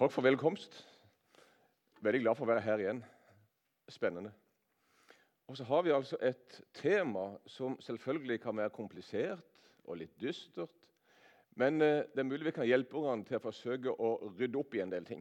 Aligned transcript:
Takk 0.00 0.12
for 0.12 0.24
velkomst. 0.24 0.78
Veldig 2.00 2.22
glad 2.22 2.36
for 2.38 2.46
å 2.46 2.48
være 2.48 2.62
her 2.64 2.80
igjen. 2.80 3.02
Spennende. 3.92 4.30
Og 5.44 5.58
så 5.58 5.66
har 5.68 5.82
vi 5.84 5.92
altså 5.92 6.16
et 6.24 6.56
tema 6.72 7.26
som 7.44 7.74
selvfølgelig 7.84 8.38
kan 8.40 8.56
være 8.56 8.72
komplisert 8.72 9.60
og 9.84 9.98
litt 10.00 10.14
dystert. 10.16 10.72
Men 11.60 11.84
eh, 11.84 12.08
det 12.14 12.24
er 12.24 12.28
mulig 12.30 12.48
vi 12.48 12.54
kan 12.62 12.70
hjelpe 12.70 12.96
hverandre 12.96 13.28
til 13.28 13.42
å 13.42 13.44
forsøke 13.44 13.92
å 13.92 14.14
rydde 14.40 14.62
opp 14.62 14.78
i 14.78 14.80
en 14.86 14.96
del 14.96 15.04
ting. 15.04 15.20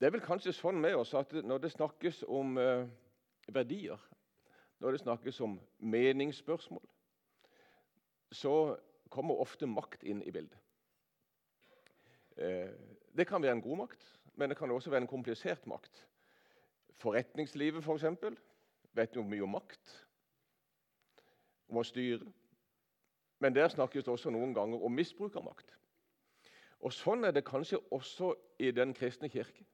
Det 0.00 0.08
er 0.08 0.16
vel 0.16 0.24
kanskje 0.24 0.56
sånn 0.56 0.80
med 0.80 0.96
oss 0.96 1.12
at 1.20 1.36
når 1.44 1.60
det 1.66 1.74
snakkes 1.76 2.24
om 2.24 2.56
eh, 2.56 2.88
verdier, 3.52 4.00
når 4.80 4.96
det 4.96 5.04
snakkes 5.04 5.44
om 5.44 5.60
meningsspørsmål, 5.92 6.88
så 8.32 8.78
kommer 9.12 9.44
ofte 9.44 9.68
makt 9.68 10.08
inn 10.08 10.24
i 10.24 10.32
bildet. 10.32 10.56
Eh, 12.36 12.70
det 13.16 13.26
kan 13.26 13.42
være 13.42 13.52
en 13.52 13.62
god 13.62 13.76
makt, 13.76 14.20
men 14.34 14.50
det 14.50 14.58
kan 14.58 14.70
også 14.70 14.90
være 14.90 15.00
en 15.00 15.06
komplisert 15.06 15.66
makt. 15.66 16.06
Forretningslivet, 16.96 17.84
f.eks., 17.84 18.02
for 18.02 18.34
vet 18.94 19.16
jo 19.16 19.22
mye 19.22 19.42
om 19.42 19.50
makt, 19.50 19.94
om 21.68 21.80
å 21.80 21.86
styre. 21.86 22.26
Men 23.42 23.54
der 23.54 23.68
snakkes 23.68 24.04
det 24.04 24.12
også 24.12 24.30
noen 24.30 24.54
ganger 24.54 24.82
om 24.84 24.92
misbruk 24.94 25.36
av 25.36 25.44
makt. 25.44 25.74
Og 26.84 26.92
Sånn 26.92 27.24
er 27.24 27.32
det 27.32 27.46
kanskje 27.46 27.80
også 27.90 28.34
i 28.58 28.70
Den 28.70 28.94
kristne 28.94 29.28
kirke. 29.28 29.64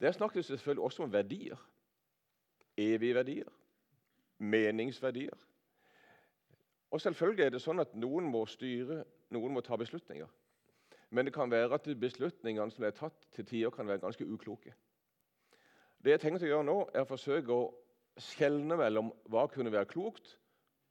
Der 0.00 0.12
snakkes 0.12 0.46
det 0.46 0.58
selvfølgelig 0.58 0.84
også 0.84 1.02
om 1.02 1.12
verdier. 1.12 1.56
Evige 2.76 3.14
verdier. 3.14 3.48
Meningsverdier. 4.38 5.36
Og 6.90 7.00
selvfølgelig 7.00 7.44
er 7.44 7.50
det 7.50 7.62
sånn 7.62 7.82
at 7.82 7.92
noen 7.94 8.24
må 8.24 8.46
styre, 8.48 9.04
noen 9.30 9.52
må 9.54 9.60
ta 9.60 9.76
beslutninger. 9.76 10.28
Men 11.10 11.26
det 11.26 11.34
kan 11.34 11.50
være 11.50 11.74
at 11.74 11.88
beslutningene 12.00 12.70
som 12.70 12.84
er 12.86 12.94
tatt 12.94 13.26
til 13.34 13.46
tider, 13.46 13.70
kan 13.70 13.88
være 13.88 13.98
ganske 14.02 14.26
ukloke. 14.26 14.74
Det 16.04 16.14
jeg 16.14 16.20
tenker 16.22 16.46
å 16.46 16.50
gjøre 16.50 16.66
nå, 16.68 16.76
er 16.94 17.04
å 17.04 17.10
forsøke 17.10 17.52
å 17.54 17.70
skjelne 18.20 18.76
mellom 18.78 19.10
hva 19.30 19.46
kunne 19.50 19.72
være 19.72 19.90
klokt, 19.90 20.36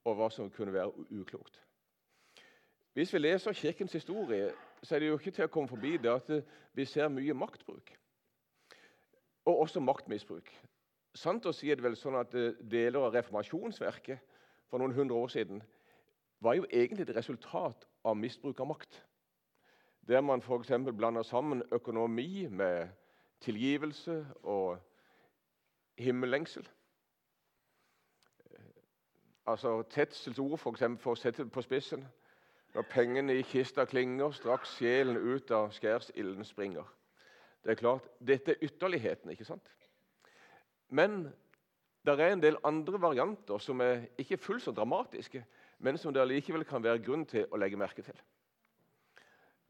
og 0.08 0.16
hva 0.19 0.30
som 0.31 0.52
kunne 0.52 0.73
være 0.73 1.05
uklokt. 1.21 1.59
Hvis 2.93 3.13
vi 3.13 3.21
leser 3.21 3.53
Kirkens 3.53 3.93
historie, 3.93 4.52
så 4.83 4.95
er 4.95 4.99
det 4.99 5.09
jo 5.09 5.17
ikke 5.19 5.31
til 5.31 5.45
å 5.47 5.52
komme 5.52 5.71
forbi 5.71 5.97
det 6.02 6.11
at 6.11 6.30
vi 6.75 6.86
ser 6.88 7.11
mye 7.11 7.36
maktbruk. 7.38 7.91
Og 9.45 9.63
også 9.65 9.80
maktmisbruk. 9.83 10.49
Sant 11.15 11.45
å 11.47 11.53
si 11.55 11.71
er 11.71 11.80
det 11.80 11.86
vel 11.86 11.97
sånn 11.97 12.17
at 12.19 12.33
Deler 12.33 13.05
av 13.08 13.15
reformasjonsverket 13.15 14.19
for 14.69 14.81
noen 14.81 14.95
hundre 14.95 15.17
år 15.17 15.31
siden 15.33 15.61
var 16.43 16.55
jo 16.55 16.67
egentlig 16.69 17.08
et 17.08 17.15
resultat 17.17 17.88
av 18.05 18.17
misbruk 18.17 18.59
av 18.61 18.69
makt 18.69 18.99
der 20.09 20.21
man 20.21 20.41
f.eks. 20.41 20.71
blander 20.97 21.21
sammen 21.23 21.63
økonomi 21.71 22.47
med 22.47 22.88
tilgivelse 23.41 24.27
og 24.43 24.79
himmellengsel. 25.97 26.69
Altså 29.45 29.81
Tetzels 29.81 30.39
ord, 30.39 30.57
for, 30.57 30.71
eksempel, 30.71 31.02
for 31.03 31.13
å 31.13 31.19
sette 31.19 31.43
det 31.45 31.52
på 31.53 31.61
spissen. 31.61 32.02
Når 32.73 32.87
pengene 32.89 33.35
i 33.37 33.45
kista 33.45 33.85
klinger, 33.85 34.33
straks 34.33 34.75
sjelen 34.77 35.17
ut 35.17 35.52
av 35.52 35.69
skjærsilden 35.73 36.45
springer. 36.45 36.89
Det 37.63 37.71
er 37.71 37.80
klart, 37.81 38.09
Dette 38.19 38.55
er 38.55 38.65
ytterligheten, 38.65 39.31
ikke 39.33 39.45
sant? 39.45 39.69
Men 40.89 41.27
det 42.05 42.17
er 42.17 42.33
en 42.33 42.41
del 42.41 42.57
andre 42.65 43.02
varianter 43.02 43.61
som 43.61 43.81
er 43.81 44.07
ikke 44.17 44.37
fullt 44.41 44.65
så 44.65 44.73
dramatiske, 44.73 45.45
men 45.80 45.97
som 45.97 46.13
det 46.13 46.27
likevel 46.27 46.65
kan 46.65 46.83
være 46.83 47.02
grunn 47.05 47.25
til 47.30 47.45
å 47.52 47.61
legge 47.61 47.77
merke 47.77 48.05
til. 48.05 48.17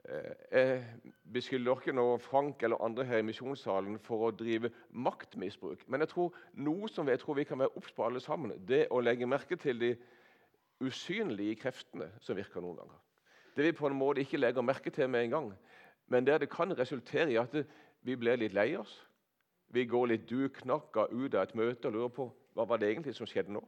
Eh, 0.09 0.35
jeg 0.51 0.85
beskylder 1.33 1.93
noe, 1.93 2.17
Frank 2.19 2.63
eller 2.63 2.81
andre 2.81 3.05
her 3.05 3.21
i 3.21 3.25
misjonssalen 3.27 3.99
for 4.01 4.25
å 4.25 4.31
drive 4.33 4.71
maktmisbruk. 4.89 5.83
Men 5.87 6.01
jeg 6.01 6.09
tror 6.13 6.33
noe 6.57 6.89
som 6.89 7.07
jeg 7.07 7.19
tror 7.21 7.37
vi 7.37 7.45
kan 7.45 7.59
være 7.59 7.75
obs 7.77 7.93
på 7.93 8.05
alle 8.07 8.21
sammen, 8.23 8.55
det 8.67 8.87
å 8.89 9.01
legge 9.05 9.29
merke 9.29 9.57
til 9.59 9.79
de 9.79 9.91
usynlige 10.81 11.59
kreftene 11.61 12.09
som 12.25 12.37
virker 12.39 12.63
noen 12.63 12.81
ganger. 12.81 12.97
Det 13.55 13.67
vi 13.67 13.77
på 13.77 13.89
en 13.89 13.99
måte 13.99 14.23
ikke 14.23 14.39
legger 14.39 14.65
merke 14.65 14.89
til 14.89 15.09
med 15.09 15.27
en 15.27 15.35
gang, 15.35 15.53
men 16.07 16.25
der 16.25 16.41
det 16.41 16.49
kan 16.49 16.73
resultere 16.77 17.31
i 17.31 17.37
at 17.37 17.53
vi 18.01 18.15
blir 18.15 18.39
litt 18.39 18.53
lei 18.53 18.71
oss. 18.79 18.95
Vi 19.69 19.85
går 19.85 20.07
litt 20.09 20.29
duknakka 20.29 21.11
ut 21.11 21.35
av 21.35 21.43
et 21.43 21.55
møte 21.55 21.87
og 21.87 21.93
lurer 21.93 22.13
på 22.15 22.31
hva 22.57 22.65
var 22.65 22.79
det 22.81 22.89
egentlig 22.89 23.13
som 23.15 23.27
skjedde 23.29 23.53
nå. 23.53 23.61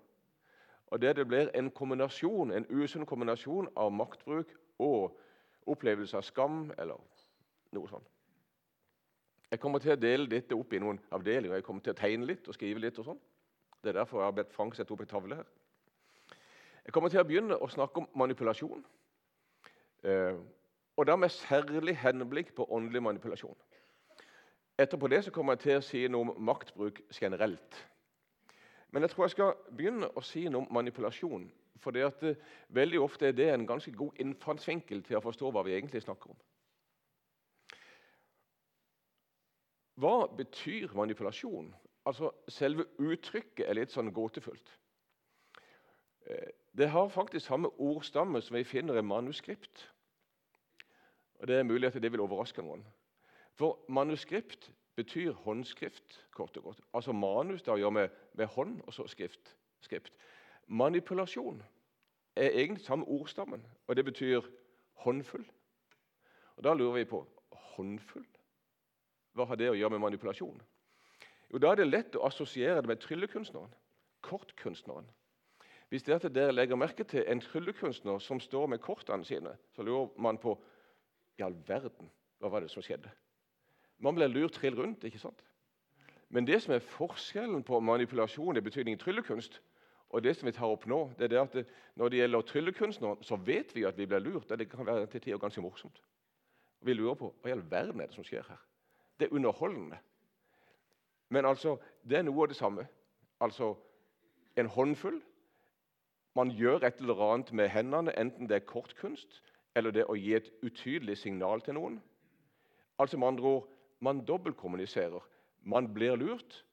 Og 0.91 1.01
Der 1.01 1.13
det 1.13 1.27
blir 1.27 1.51
en 1.53 1.69
kombinasjon, 1.71 2.51
en 2.51 2.65
usunn 2.69 3.05
kombinasjon 3.05 3.69
av 3.75 3.91
maktbruk 3.91 4.49
og 4.79 5.19
opplevelse 5.67 6.17
av 6.17 6.25
skam 6.25 6.71
eller 6.77 6.97
noe 7.75 7.89
sånt. 7.89 8.07
Jeg 9.51 9.59
kommer 9.59 9.79
til 9.83 9.91
å 9.91 9.99
dele 9.99 10.29
dette 10.31 10.55
opp 10.55 10.73
i 10.73 10.79
noen 10.79 10.99
avdelinger. 11.11 11.57
Jeg 11.59 11.65
kommer 11.67 11.83
til 11.83 11.91
å 11.91 11.99
tegne 11.99 12.27
litt 12.29 12.47
og 12.47 12.55
skrive 12.55 12.79
litt. 12.79 12.99
og 12.99 13.05
sånn. 13.05 13.19
Det 13.83 13.89
er 13.89 13.99
derfor 13.99 14.21
jeg 14.21 14.29
har 14.29 14.37
bedt 14.37 14.53
Frank 14.53 14.75
sette 14.75 14.93
opp 14.93 15.01
en 15.01 15.07
tavle 15.07 15.35
her. 15.35 15.47
Jeg 16.85 16.93
kommer 16.93 17.09
til 17.09 17.19
å 17.19 17.27
begynne 17.27 17.57
å 17.57 17.67
snakke 17.69 17.99
om 17.99 18.07
manipulasjon. 18.15 18.85
Eh, 20.03 20.37
og 20.97 21.07
da 21.07 21.15
med 21.15 21.29
særlig 21.29 21.97
henblikk 21.97 22.55
på 22.55 22.65
åndelig 22.71 23.01
manipulasjon. 23.03 23.57
Etterpå 24.77 25.07
det 25.07 25.23
så 25.25 25.31
kommer 25.31 25.53
jeg 25.53 25.59
til 25.59 25.77
å 25.77 25.85
si 25.85 26.07
noe 26.07 26.21
om 26.21 26.45
maktbruk 26.45 27.01
generelt. 27.21 27.87
Men 28.91 29.03
jeg 29.03 29.11
tror 29.11 29.25
jeg 29.25 29.35
skal 29.35 29.53
begynne 29.77 30.09
å 30.15 30.23
si 30.25 30.47
noe 30.49 30.63
om 30.63 30.73
manipulasjon 30.73 31.51
for 31.81 31.95
det 31.95 32.05
at, 32.05 32.23
uh, 32.23 32.55
veldig 32.69 33.01
ofte 33.01 33.27
er 33.27 33.35
det 33.35 33.49
en 33.51 33.67
ganske 33.67 33.91
god 33.97 34.19
innfallsvinkel 34.21 35.03
til 35.03 35.17
å 35.17 35.23
forstå 35.25 35.51
hva 35.51 35.63
vi 35.67 35.75
egentlig 35.75 36.03
snakker 36.05 36.33
om. 36.33 36.39
Hva 40.01 40.27
betyr 40.37 40.93
manipulasjon? 40.97 41.73
Altså, 42.05 42.31
Selve 42.49 42.87
uttrykket 42.97 43.67
er 43.67 43.77
litt 43.77 43.93
sånn 43.93 44.13
gåtefullt. 44.13 44.77
Uh, 46.29 46.49
det 46.77 46.89
har 46.89 47.11
faktisk 47.11 47.45
samme 47.45 47.73
ordstamme 47.81 48.41
som 48.41 48.55
vi 48.55 48.63
finner 48.63 48.97
i 48.97 49.05
manuskript. 49.05 49.89
Og 51.41 51.47
Det 51.47 51.57
er 51.57 51.63
mulig 51.65 51.89
at 51.89 51.97
det 52.01 52.11
vil 52.11 52.21
overraske 52.21 52.61
noen. 52.61 52.85
For 53.57 53.81
manuskript 53.89 54.69
betyr 54.95 55.31
håndskrift, 55.31 56.25
kort 56.31 56.57
og 56.57 56.63
godt. 56.63 56.81
Altså 56.93 57.11
manus 57.11 57.63
da 57.65 57.75
gjør 57.75 57.89
med, 57.89 58.09
med 58.33 58.45
hånd, 58.45 58.81
og 58.87 58.93
så 58.93 59.07
skrift. 59.07 59.55
skrift. 59.81 60.13
Manipulasjon 60.71 61.63
er 62.35 62.49
egentlig 62.49 62.85
samme 62.85 63.05
ordstammen, 63.05 63.65
og 63.87 63.95
det 63.95 64.05
betyr 64.05 64.41
håndfull. 65.03 65.45
Og 66.55 66.63
Da 66.63 66.73
lurer 66.73 66.93
vi 66.93 67.05
på 67.05 67.27
håndfull? 67.51 68.27
Hva 69.33 69.45
har 69.45 69.55
det 69.55 69.69
å 69.71 69.75
gjøre 69.75 69.89
med 69.89 69.99
manipulasjon? 69.99 70.61
Jo, 71.51 71.57
Da 71.57 71.71
er 71.71 71.75
det 71.75 71.87
lett 71.87 72.15
å 72.15 72.25
assosiere 72.25 72.81
det 72.81 72.87
med 72.87 72.99
tryllekunstneren, 73.03 73.73
kortkunstneren. 74.21 75.09
Hvis 75.89 76.07
er 76.07 76.15
at 76.15 76.33
dere 76.33 76.55
legger 76.55 76.75
merke 76.79 77.03
til 77.03 77.25
en 77.27 77.41
tryllekunstner 77.41 78.19
som 78.19 78.39
står 78.39 78.67
med 78.67 78.79
kortene 78.79 79.25
sine, 79.25 79.57
så 79.75 79.83
lurer 79.83 80.07
man 80.17 80.37
på 80.37 80.55
i 81.37 81.43
all 81.43 81.55
verden, 81.67 82.09
hva 82.39 82.49
var 82.49 82.59
det 82.59 82.71
som 82.71 82.83
skjedde? 82.83 83.11
Man 83.99 84.15
blir 84.15 84.27
lurt 84.27 84.53
trill 84.53 84.75
rundt. 84.75 85.03
ikke 85.03 85.19
sant? 85.19 85.43
Men 86.29 86.47
det 86.47 86.61
som 86.61 86.73
er 86.73 86.79
forskjellen 86.79 87.63
på 87.63 87.79
manipulasjon 87.79 88.57
i 88.57 88.61
betydning 88.61 88.99
tryllekunst 88.99 89.61
og 90.11 90.23
det 90.23 90.35
som 90.35 90.47
vi 90.47 90.51
tar 90.51 90.67
opp 90.67 90.85
nå, 90.91 91.05
det 91.17 91.29
er 91.29 91.33
det 91.33 91.39
at 91.41 91.67
Når 91.95 92.09
det 92.09 92.17
gjelder 92.17 92.41
tryllekunstneren, 92.41 93.23
så 93.23 93.35
vet 93.35 93.75
vi 93.75 93.83
at 93.83 93.97
vi 93.97 94.05
blir 94.05 94.19
lurt. 94.19 94.51
og 94.51 94.59
Det 94.59 94.69
kan 94.69 94.85
være 94.85 95.05
til 95.05 95.21
tider 95.21 95.37
ganske 95.37 95.61
morsomt. 95.61 96.01
Vi 96.81 96.93
lurer 96.93 97.15
på 97.15 97.33
hva 97.41 97.49
i 97.49 97.51
all 97.51 97.63
verden 97.71 98.01
er 98.01 98.07
det 98.07 98.15
som 98.15 98.23
skjer 98.23 98.43
her. 98.47 98.59
Det 99.19 99.27
er 99.27 99.35
underholdende. 99.35 99.97
Men 101.29 101.45
altså, 101.45 101.77
det 102.03 102.17
er 102.17 102.23
noe 102.23 102.43
av 102.43 102.47
det 102.47 102.55
samme. 102.55 102.87
Altså 103.39 103.75
en 104.57 104.67
håndfull. 104.67 105.21
Man 106.35 106.51
gjør 106.51 106.83
et 106.83 106.99
eller 106.99 107.33
annet 107.33 107.53
med 107.53 107.69
hendene, 107.69 108.19
enten 108.19 108.47
det 108.47 108.55
er 108.55 108.67
kortkunst 108.67 109.41
eller 109.75 109.91
det 109.91 110.05
å 110.09 110.15
gi 110.15 110.33
et 110.35 110.49
utydelig 110.63 111.17
signal 111.17 111.61
til 111.61 111.77
noen. 111.77 112.01
Altså 112.99 113.17
med 113.17 113.27
andre 113.27 113.43
ord, 113.43 113.67
Man 114.01 114.25
dobbeltkommuniserer. 114.25 115.21
Man 115.61 115.93
blir 115.93 116.15
lurt, 116.15 116.65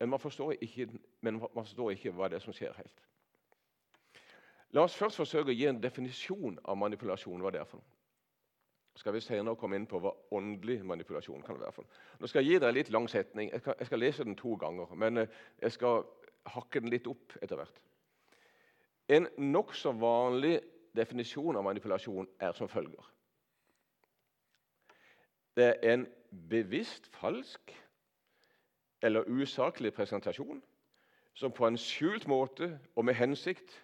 men 0.00 0.10
man 0.10 0.20
ikke, 0.60 0.88
man 1.22 1.40
forstår 1.64 1.90
ikke 1.90 2.10
hva 2.14 2.28
det 2.28 2.38
er 2.38 2.44
som 2.44 2.54
skjer 2.54 2.76
helt. 2.76 3.04
La 4.76 4.84
oss 4.84 4.96
først 4.96 5.16
forsøke 5.16 5.50
å 5.50 5.56
gi 5.56 5.66
en 5.66 5.80
definisjon 5.80 6.58
av 6.64 6.76
manipulasjon. 6.76 7.40
hva 7.40 7.50
det 7.50 7.60
er 7.60 7.64
for 7.64 7.80
noe. 7.80 7.94
skal 8.98 9.12
vi 9.14 9.20
senere 9.20 9.56
komme 9.56 9.76
inn 9.76 9.86
på 9.86 10.00
hva 10.02 10.10
åndelig 10.34 10.84
manipulasjon 10.84 11.42
kan 11.42 11.60
være. 11.60 11.72
for 11.72 11.82
noe. 11.82 11.90
Nå 12.20 12.26
skal 12.26 12.42
jeg 12.42 12.52
gi 12.52 12.58
deg 12.58 12.68
en 12.68 12.74
litt 12.74 12.90
lang 12.90 13.08
setning. 13.08 13.50
Jeg, 13.50 13.62
jeg 13.78 13.86
skal 13.86 13.98
lese 13.98 14.24
den 14.24 14.36
to 14.36 14.54
ganger, 14.54 14.94
men 14.94 15.18
eh, 15.18 15.28
jeg 15.62 15.72
skal 15.72 16.04
hakke 16.46 16.80
den 16.80 16.90
litt 16.90 17.06
opp 17.06 17.32
etter 17.42 17.56
hvert. 17.56 17.80
En 19.08 19.28
nokså 19.38 19.92
vanlig 19.92 20.60
definisjon 20.94 21.56
av 21.56 21.64
manipulasjon 21.64 22.28
er 22.40 22.52
som 22.52 22.68
følger. 22.68 23.04
Det 25.56 25.64
er 25.64 25.92
en 25.92 26.06
bevisst 26.50 27.06
falsk 27.06 27.72
eller 29.02 29.28
usaklig 29.28 29.92
presentasjon 29.94 30.62
som 31.34 31.52
på 31.54 31.66
en 31.66 31.78
skjult 31.78 32.26
måte 32.26 32.72
og 32.96 33.04
med 33.06 33.14
hensikt 33.14 33.76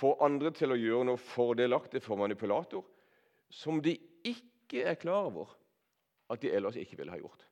får 0.00 0.22
andre 0.24 0.52
til 0.56 0.72
å 0.72 0.78
gjøre 0.80 1.08
noe 1.10 1.20
fordelaktig 1.20 2.00
for 2.04 2.20
manipulator 2.20 2.86
som 3.52 3.82
de 3.84 3.96
ikke 4.24 4.84
er 4.86 4.96
klar 5.00 5.28
over 5.28 5.52
at 6.30 6.40
de 6.42 6.52
ellers 6.54 6.78
ikke 6.78 6.96
ville 6.96 7.12
ha 7.12 7.18
gjort. 7.18 7.44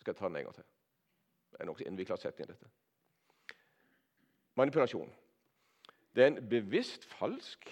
Skal 0.00 0.14
jeg 0.14 0.18
ta 0.18 0.28
den 0.28 0.40
en 0.40 0.46
gang 0.48 0.56
til? 0.56 0.68
Det 1.52 1.60
er 1.60 1.68
nokså 1.68 1.86
innvikla 1.86 2.16
setning, 2.16 2.48
dette. 2.48 2.70
Manipulasjon. 4.56 5.10
Det 6.16 6.24
er 6.24 6.30
en 6.32 6.48
bevisst 6.48 7.04
falsk 7.04 7.68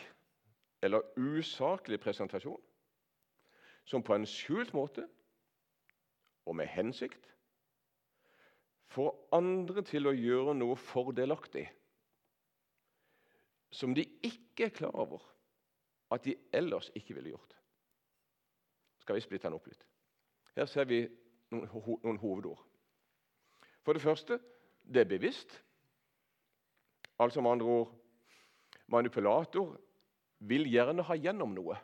eller 0.84 1.08
usaklig 1.17 1.99
presentasjon 2.00 2.61
som 3.88 4.05
på 4.05 4.14
en 4.14 4.29
skjult 4.29 4.75
måte 4.76 5.08
og 6.48 6.56
med 6.56 6.70
hensikt 6.72 7.28
får 8.88 9.12
andre 9.36 9.84
til 9.84 10.08
å 10.08 10.16
gjøre 10.16 10.54
noe 10.56 10.76
fordelaktig 10.80 11.66
som 13.70 13.92
de 13.94 14.06
ikke 14.24 14.70
er 14.70 14.74
klar 14.74 14.96
over 14.96 15.20
at 16.14 16.24
de 16.24 16.32
ellers 16.56 16.88
ikke 16.96 17.14
ville 17.14 17.34
gjort. 17.34 17.52
Skal 19.04 19.18
vi 19.18 19.20
splitte 19.20 19.44
den 19.48 19.58
opp 19.58 19.66
litt? 19.68 19.84
Her 20.56 20.66
ser 20.66 20.88
vi 20.88 21.02
noen, 21.52 21.68
ho 21.68 21.98
noen 22.02 22.20
hovedord. 22.22 22.62
For 23.84 23.92
det 23.92 24.02
første 24.02 24.38
det 24.88 25.04
er 25.04 25.10
bevisst. 25.10 25.52
Altså 27.20 27.44
med 27.44 27.58
andre 27.58 27.66
ord 27.66 27.92
manipulator 28.88 29.76
vil 30.48 30.64
gjerne 30.70 31.04
ha 31.04 31.16
gjennom 31.18 31.52
noe. 31.52 31.76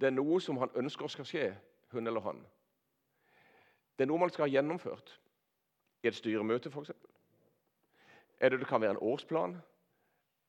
Det 0.00 0.08
er 0.08 0.16
noe 0.16 0.40
som 0.40 0.58
han 0.62 0.72
ønsker 0.80 1.12
skal 1.12 1.28
skje, 1.28 1.46
hun 1.92 2.08
eller 2.08 2.24
han. 2.24 2.40
Det 3.96 4.04
er 4.04 4.10
noe 4.10 4.22
man 4.22 4.32
skal 4.32 4.46
ha 4.46 4.52
gjennomført. 4.52 5.18
I 6.02 6.10
et 6.10 6.18
styremøte, 6.18 6.70
f.eks. 6.70 6.90
Eller 8.40 8.58
det 8.58 8.66
kan 8.66 8.80
være 8.82 8.96
en 8.96 9.04
årsplan. 9.12 9.56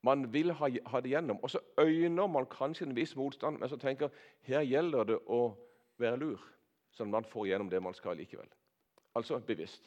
Man 0.03 0.25
vil 0.33 0.51
ha, 0.51 0.69
ha 0.85 1.01
det 1.01 1.13
gjennom. 1.13 1.39
Og 1.43 1.49
så 1.53 1.59
øyner 1.79 2.27
man 2.27 2.47
kanskje 2.49 2.87
en 2.87 2.95
viss 2.95 3.15
motstand, 3.15 3.59
men 3.59 3.69
så 3.69 3.77
tenker 3.77 4.09
her 4.49 4.65
gjelder 4.65 5.03
det 5.03 5.19
å 5.27 5.43
være 6.01 6.19
lur, 6.19 6.41
sånn 6.91 7.11
at 7.11 7.19
man 7.19 7.29
får 7.29 7.47
gjennom 7.51 7.69
det 7.71 7.81
man 7.83 7.95
skal 7.95 8.17
likevel. 8.17 8.49
Altså 9.15 9.39
bevisst. 9.39 9.85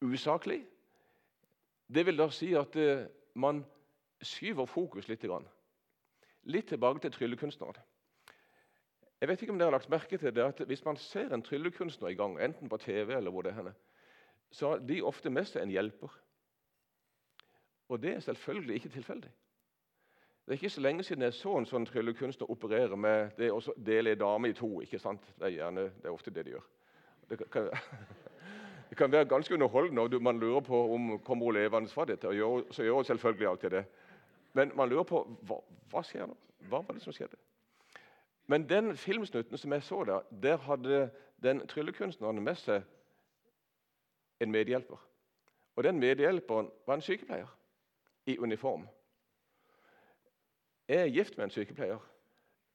Usaklig 0.00 0.64
det 1.94 2.06
vil 2.06 2.18
da 2.18 2.28
si 2.30 2.52
at 2.54 2.76
uh, 2.78 3.06
man 3.34 3.64
skyver 4.22 4.66
fokus 4.66 5.08
litt. 5.08 5.24
Litt 6.42 6.68
tilbake 6.68 7.02
til 7.02 7.12
tryllekunstneren. 7.12 7.80
Jeg 9.20 9.28
vet 9.28 9.42
ikke 9.42 9.52
om 9.52 9.58
dere 9.58 9.68
har 9.68 9.76
lagt 9.76 9.90
merke 9.92 10.18
til 10.18 10.34
det 10.34 10.42
at 10.42 10.60
Hvis 10.66 10.84
man 10.84 10.96
ser 10.96 11.34
en 11.34 11.42
tryllekunstner 11.42 12.08
i 12.08 12.14
gang, 12.14 12.40
enten 12.40 12.68
på 12.68 12.76
TV 12.76 13.16
eller 13.16 13.30
hvor 13.30 13.42
det 13.42 13.52
er 13.52 13.72
så 14.50 14.68
har 14.68 14.78
de 14.78 15.02
ofte 15.02 15.30
med 15.30 15.44
seg 15.46 15.62
en 15.62 15.70
hjelper. 15.70 16.10
Og 17.88 18.02
det 18.02 18.14
er 18.14 18.20
selvfølgelig 18.20 18.74
ikke 18.74 18.88
tilfeldig. 18.88 19.30
Det 20.44 20.54
er 20.54 20.58
ikke 20.58 20.70
så 20.70 20.80
lenge 20.80 21.02
siden 21.02 21.22
jeg 21.22 21.34
så 21.34 21.52
en 21.58 21.66
sånn 21.66 21.86
tryllekunstner 21.86 22.50
operere 22.50 22.96
med 22.96 23.36
det 23.38 23.52
å 23.54 23.60
dele 23.76 24.14
en 24.14 24.18
dame 24.18 24.50
i 24.50 24.56
to. 24.56 24.80
ikke 24.80 24.98
sant? 24.98 25.22
Det 25.38 25.46
er, 25.46 25.56
gjerne, 25.60 25.84
det 26.02 26.08
er 26.08 26.14
ofte 26.14 26.30
det 26.34 26.44
de 26.46 26.56
gjør. 26.56 26.64
Det 27.30 27.38
kan, 27.50 27.68
det 28.90 28.98
kan 28.98 29.12
være 29.12 29.28
ganske 29.30 29.54
underholdende, 29.54 30.02
og 30.02 30.22
man 30.22 30.40
lurer 30.40 30.64
på 30.66 30.80
om 30.94 31.12
kommer 31.18 31.46
hun 31.46 31.54
levende 31.54 31.92
fra 31.92 32.04
dette. 32.04 32.28
og 32.28 32.66
Så 32.74 32.82
gjør 32.82 32.94
hun 32.94 33.04
selvfølgelig 33.04 33.48
alltid 33.48 33.70
det. 33.70 33.84
Men 34.52 34.72
man 34.74 34.88
lurer 34.88 35.06
på 35.06 35.22
hva, 35.46 35.60
hva 35.90 36.02
skjer 36.02 36.26
nå? 36.26 36.34
Hva 36.66 36.82
var 36.82 36.98
det 36.98 37.02
som 37.02 37.14
skjedde? 37.14 37.38
Men 38.50 38.68
den 38.68 38.96
filmsnutten 38.96 39.58
som 39.58 39.72
jeg 39.72 39.82
så 39.82 40.04
der, 40.04 40.20
der 40.42 40.56
hadde 40.56 41.10
den 41.42 41.60
tryllekunstneren 41.70 42.42
med 42.42 42.58
seg 42.58 42.82
en 44.42 44.50
medhjelper. 44.50 44.98
Og 45.76 45.84
Den 45.84 46.00
medhjelperen 46.02 46.70
var 46.86 46.98
en 46.98 47.04
sykepleier 47.06 47.52
i 48.26 48.38
uniform. 48.38 48.88
Jeg 50.88 50.98
er 50.98 51.14
gift 51.14 51.38
med 51.38 51.44
en 51.44 51.54
sykepleier, 51.54 52.02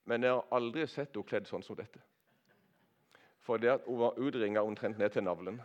men 0.05 0.23
jeg 0.23 0.31
har 0.31 0.47
aldri 0.51 0.87
sett 0.87 1.11
henne 1.11 1.27
kledd 1.27 1.51
sånn 1.51 1.67
som 1.67 1.75
dette. 1.75 1.99
For 3.43 3.59
det 3.59 3.73
at 3.75 3.85
hun 3.85 3.99
var 3.99 4.15
utringa 4.15 4.63
omtrent 4.63 4.97
ned 4.97 5.11
til 5.11 5.27
navlen. 5.27 5.59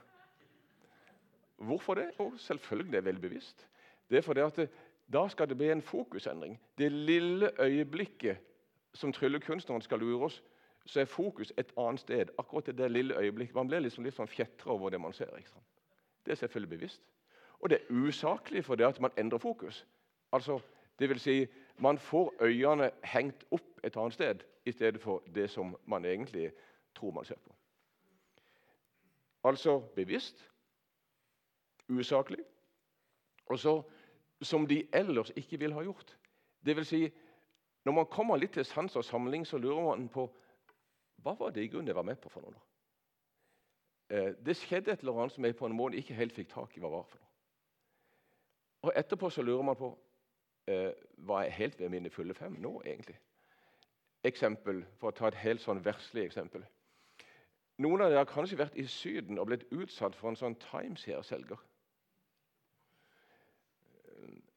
Hvorfor 1.57 1.95
det? 1.95 2.11
Jo, 2.19 2.33
selvfølgelig 2.37 2.99
er 2.99 3.09
veldig 3.13 3.29
bevisst. 3.29 3.67
Det 4.11 4.19
er 4.19 4.27
fordi 4.27 4.41
at 4.41 4.57
det, 4.59 4.71
da 5.07 5.29
skal 5.29 5.49
det 5.49 5.57
bli 5.57 5.71
en 5.71 5.87
fokusendring. 5.87 6.59
Det 6.79 6.91
lille 6.93 7.55
øyeblikket 7.63 8.50
som 8.95 9.13
tryllekunstneren 9.13 9.83
skal 9.83 9.99
lure 9.99 10.25
oss, 10.25 10.43
så 10.87 11.01
er 11.01 11.05
fokus 11.05 11.53
et 11.57 11.73
annet 11.79 12.01
sted. 12.01 12.31
akkurat 12.39 12.69
i 12.69 12.73
det 12.73 12.91
lille 12.91 13.19
øyeblikket. 13.19 13.55
Man 13.55 13.69
blir 13.69 13.79
liksom 13.79 14.05
litt 14.05 14.15
sånn 14.15 14.29
fjetra 14.29 14.73
over 14.73 14.91
det 14.91 15.01
man 15.01 15.13
ser. 15.13 15.31
Det 16.27 16.33
er 16.33 16.35
selvfølgelig 16.35 16.79
bevisst. 16.79 17.03
Og 17.61 17.71
det 17.71 17.79
er 17.81 17.93
usaklig 17.95 18.65
fordi 18.65 18.83
at 18.83 19.01
man 19.01 19.11
endrer 19.17 19.39
fokus. 19.39 19.87
Altså, 20.33 20.61
det 20.99 21.09
vil 21.09 21.21
si, 21.21 21.47
Man 21.79 21.99
får 21.99 22.35
øynene 22.41 22.91
hengt 23.05 23.45
opp 23.51 23.81
et 23.85 23.97
annet 23.97 24.13
sted 24.13 24.43
i 24.65 24.73
stedet 24.73 25.01
for 25.01 25.23
det 25.35 25.51
som 25.51 25.77
man 25.87 26.05
egentlig 26.05 26.53
tror 26.95 27.11
man 27.11 27.25
ser 27.25 27.35
på. 27.35 27.55
Altså 29.45 29.81
bevisst, 29.81 30.51
usaklig, 31.89 32.45
og 33.47 33.59
så 33.59 33.83
som 34.43 34.67
de 34.67 34.87
ellers 34.93 35.33
ikke 35.37 35.59
ville 35.59 35.75
ha 35.75 35.83
gjort. 35.83 36.17
Det 36.65 36.77
vil 36.77 36.85
si, 36.85 37.13
når 37.85 37.97
man 37.97 38.11
kommer 38.13 38.37
litt 38.37 38.53
til 38.53 38.65
sans 38.65 38.97
og 38.97 39.05
samling, 39.05 39.47
så 39.47 39.59
lurer 39.59 39.83
man 39.85 40.09
på 40.13 40.27
hva 41.25 41.35
var 41.37 41.53
det 41.53 41.65
i 41.65 41.69
grunnen 41.69 41.89
jeg 41.89 41.97
var 41.97 42.07
med 42.09 42.21
på 42.21 42.33
for 42.33 42.45
noe. 42.45 42.61
Eh, 44.11 44.33
det 44.45 44.57
skjedde 44.57 44.93
et 44.93 45.01
eller 45.05 45.21
annet 45.21 45.35
som 45.35 45.45
jeg 45.45 45.57
på 45.57 45.69
en 45.69 45.77
måte 45.77 46.01
ikke 46.01 46.17
helt 46.19 46.35
fikk 46.37 46.51
tak 46.53 46.77
i 46.77 46.83
hva 46.83 46.91
var 46.93 47.07
for 47.09 47.21
noe. 47.21 47.29
Og 48.89 48.97
Etterpå 48.97 49.29
så 49.31 49.45
lurer 49.45 49.63
man 49.63 49.77
på 49.77 49.91
eh, 50.69 50.93
var 51.29 51.45
jeg 51.45 51.53
helt 51.59 51.81
ved 51.81 51.93
mine 51.93 52.11
fulle 52.11 52.35
fem 52.35 52.57
nå, 52.59 52.81
egentlig. 52.85 53.19
Eksempel, 54.25 54.85
For 55.01 55.09
å 55.09 55.17
ta 55.17 55.29
et 55.29 55.41
helt 55.41 55.63
sånn 55.63 55.85
verslig 55.85 56.25
eksempel. 56.27 56.65
Noen 57.81 58.03
av 58.05 58.11
dere 58.11 58.25
har 58.25 58.29
kanskje 58.29 58.59
vært 58.61 58.77
i 58.77 58.85
Syden 58.89 59.39
og 59.41 59.49
blitt 59.49 59.69
utsatt 59.73 60.17
for 60.17 60.29
en 60.29 60.37
sånn 60.37 60.57
Timeshare-selger. 60.61 61.61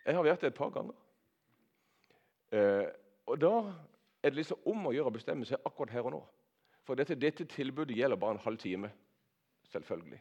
Jeg 0.04 0.16
har 0.16 0.26
vært 0.26 0.42
det 0.44 0.52
et 0.52 0.58
par 0.58 0.74
ganger. 0.76 0.98
Og 3.26 3.42
Da 3.42 3.74
er 4.24 4.30
det 4.30 4.36
liksom 4.36 4.60
om 4.66 4.88
å 4.88 4.94
gjøre 4.94 5.12
å 5.12 5.16
bestemme 5.16 5.46
seg 5.46 5.60
akkurat 5.66 5.92
her 5.92 6.06
og 6.08 6.12
nå. 6.12 6.22
For 6.84 6.96
dette, 6.96 7.16
dette 7.16 7.46
tilbudet 7.46 7.96
gjelder 7.96 8.20
bare 8.20 8.38
en 8.38 8.44
halv 8.44 8.58
time. 8.58 8.92
Selvfølgelig. 9.72 10.20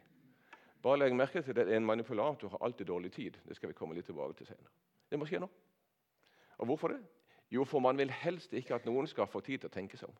Bare 0.83 0.99
legg 0.99 1.15
merke 1.15 1.41
til 1.41 1.59
at 1.59 1.69
en 1.71 1.85
manipulator 1.85 2.49
har 2.49 2.63
alltid 2.63 2.87
dårlig 2.87 3.11
tid. 3.11 3.37
Det 3.47 3.55
skal 3.55 3.69
vi 3.69 3.73
komme 3.73 3.95
litt 3.95 4.05
tilbake 4.05 4.33
til 4.33 4.47
senere. 4.47 4.71
Det 5.09 5.19
må 5.19 5.27
skje 5.27 5.39
nå. 5.39 5.49
Og 6.57 6.65
hvorfor 6.65 6.87
det? 6.87 6.99
Jo, 7.51 7.63
for 7.63 7.79
man 7.79 7.97
vil 7.97 8.11
helst 8.11 8.53
ikke 8.53 8.75
at 8.75 8.85
noen 8.85 9.07
skal 9.07 9.27
få 9.27 9.39
tid 9.39 9.61
til 9.61 9.69
å 9.69 9.73
tenke 9.73 9.97
seg 9.97 10.09
om. 10.09 10.15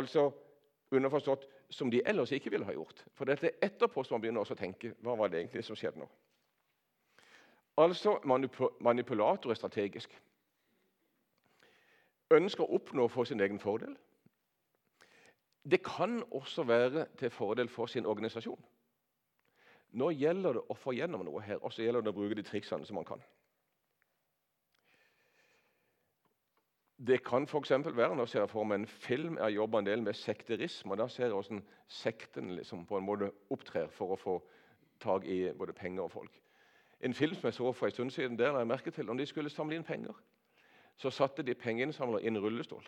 Altså 0.00 0.30
underforstått 0.92 1.48
som 1.72 1.90
de 1.90 2.02
ellers 2.06 2.32
ikke 2.32 2.50
ville 2.52 2.68
ha 2.68 2.72
gjort. 2.76 3.04
For 3.16 3.28
dette 3.28 3.48
er 3.48 3.66
etterpå 3.66 4.04
som 4.04 4.16
man 4.16 4.24
begynner 4.24 4.44
å 4.44 4.58
tenke 4.58 4.92
hva 5.00 5.16
var 5.18 5.32
det 5.32 5.40
egentlig 5.40 5.64
som 5.66 5.76
skjedde 5.76 6.00
nå. 6.00 6.08
Altså 7.80 8.18
manipulator 8.24 9.50
er 9.50 9.58
strategisk. 9.58 10.12
Ønsker 12.32 12.64
å 12.64 12.78
oppnå 12.78 13.08
for 13.12 13.28
sin 13.28 13.40
egen 13.40 13.60
fordel. 13.60 13.96
Det 15.62 15.82
kan 15.84 16.22
også 16.30 16.64
være 16.66 17.06
til 17.18 17.30
fordel 17.30 17.68
for 17.68 17.86
sin 17.86 18.06
organisasjon. 18.06 18.64
Nå 19.92 20.08
gjelder 20.16 20.56
det 20.56 20.64
å 20.72 20.74
få 20.74 20.94
gjennom 20.96 21.24
noe 21.26 21.42
her, 21.44 21.60
og 21.60 21.72
så 21.72 21.84
gjelder 21.84 22.02
det 22.02 22.12
å 22.12 22.16
bruke 22.16 22.38
de 22.38 22.44
triksene 22.46 22.86
som 22.88 22.96
man 22.96 23.06
kan. 23.06 23.22
Det 27.06 27.18
kan 27.24 27.44
f.eks. 27.44 27.70
være 27.70 28.16
jeg 28.18 28.28
ser 28.28 28.46
for 28.46 28.64
meg 28.64 28.80
en 28.80 28.86
film 28.86 29.36
jeg 29.36 29.56
jobber 29.56 29.78
en 29.82 29.86
del 29.86 30.02
med 30.02 30.14
sekterisme. 30.14 30.92
og 30.92 30.98
Da 30.98 31.08
ser 31.08 31.24
jeg 31.24 31.32
hvordan 31.32 31.62
sekten 31.88 32.54
liksom 32.56 32.86
på 32.86 32.98
en 32.98 33.04
måte 33.06 33.32
opptrer 33.50 33.90
for 33.90 34.14
å 34.14 34.20
få 34.20 34.36
tak 35.02 35.26
i 35.26 35.52
både 35.52 35.72
penger 35.72 36.02
og 36.02 36.12
folk. 36.12 36.40
En 37.00 37.14
film 37.14 37.34
som 37.34 37.48
jeg 37.48 37.54
så 37.54 37.72
for 37.72 37.86
en 37.86 37.92
stund 37.92 38.10
siden, 38.10 38.38
der 38.38 38.58
jeg 38.58 38.66
merket 38.66 38.94
til, 38.94 39.10
om 39.10 39.18
de 39.18 39.26
skulle 39.26 39.50
samle 39.50 39.74
inn 39.74 39.84
penger, 39.84 40.14
så 40.96 41.10
satte 41.10 41.42
de 41.42 41.54
pengeinnsamleren 41.54 42.24
i 42.24 42.30
en 42.30 42.40
rullestol. 42.42 42.84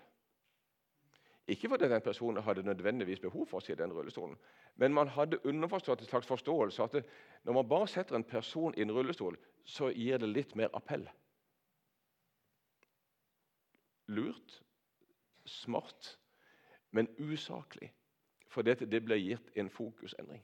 Ikke 1.47 1.69
fordi 1.69 1.89
den 1.89 2.01
personen 2.01 2.43
hadde 2.43 2.63
nødvendigvis 2.63 3.21
behov 3.21 3.47
for 3.47 3.61
å 3.61 3.65
sitte 3.65 3.83
i 3.83 3.85
den 3.85 3.93
rullestolen, 3.93 4.37
men 4.81 4.95
man 4.97 5.11
hadde 5.13 5.43
underforstått 5.45 6.01
en 6.01 6.09
slags 6.09 6.27
forståelse 6.27 6.83
at 6.83 6.97
når 7.45 7.59
man 7.59 7.69
bare 7.69 7.89
setter 7.89 8.17
en 8.17 8.25
person 8.25 8.75
i 8.77 8.83
en 8.83 8.93
rullestol, 8.93 9.37
så 9.65 9.91
gir 9.93 10.19
det 10.19 10.31
litt 10.31 10.55
mer 10.57 10.73
appell. 10.73 11.05
Lurt, 14.09 14.63
smart, 15.45 16.19
men 16.91 17.09
usaklig. 17.19 17.93
For 18.49 18.63
det, 18.63 18.79
det 18.89 19.03
ble 19.05 19.19
gitt 19.19 19.51
en 19.59 19.71
fokusendring. 19.73 20.41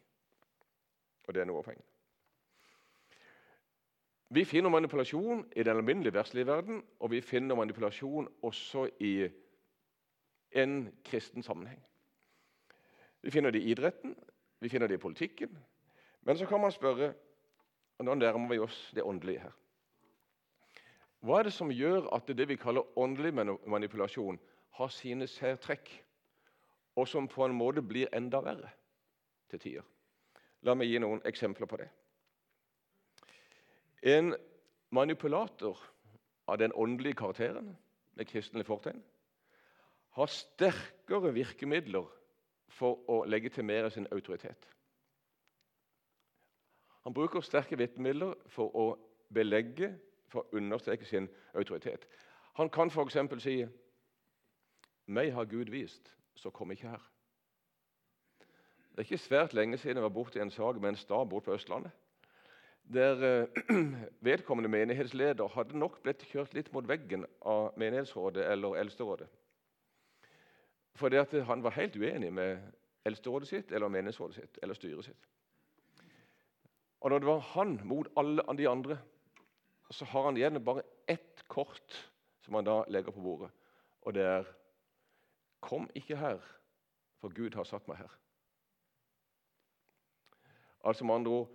Og 1.29 1.35
det 1.35 1.43
er 1.43 1.49
noe 1.49 1.63
av 1.63 1.69
poenget. 1.69 1.87
Vi 4.31 4.45
finner 4.45 4.71
manipulasjon 4.71 5.45
i 5.57 5.63
den 5.63 5.77
alminnelige 5.77 6.15
verdslige 6.15 6.47
verden, 6.47 6.85
og 7.01 7.11
vi 7.11 7.21
finner 7.21 7.55
manipulasjon 7.59 8.29
også 8.43 8.89
i 9.01 9.29
en 10.53 10.93
kristen 11.05 11.43
sammenheng. 11.43 11.81
Vi 13.23 13.31
finner 13.31 13.51
det 13.51 13.63
i 13.63 13.71
idretten, 13.71 14.15
vi 14.61 14.69
finner 14.69 14.87
det 14.87 14.95
i 14.95 15.03
politikken. 15.03 15.59
Men 16.23 16.39
så 16.39 16.47
kan 16.47 16.61
man 16.61 16.73
spørre 16.73 17.13
og 17.99 18.05
Nå 18.05 18.15
nærmer 18.15 18.49
vi 18.49 18.59
oss 18.59 18.93
det 18.97 19.03
åndelige 19.05 19.41
her. 19.41 19.53
Hva 21.21 21.39
er 21.39 21.43
det 21.43 21.53
som 21.53 21.69
gjør 21.69 22.07
at 22.17 22.31
det 22.33 22.47
vi 22.49 22.57
kaller 22.57 22.99
åndelig 22.99 23.35
manipulasjon, 23.69 24.39
har 24.71 24.89
sine 24.89 25.27
særtrekk, 25.27 25.91
og 26.97 27.09
som 27.09 27.29
på 27.29 27.45
en 27.45 27.53
måte 27.53 27.83
blir 27.85 28.09
enda 28.17 28.41
verre 28.41 28.71
til 29.51 29.61
tider? 29.61 29.85
La 30.63 30.73
meg 30.75 30.89
gi 30.89 31.03
noen 31.03 31.21
eksempler 31.29 31.69
på 31.69 31.77
det. 31.77 31.91
En 34.03 34.35
manipulator 34.91 35.79
av 36.47 36.59
den 36.59 36.73
åndelige 36.73 37.15
karakteren 37.15 37.77
med 38.17 38.27
kristelig 38.27 38.67
fortegn 38.67 39.03
har 40.17 40.27
sterkere 40.27 41.35
virkemidler 41.35 42.09
for 42.69 43.05
å 43.11 43.25
legitimere 43.29 43.91
sin 43.91 44.09
autoritet. 44.13 44.67
Han 47.05 47.15
bruker 47.15 47.41
sterke 47.41 47.79
virkemidler 47.79 48.35
for 48.47 48.77
å 48.77 48.87
belegge, 49.35 49.93
for 50.29 50.45
å 50.45 50.57
understreke 50.57 51.05
sin 51.05 51.29
autoritet. 51.55 52.07
Han 52.59 52.71
kan 52.71 52.91
f.eks. 52.91 53.17
si 53.43 53.67
'Meg 55.07 55.33
har 55.33 55.45
Gud 55.45 55.71
vist, 55.71 56.15
så 56.35 56.51
kom 56.51 56.71
ikke 56.71 56.89
her'. 56.89 57.11
Det 58.91 58.99
er 58.99 59.13
ikke 59.13 59.19
svært 59.19 59.55
lenge 59.55 59.79
siden 59.79 59.97
jeg 59.97 60.03
var 60.03 60.09
borte 60.15 60.39
i 60.39 60.43
en 60.43 60.51
sak 60.51 60.81
med 60.81 60.89
en 60.89 60.97
stad 60.97 61.29
bort 61.29 61.45
på 61.45 61.55
Østlandet. 61.55 61.93
Der 62.83 63.23
eh, 63.23 63.49
vedkommende 64.21 64.69
menighetsleder 64.69 65.49
hadde 65.55 65.79
nok 65.79 66.01
blitt 66.03 66.25
kjørt 66.31 66.55
litt 66.55 66.73
mot 66.75 66.89
veggen 66.89 67.27
av 67.47 67.77
menighetsrådet 67.79 68.47
eller 68.51 68.81
eldsterådet. 68.81 69.29
Fordi 70.99 71.21
at 71.21 71.35
han 71.47 71.63
var 71.63 71.77
helt 71.77 71.97
uenig 71.97 72.33
med 72.33 72.59
eldsterådet 73.07 73.49
sitt 73.49 73.73
eller 73.73 73.89
menighetsrådet 73.89 74.41
sitt 74.41 74.59
eller 74.63 74.75
styret 74.75 75.07
sitt. 75.07 75.29
Og 77.01 77.11
når 77.11 77.19
det 77.19 77.31
var 77.31 77.47
han 77.55 77.79
mot 77.85 78.09
alle 78.17 78.45
de 78.59 78.69
andre, 78.69 78.99
så 79.91 80.05
har 80.05 80.25
han 80.25 80.37
igjen 80.37 80.65
bare 80.65 80.83
ett 81.09 81.45
kort 81.49 81.97
som 82.45 82.55
han 82.55 82.67
da 82.67 82.83
legger 82.89 83.15
på 83.15 83.23
bordet. 83.23 83.51
Og 84.03 84.15
det 84.15 84.25
er 84.25 84.57
Kom 85.61 85.91
ikke 85.95 86.17
her, 86.17 86.39
for 87.21 87.29
Gud 87.37 87.53
har 87.55 87.67
satt 87.69 87.89
meg 87.89 87.99
her. 88.01 88.13
Altså 90.85 91.05
med 91.05 91.15
andre 91.15 91.31
ord, 91.31 91.51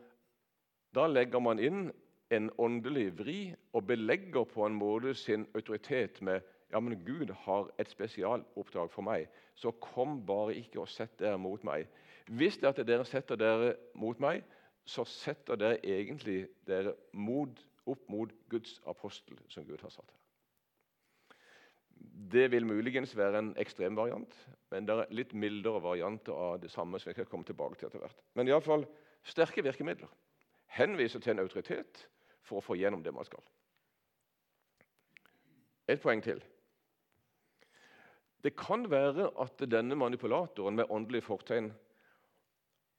Da 0.96 1.08
legger 1.12 1.42
man 1.44 1.60
inn 1.60 1.90
en 2.34 2.50
åndelig 2.58 3.10
vri 3.20 3.40
og 3.76 3.88
belegger 3.90 4.48
på 4.50 4.66
en 4.66 4.78
måte 4.80 5.14
sin 5.20 5.46
autoritet 5.56 6.22
med 6.22 6.42
ja, 6.72 6.80
men 6.80 6.98
Gud 7.06 7.30
har 7.46 7.70
et 7.80 7.92
spesialoppdrag 7.92 8.90
for 8.92 9.06
meg, 9.06 9.28
så 9.56 9.72
kom 9.84 10.18
bare 10.26 10.56
ikke 10.58 10.82
og 10.82 10.90
sett 10.90 11.14
dere 11.22 11.38
mot 11.40 11.62
meg. 11.64 11.86
Hvis 12.26 12.58
det 12.58 12.72
at 12.72 12.82
dere 12.88 13.06
setter 13.08 13.38
dere 13.40 13.76
mot 13.96 14.20
meg, 14.20 14.42
så 14.86 15.06
setter 15.08 15.60
dere 15.60 15.80
egentlig 15.84 16.48
dere 16.68 16.96
mot, 17.14 17.62
opp 17.86 18.10
mot 18.10 18.34
Guds 18.50 18.80
apostel, 18.90 19.38
som 19.50 19.66
Gud 19.68 19.82
har 19.86 19.94
satt 19.94 20.10
her. 20.10 20.22
Det 22.36 22.48
vil 22.52 22.66
muligens 22.66 23.14
være 23.18 23.40
en 23.40 23.54
ekstrem 23.62 23.96
variant, 23.98 24.36
men 24.72 24.88
det 24.88 24.96
er 24.96 25.16
litt 25.16 25.34
mildere 25.38 25.82
varianter 25.84 26.34
av 26.34 26.60
det 26.62 26.72
samme. 26.74 27.00
som 27.00 27.10
jeg 27.10 27.16
skal 27.16 27.30
komme 27.30 27.46
tilbake 27.46 27.78
til 27.80 27.88
etter 27.88 28.02
hvert. 28.02 28.22
Men 28.34 28.48
iallfall 28.48 28.86
sterke 29.24 29.64
virkemidler. 29.64 30.10
Henviser 30.76 31.24
til 31.24 31.36
en 31.36 31.44
autoritet 31.46 32.06
for 32.46 32.60
å 32.60 32.66
få 32.66 32.76
gjennom 32.80 33.04
det 33.04 33.14
man 33.16 33.28
skal. 33.28 33.44
Et 35.88 36.02
poeng 36.02 36.22
til. 36.26 36.42
Det 38.44 38.54
kan 38.58 38.86
være 38.92 39.32
at 39.42 39.64
denne 39.72 39.98
manipulatoren 39.98 40.78
med 40.78 40.92
åndelig 40.94 41.24
fortegn 41.26 41.72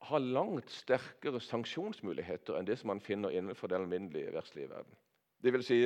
har 0.07 0.23
langt 0.23 0.71
sterkere 0.71 1.41
sanksjonsmuligheter 1.43 2.59
enn 2.59 2.67
det 2.67 2.79
som 2.81 2.91
man 2.93 3.03
finner 3.03 3.35
innenfor 3.35 3.71
den 3.71 3.85
alminnelige 3.87 4.33
verdslige 4.35 4.71
verden. 4.71 4.99
Det 5.43 5.53
vil 5.55 5.65
si, 5.67 5.81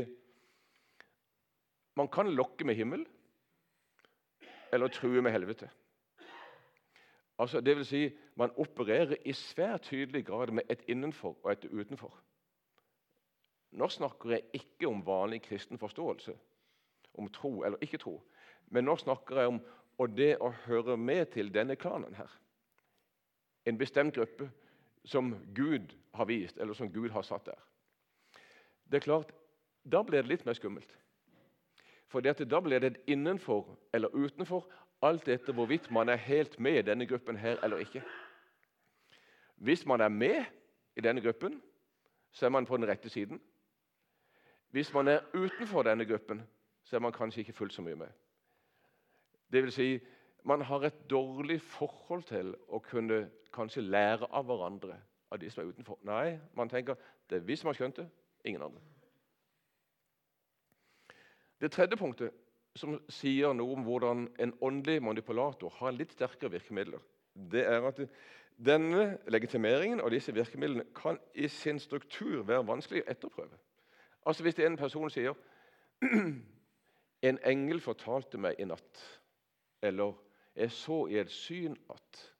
man 1.96 2.08
kan 2.08 2.30
lokke 2.32 2.64
med 2.68 2.78
himmel 2.78 3.04
eller 4.72 4.92
true 4.92 5.22
med 5.22 5.34
helvete. 5.34 5.68
Altså, 7.40 7.60
det 7.60 7.76
vil 7.76 7.86
si, 7.86 8.10
man 8.36 8.52
opererer 8.56 9.16
i 9.24 9.32
svært 9.32 9.86
tydelig 9.88 10.26
grad 10.26 10.50
med 10.52 10.62
et 10.68 10.82
innenfor 10.88 11.38
og 11.42 11.52
et 11.52 11.64
utenfor. 11.64 12.12
Nå 13.70 13.88
snakker 13.88 14.30
jeg 14.34 14.42
ikke 14.52 14.88
om 14.88 15.00
vanlig 15.06 15.42
kristen 15.42 15.78
forståelse, 15.78 16.34
om 17.14 17.28
tro 17.32 17.62
eller 17.64 17.80
ikke 17.80 17.98
tro. 18.02 18.18
Men 18.66 18.84
nå 18.84 18.96
snakker 18.96 19.40
jeg 19.40 19.54
om 19.54 19.60
og 20.00 20.16
det 20.16 20.34
å 20.40 20.50
høre 20.66 20.96
med 20.96 21.32
til 21.32 21.48
denne 21.54 21.76
klanen 21.76 22.14
her. 22.16 22.28
En 23.64 23.78
bestemt 23.78 24.14
gruppe 24.14 24.50
som 25.04 25.32
Gud 25.56 25.96
har 26.14 26.28
vist, 26.28 26.58
eller 26.58 26.76
som 26.76 26.92
Gud 26.92 27.10
har 27.10 27.22
satt 27.22 27.46
der. 27.46 27.60
Det 28.84 29.00
er 29.00 29.06
klart, 29.08 29.32
Da 29.90 30.02
blir 30.02 30.22
det 30.22 30.28
litt 30.28 30.44
mer 30.44 30.52
skummelt. 30.52 30.90
For 32.06 32.20
Da 32.20 32.60
blir 32.60 32.80
det 32.80 33.00
innenfor 33.06 33.78
eller 33.94 34.08
utenfor, 34.08 34.66
alt 35.02 35.28
etter 35.28 35.52
hvorvidt 35.52 35.90
man 35.90 36.08
er 36.08 36.16
helt 36.16 36.60
med 36.60 36.78
i 36.78 36.82
denne 36.82 37.06
gruppen 37.06 37.36
her 37.36 37.56
eller 37.64 37.76
ikke. 37.76 38.02
Hvis 39.56 39.86
man 39.86 40.00
er 40.00 40.08
med 40.08 40.44
i 40.96 41.00
denne 41.00 41.20
gruppen, 41.20 41.62
så 42.32 42.46
er 42.46 42.50
man 42.50 42.66
på 42.66 42.76
den 42.76 42.88
rette 42.88 43.08
siden. 43.08 43.40
Hvis 44.70 44.92
man 44.92 45.08
er 45.08 45.20
utenfor 45.34 45.82
denne 45.82 46.06
gruppen, 46.06 46.42
så 46.84 46.96
er 46.96 47.00
man 47.00 47.12
kanskje 47.12 47.40
ikke 47.40 47.52
fullt 47.52 47.72
så 47.72 47.82
mye 47.82 47.96
med. 47.96 48.08
Det 49.52 49.62
vil 49.62 49.72
si, 49.72 49.98
man 50.44 50.60
har 50.60 50.80
et 50.80 51.10
dårlig 51.10 51.60
forhold 51.60 52.22
til 52.22 52.54
å 52.68 52.78
kunne 52.78 53.30
kanskje 53.52 53.82
lære 53.82 54.26
av 54.30 54.44
hverandre 54.46 54.96
av 55.30 55.38
de 55.38 55.50
som 55.50 55.64
er 55.64 55.72
utenfor. 55.72 55.98
Nei, 56.02 56.38
man 56.54 56.68
tenker 56.68 56.94
det 57.30 57.36
er 57.40 57.46
vi 57.46 57.56
som 57.56 57.68
har 57.68 57.78
skjønt 57.78 57.96
det, 57.96 58.06
ingen 58.44 58.62
andre. 58.62 58.80
Det 61.60 61.70
tredje 61.72 61.96
punktet, 61.96 62.32
som 62.76 62.98
sier 63.10 63.54
noe 63.56 63.74
om 63.74 63.86
hvordan 63.86 64.28
en 64.38 64.52
åndelig 64.62 65.00
manipulator 65.02 65.72
har 65.80 65.94
litt 65.96 66.14
sterkere 66.14 66.52
virkemidler, 66.54 67.02
det 67.34 67.64
er 67.66 67.86
at 67.86 68.02
denne 68.60 69.18
legitimeringen 69.32 70.02
av 70.04 70.12
disse 70.12 70.34
virkemidlene 70.36 70.84
kan 70.94 71.18
i 71.34 71.48
sin 71.48 71.80
struktur 71.80 72.44
være 72.46 72.66
vanskelig 72.68 73.04
å 73.04 73.10
etterprøve. 73.10 73.58
Altså 74.26 74.44
Hvis 74.44 74.60
en 74.60 74.76
person 74.76 75.10
sier 75.10 75.34
en 77.28 77.38
engel 77.44 77.80
fortalte 77.80 78.38
meg 78.38 78.60
i 78.60 78.68
natt 78.68 79.06
eller 79.82 80.12
'Jeg 80.56 80.70
så 80.70 81.06
i 81.06 81.18
et 81.18 81.30
syn 81.30 81.76
at' 81.90 82.34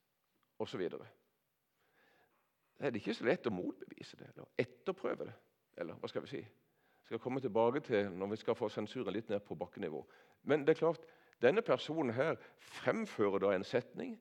osv. 0.58 0.80
Det 0.80 1.00
er 2.80 2.96
ikke 2.96 3.14
så 3.14 3.24
lett 3.24 3.46
å 3.46 3.54
motbevise 3.54 4.16
det 4.16 4.28
eller 4.28 4.48
etterprøve 4.58 5.24
det. 5.24 5.34
Eller 5.80 5.94
hva 5.94 6.08
skal 6.08 6.24
vi 6.24 6.28
si? 6.28 6.40
Skal 7.10 7.18
komme 7.18 7.40
tilbake 7.40 7.80
til 7.80 8.12
når 8.14 8.26
vi 8.30 8.36
skal 8.38 8.54
få 8.54 8.68
sensuren 8.70 9.10
litt 9.10 9.28
ned 9.32 9.40
på 9.42 9.56
bakkenivå. 9.58 10.04
Men 10.46 10.62
det 10.62 10.76
er 10.76 10.78
klart, 10.78 11.00
denne 11.42 11.62
personen 11.66 12.14
her 12.14 12.36
fremfører 12.62 13.42
da 13.42 13.50
en 13.50 13.66
setning 13.66 14.12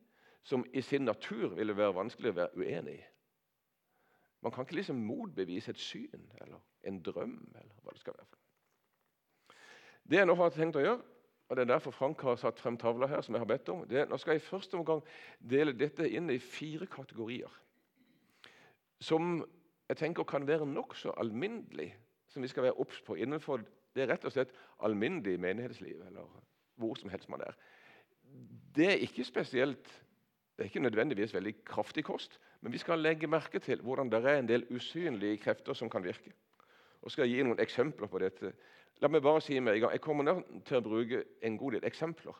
som 0.42 0.64
i 0.74 0.82
sin 0.82 1.06
natur 1.06 1.54
ville 1.54 1.76
være 1.78 1.94
vanskelig 1.94 2.32
å 2.32 2.38
være 2.40 2.58
uenig 2.58 2.96
i. 2.96 3.04
Man 4.42 4.56
kan 4.56 4.66
ikke 4.66 4.80
liksom 4.80 5.04
motbevise 5.06 5.70
et 5.70 5.84
syn 5.84 6.26
eller 6.42 6.58
en 6.90 7.00
drøm. 7.06 7.38
eller 7.60 7.78
hva 7.84 7.94
Det 7.94 8.02
skal 8.02 8.18
være. 8.18 8.42
Det 10.10 10.18
jeg 10.18 10.26
nå 10.26 10.40
har 10.42 10.50
tenkt 10.50 10.82
å 10.82 10.86
gjøre, 10.88 11.06
og 11.50 11.56
Det 11.56 11.62
er 11.62 11.74
derfor 11.76 11.92
Frank 11.92 12.22
har 12.22 12.36
satt 12.36 12.60
frem 12.60 12.78
tavla 12.78 13.08
her. 13.08 13.22
som 13.22 13.36
jeg 13.36 13.40
har 13.42 13.54
bedt 13.54 13.70
om. 13.70 13.88
Det, 13.88 14.10
nå 14.10 14.18
skal 14.18 14.32
jeg 14.32 14.42
i 14.42 14.50
første 14.50 14.78
omgang 14.78 15.04
dele 15.40 15.74
dette 15.74 16.10
inn 16.10 16.30
i 16.30 16.40
fire 16.40 16.86
kategorier. 16.86 17.62
Som 19.00 19.46
jeg 19.90 19.98
tenker 19.98 20.24
kan 20.24 20.48
være 20.48 20.66
nokså 20.66 21.14
alminnelig, 21.18 21.96
som 22.30 22.42
vi 22.42 22.48
skal 22.52 22.64
være 22.64 22.80
obs 22.80 23.02
på 23.06 23.18
innenfor 23.20 23.64
det 23.96 24.06
er 24.06 24.14
rett 24.14 24.26
og 24.26 24.34
slett 24.34 24.54
alminnelig 24.86 25.40
menighetsliv. 25.42 26.02
eller 26.08 26.28
hvor 26.80 26.96
som 26.96 27.10
helst 27.10 27.30
man 27.30 27.42
er. 27.42 27.56
Det 28.76 28.86
er 28.88 29.02
ikke 29.04 29.24
spesielt, 29.24 29.88
det 30.56 30.64
er 30.64 30.70
ikke 30.70 30.80
nødvendigvis 30.80 31.34
veldig 31.34 31.66
kraftig 31.66 32.04
kost, 32.04 32.40
men 32.62 32.72
vi 32.72 32.78
skal 32.78 33.00
legge 33.00 33.28
merke 33.28 33.60
til 33.60 33.82
hvordan 33.82 34.12
det 34.12 34.26
er 34.26 34.40
en 34.40 34.48
del 34.48 34.66
usynlige 34.70 35.38
krefter 35.38 35.74
som 35.74 35.90
kan 35.90 36.04
virke. 36.04 36.32
Og 37.02 37.12
skal 37.12 37.28
gi 37.28 37.44
noen 37.44 37.60
eksempler 37.60 38.08
på 38.08 38.20
dette 38.20 38.54
La 39.00 39.08
meg 39.08 39.22
bare 39.24 39.40
si 39.40 39.60
med 39.60 39.74
en 39.74 39.82
gang, 39.82 39.92
Jeg 39.92 40.02
kommer 40.02 40.44
til 40.66 40.78
å 40.78 40.82
bruke 40.82 41.24
en 41.42 41.58
god 41.58 41.72
del 41.72 41.86
eksempler. 41.88 42.36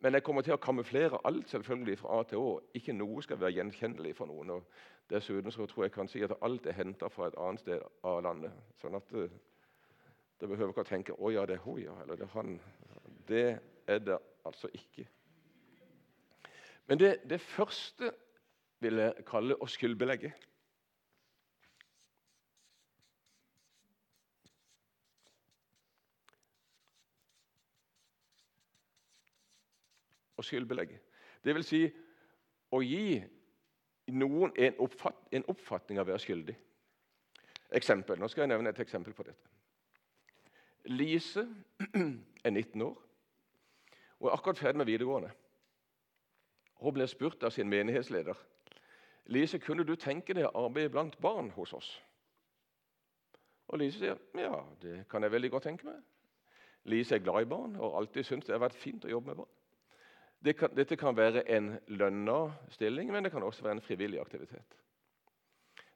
Men 0.00 0.14
jeg 0.14 0.22
kommer 0.22 0.42
til 0.42 0.54
å 0.54 0.62
kamuflere 0.62 1.18
alt 1.24 1.50
selvfølgelig 1.50 1.98
fra 1.98 2.20
A 2.20 2.22
til 2.22 2.38
Å. 2.38 2.60
Ikke 2.74 2.92
noe 2.92 3.22
skal 3.22 3.40
være 3.40 3.56
gjenkjennelig 3.58 4.14
for 4.16 4.26
noen. 4.26 4.50
og 4.50 4.62
Dessuten 5.10 5.50
så 5.50 5.66
tror 5.66 5.84
jeg 5.84 5.92
kan 5.92 6.08
si 6.08 6.22
at 6.22 6.32
alt 6.42 6.66
er 6.66 6.72
henta 6.72 7.08
fra 7.10 7.26
et 7.26 7.38
annet 7.38 7.60
sted 7.60 7.80
av 8.06 8.22
landet. 8.22 8.52
sånn 8.78 8.94
at 8.94 9.08
det, 9.10 9.24
eh, 9.24 9.38
det 10.40 10.48
behøver 10.48 10.70
ikke 10.70 10.80
å 10.80 10.84
tenke 10.84 11.12
'Å 11.12 11.32
ja, 11.32 11.46
det 11.46 11.54
er 11.54 11.64
hun, 11.64 11.78
ja', 11.78 12.02
eller 12.02 12.16
'det 12.16 12.22
er 12.22 12.34
han'. 12.34 12.60
Det 13.28 13.60
er 13.86 13.98
det 13.98 14.18
altså 14.44 14.68
ikke. 14.74 15.08
Men 16.86 16.98
det, 16.98 17.30
det 17.30 17.40
første 17.40 18.12
vil 18.80 18.94
jeg 18.94 19.24
kalle 19.26 19.56
å 19.62 19.66
skyldbelegge. 19.66 20.32
Å 30.36 30.42
skyldbelegge. 30.42 31.00
Det 31.44 31.54
vil 31.54 31.64
si 31.64 31.82
å 32.72 32.80
gi 32.80 33.39
noen 34.12 34.52
en, 34.56 34.76
oppfatt, 34.82 35.18
en 35.32 35.46
oppfatning 35.50 36.00
av 36.00 36.08
å 36.08 36.12
være 36.12 36.24
skyldig. 36.24 36.56
Eksempel. 37.80 38.18
Nå 38.18 38.28
skal 38.28 38.44
jeg 38.44 38.52
nevne 38.52 38.72
et 38.72 38.82
eksempel 38.82 39.14
på 39.14 39.26
dette. 39.26 39.50
Lise 40.90 41.44
er 42.46 42.50
19 42.50 42.82
år 42.82 42.96
og 44.20 44.28
er 44.28 44.34
akkurat 44.34 44.58
ferdig 44.58 44.80
med 44.80 44.88
videregående. 44.88 45.30
Hun 46.80 46.94
blir 46.96 47.08
spurt 47.08 47.44
av 47.44 47.52
sin 47.54 47.68
menighetsleder 47.68 48.36
Lise, 49.30 49.58
kunne 49.62 49.84
du 49.86 49.94
tenke 49.94 50.34
deg 50.34 50.48
å 50.48 50.64
arbeide 50.66 50.90
blant 50.90 51.18
barn 51.22 51.52
hos 51.54 51.72
oss. 51.76 51.90
Og 53.70 53.78
Lise 53.78 54.00
sier 54.00 54.18
ja, 54.40 54.56
det 54.82 55.04
kan 55.10 55.22
jeg 55.22 55.30
veldig 55.30 55.50
godt 55.52 55.68
tenke 55.68 55.86
meg. 55.86 56.00
Lise 56.90 57.14
er 57.14 57.22
glad 57.22 57.44
i 57.44 57.50
barn 57.50 57.76
og 57.76 57.92
har 57.92 58.00
alltid 58.00 58.26
syntes 58.26 58.48
det 58.48 58.56
har 58.56 58.64
vært 58.64 58.80
fint 58.80 59.04
å 59.06 59.12
jobbe 59.12 59.30
med 59.30 59.42
barn. 59.42 59.52
Det 60.44 60.56
kan, 60.56 60.72
dette 60.76 60.96
kan 60.96 61.16
være 61.16 61.42
en 61.52 61.74
lønna 61.86 62.52
stilling, 62.72 63.12
men 63.12 63.24
det 63.24 63.32
kan 63.32 63.42
også 63.42 63.62
være 63.62 63.72
en 63.72 63.84
frivillig 63.84 64.20
aktivitet. 64.20 64.76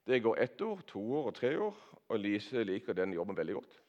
Det 0.07 0.23
går 0.23 0.37
ett 0.39 0.61
år, 0.61 0.81
to 0.87 1.01
år 1.17 1.27
og 1.27 1.35
tre 1.35 1.61
år, 1.61 1.77
og 2.09 2.19
Lise 2.19 2.65
liker 2.65 2.93
den 2.93 3.13
jobben 3.13 3.37
veldig 3.37 3.55
godt. 3.55 3.81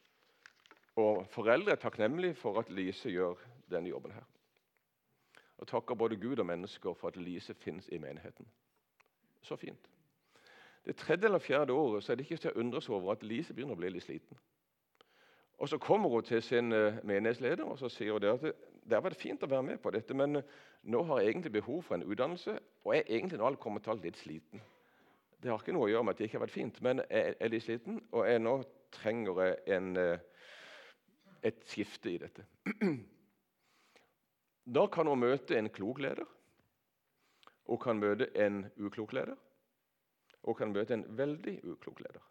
Og 0.96 1.26
Foreldre 1.30 1.72
er 1.72 1.76
takknemlige 1.76 2.34
for 2.34 2.58
at 2.58 2.70
Lise 2.70 3.10
gjør 3.10 3.34
denne 3.70 3.88
jobben. 3.88 4.12
her. 4.12 4.24
Og 5.58 5.68
takker 5.68 5.94
både 5.94 6.16
Gud 6.16 6.38
og 6.38 6.46
mennesker 6.46 6.94
for 6.94 7.08
at 7.08 7.16
Lise 7.16 7.54
finnes 7.54 7.88
i 7.88 7.98
menigheten. 7.98 8.46
Så 9.42 9.56
fint. 9.56 9.90
Det 10.84 10.96
tredje 10.96 11.24
eller 11.24 11.38
fjerde 11.38 11.72
året 11.72 12.04
så 12.04 12.12
er 12.12 12.16
det 12.16 12.24
ikke 12.24 12.36
til 12.36 12.50
å 12.50 12.60
undres 12.60 12.88
over 12.88 13.12
at 13.12 13.22
Lise 13.22 13.54
begynner 13.54 13.74
å 13.74 13.80
bli 13.80 13.90
litt 13.90 14.04
sliten. 14.04 14.38
Og 15.58 15.68
Så 15.68 15.78
kommer 15.78 16.08
hun 16.08 16.22
til 16.22 16.42
sin 16.42 16.72
eh, 16.72 17.04
menighetsleder 17.04 17.64
og 17.64 17.78
så 17.78 17.88
sier 17.88 18.12
hun 18.12 18.22
det 18.22 18.28
at 18.28 18.54
det 18.86 18.94
har 18.94 19.02
vært 19.02 19.18
fint 19.20 19.42
å 19.42 19.50
være 19.50 19.66
med 19.66 19.80
på 19.82 19.90
dette, 19.94 20.14
men 20.14 20.38
nå 20.86 21.02
har 21.08 21.20
jeg 21.20 21.32
egentlig 21.32 21.52
behov 21.58 21.82
for 21.86 21.96
en 21.96 22.06
utdannelse, 22.06 22.54
og 22.84 22.94
jeg 22.94 23.02
er 23.02 23.12
egentlig 23.16 23.40
nå 23.40 23.50
kommet 23.62 23.84
til 23.86 24.02
litt 24.02 24.20
sliten. 24.20 24.62
Det 25.42 25.50
har 25.50 25.60
ikke 25.60 25.74
noe 25.74 25.88
å 25.88 25.90
gjøre 25.90 26.06
med 26.06 26.14
at 26.14 26.20
det 26.20 26.28
ikke 26.28 26.38
har 26.38 26.46
vært 26.46 26.54
fint, 26.54 26.78
men 26.86 27.02
jeg 27.10 27.34
er 27.40 27.52
litt 27.52 27.66
sliten, 27.66 27.98
og 28.14 28.28
jeg 28.28 28.42
nå 28.42 28.54
trenger 28.94 29.42
en, 29.76 29.90
eh, 29.96 30.46
et 31.42 31.60
skifte 31.68 32.14
i 32.14 32.18
dette. 32.22 32.46
Da 34.66 34.88
kan 34.90 35.06
hun 35.06 35.20
møte 35.22 35.54
en 35.54 35.68
klok 35.70 36.00
leder. 36.02 36.26
Hun 37.70 37.78
kan 37.78 38.00
møte 38.02 38.26
en 38.34 38.64
uklok 38.82 39.12
leder. 39.14 39.36
Hun 40.42 40.56
kan 40.58 40.72
møte 40.74 40.96
en 40.96 41.04
veldig 41.18 41.60
uklok 41.70 42.00
leder. 42.02 42.24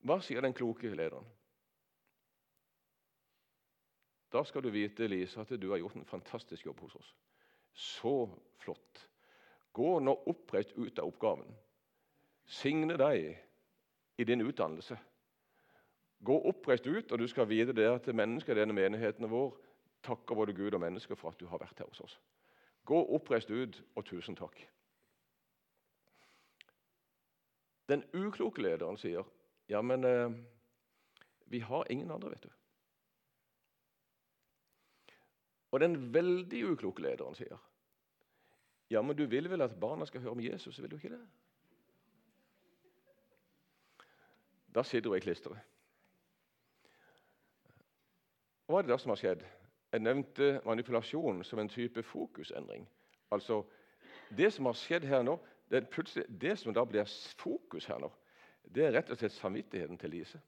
Hva 0.00 0.16
sier 0.24 0.40
den 0.40 0.56
kloke 0.56 0.88
lederen? 0.88 1.28
Da 4.32 4.44
skal 4.44 4.62
du 4.64 4.70
vite 4.70 5.06
Lise, 5.06 5.40
at 5.40 5.50
du 5.60 5.70
har 5.70 5.78
gjort 5.78 5.96
en 5.96 6.08
fantastisk 6.08 6.66
jobb 6.66 6.80
hos 6.80 6.94
oss. 6.96 7.14
Så 7.72 8.30
flott. 8.58 9.08
Gå 9.72 9.98
nå 10.00 10.14
oppreist 10.26 10.72
ut 10.76 10.98
av 10.98 11.08
oppgaven. 11.08 11.48
Signe 12.44 12.96
deg 12.96 13.36
i 14.16 14.24
din 14.24 14.40
utdannelse. 14.40 14.96
Gå 16.24 16.38
oppreist 16.48 16.86
ut, 16.86 17.12
og 17.12 17.18
du 17.18 17.26
skal 17.28 17.48
vite 17.48 17.74
det 17.76 17.88
at 17.88 18.14
mennesker 18.14 18.54
i 18.54 18.60
denne 18.60 18.76
menigheten 18.76 19.30
vår 19.30 19.56
takker 20.06 20.38
både 20.38 20.54
Gud 20.54 20.74
og 20.74 20.80
mennesker 20.80 21.18
for 21.18 21.32
at 21.32 21.40
du 21.40 21.46
har 21.50 21.60
vært 21.62 21.78
her 21.78 21.88
hos 21.88 22.00
oss. 22.04 22.18
Gå 22.84 22.98
oppreist 23.14 23.50
ut, 23.50 23.82
og 23.96 24.06
tusen 24.06 24.36
takk. 24.38 24.56
Den 27.88 28.04
ukloke 28.14 28.62
lederen 28.62 28.96
sier, 28.96 29.24
'Ja, 29.68 29.82
men 29.82 30.04
eh, 30.04 30.30
vi 31.46 31.58
har 31.58 31.84
ingen 31.90 32.10
andre', 32.10 32.30
vet 32.30 32.42
du. 32.42 32.48
Og 35.72 35.80
den 35.80 35.96
veldig 36.14 36.64
ukloke 36.72 37.02
lederen 37.02 37.34
sier, 37.34 37.58
'Ja, 38.90 39.02
men 39.02 39.16
du 39.16 39.26
vil 39.26 39.50
vel 39.50 39.62
at 39.62 39.80
barna 39.80 40.04
skal 40.04 40.20
høre 40.20 40.30
om 40.30 40.40
Jesus, 40.40 40.82
vil 40.82 40.90
du 40.90 40.96
ikke 40.96 41.08
det?' 41.08 41.28
Da 44.74 44.82
sitter 44.82 45.10
hun 45.10 45.16
i 45.16 45.20
klisteret. 45.20 45.58
Hva 48.66 48.78
er 48.78 48.82
det 48.82 49.00
som 49.00 49.10
har 49.10 49.16
skjedd? 49.16 49.42
Jeg 49.92 50.00
nevnte 50.00 50.60
manipulasjon 50.64 51.44
som 51.44 51.58
en 51.58 51.68
type 51.68 52.02
fokusendring. 52.02 52.88
Altså, 53.30 53.64
Det 54.36 54.52
som 54.52 54.64
har 54.64 54.72
skjedd 54.72 55.04
her 55.04 55.22
nå, 55.22 55.38
det, 55.70 55.86
det 56.40 56.58
som 56.58 56.72
da 56.74 56.84
blir 56.84 57.04
fokus 57.38 57.84
her 57.84 57.98
nå, 57.98 58.08
det 58.64 58.86
er 58.86 58.92
rett 58.92 59.10
og 59.10 59.18
slett 59.18 59.32
samvittigheten 59.32 59.98
til 59.98 60.10
Lise. 60.10 60.40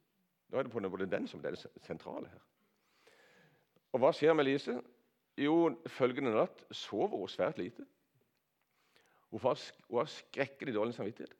Nå 0.48 0.58
er 0.58 0.62
det 0.62 0.72
på 0.72 0.80
den, 0.80 1.10
den 1.10 1.28
som 1.28 1.44
er 1.44 1.50
det 1.50 1.66
sentrale 1.82 2.28
her. 2.28 2.40
Og 3.92 4.00
hva 4.00 4.12
skjer 4.12 4.32
med 4.32 4.44
Lise? 4.44 4.80
Jo, 5.36 5.74
følgende 5.86 6.34
natt 6.34 6.64
sover 6.70 7.18
hun 7.18 7.28
svært 7.28 7.58
lite. 7.58 7.86
Hun 9.30 9.40
har, 9.42 10.06
skrekkelig 10.06 10.74
dårlig 10.74 10.94
samvittighet. 10.94 11.34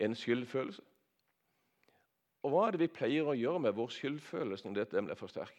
En 0.00 0.14
skyldfølelse. 0.14 0.82
Og 2.42 2.50
Hva 2.50 2.66
er 2.66 2.74
det 2.74 2.80
vi 2.84 2.92
pleier 2.92 3.26
å 3.26 3.34
gjøre 3.34 3.62
med 3.64 3.74
vår 3.74 3.90
skyldfølelse 3.90 4.68
når 4.68 4.76
dette 4.78 5.02
blir 5.02 5.18
for 5.18 5.32
sterk? 5.32 5.56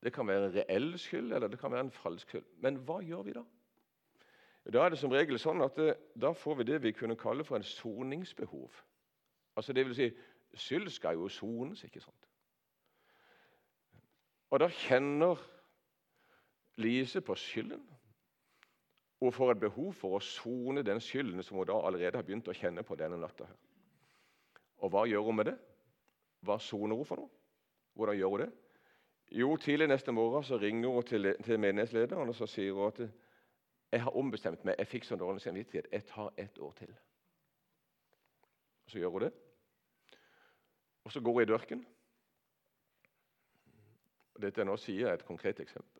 Det 0.00 0.12
kan 0.14 0.26
være 0.26 0.46
en 0.46 0.54
reell 0.54 0.94
skyld, 0.98 1.32
eller 1.32 1.48
det 1.48 1.58
kan 1.60 1.72
være 1.72 1.88
en 1.88 1.92
falsk 1.92 2.30
skyld. 2.30 2.46
Men 2.64 2.78
hva 2.86 3.00
gjør 3.04 3.26
vi 3.26 3.34
da? 3.36 3.44
Da 4.72 4.84
er 4.84 4.92
det 4.92 5.00
som 5.00 5.12
regel 5.12 5.38
sånn 5.40 5.60
at 5.64 5.76
det, 5.76 5.88
eh, 5.90 6.02
da 6.20 6.32
får 6.32 6.60
vi 6.60 6.68
det 6.68 6.82
vi 6.82 6.92
kunne 6.92 7.16
kalle 7.16 7.44
for 7.44 7.56
en 7.56 7.66
soningsbehov. 7.66 8.70
Altså 9.56 9.72
det 9.72 9.86
vil 9.86 9.94
si, 9.94 10.10
Skyld 10.54 10.88
skal 10.90 11.14
jo 11.14 11.28
sones, 11.28 11.84
ikke 11.84 12.00
sant? 12.00 12.26
Og 14.50 14.58
da 14.58 14.66
kjenner 14.66 15.38
Lise 16.80 17.20
på 17.20 17.36
skylden. 17.36 17.82
Hun 19.20 19.32
får 19.32 19.52
et 19.52 19.60
behov 19.60 19.92
for 19.92 20.16
å 20.16 20.22
sone 20.24 20.82
den 20.82 21.00
skylden 21.00 21.44
som 21.44 21.58
hun 21.60 21.68
da 21.68 21.76
allerede 21.76 22.16
har 22.16 22.24
begynt 22.24 22.48
å 22.48 22.56
kjenne 22.56 22.82
på 22.82 22.96
denne 22.96 23.18
natta. 23.20 23.44
her. 23.44 23.58
Og 24.80 24.90
hva 24.90 25.04
gjør 25.06 25.26
hun 25.28 25.36
med 25.36 25.50
det? 25.50 25.56
Hva 26.40 26.56
soner 26.58 26.96
hun 26.96 27.04
for 27.04 27.20
noe? 27.20 27.28
Hvordan 27.94 28.16
gjør 28.16 28.32
hun 28.34 28.40
det? 28.40 28.50
Jo, 29.30 29.56
Tidlig 29.56 29.88
neste 29.88 30.12
morgen 30.12 30.44
så 30.44 30.56
ringer 30.58 30.88
hun 30.88 31.04
til, 31.06 31.34
til 31.44 31.60
menighetslederen 31.60 32.28
og 32.28 32.34
så 32.34 32.48
sier 32.48 32.72
hun 32.72 32.88
at 32.88 33.02
jeg 33.92 34.02
har 34.02 34.16
ombestemt 34.16 34.64
meg. 34.64 34.78
Jeg 34.78 34.86
fikk 34.86 35.04
så 35.04 35.16
dårlig 35.16 35.42
samvittighet. 35.42 35.88
Jeg 35.92 36.06
tar 36.06 36.32
ett 36.36 36.58
år 36.58 36.72
til. 36.78 36.94
Så 38.86 38.98
gjør 38.98 39.08
hun 39.08 39.22
det. 39.26 39.32
Og 41.04 41.12
så 41.12 41.20
går 41.20 41.32
hun 41.32 41.42
i 41.42 41.50
dørken. 41.52 41.86
Dette 44.40 44.62
jeg 44.62 44.66
nå 44.66 44.76
sier 44.80 45.10
er 45.10 45.18
et 45.18 45.26
konkret 45.26 45.60
eksempel. 45.60 45.99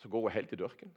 Så 0.00 0.08
går 0.08 0.20
hun 0.26 0.32
helt 0.32 0.52
i 0.52 0.56
dørken. 0.56 0.92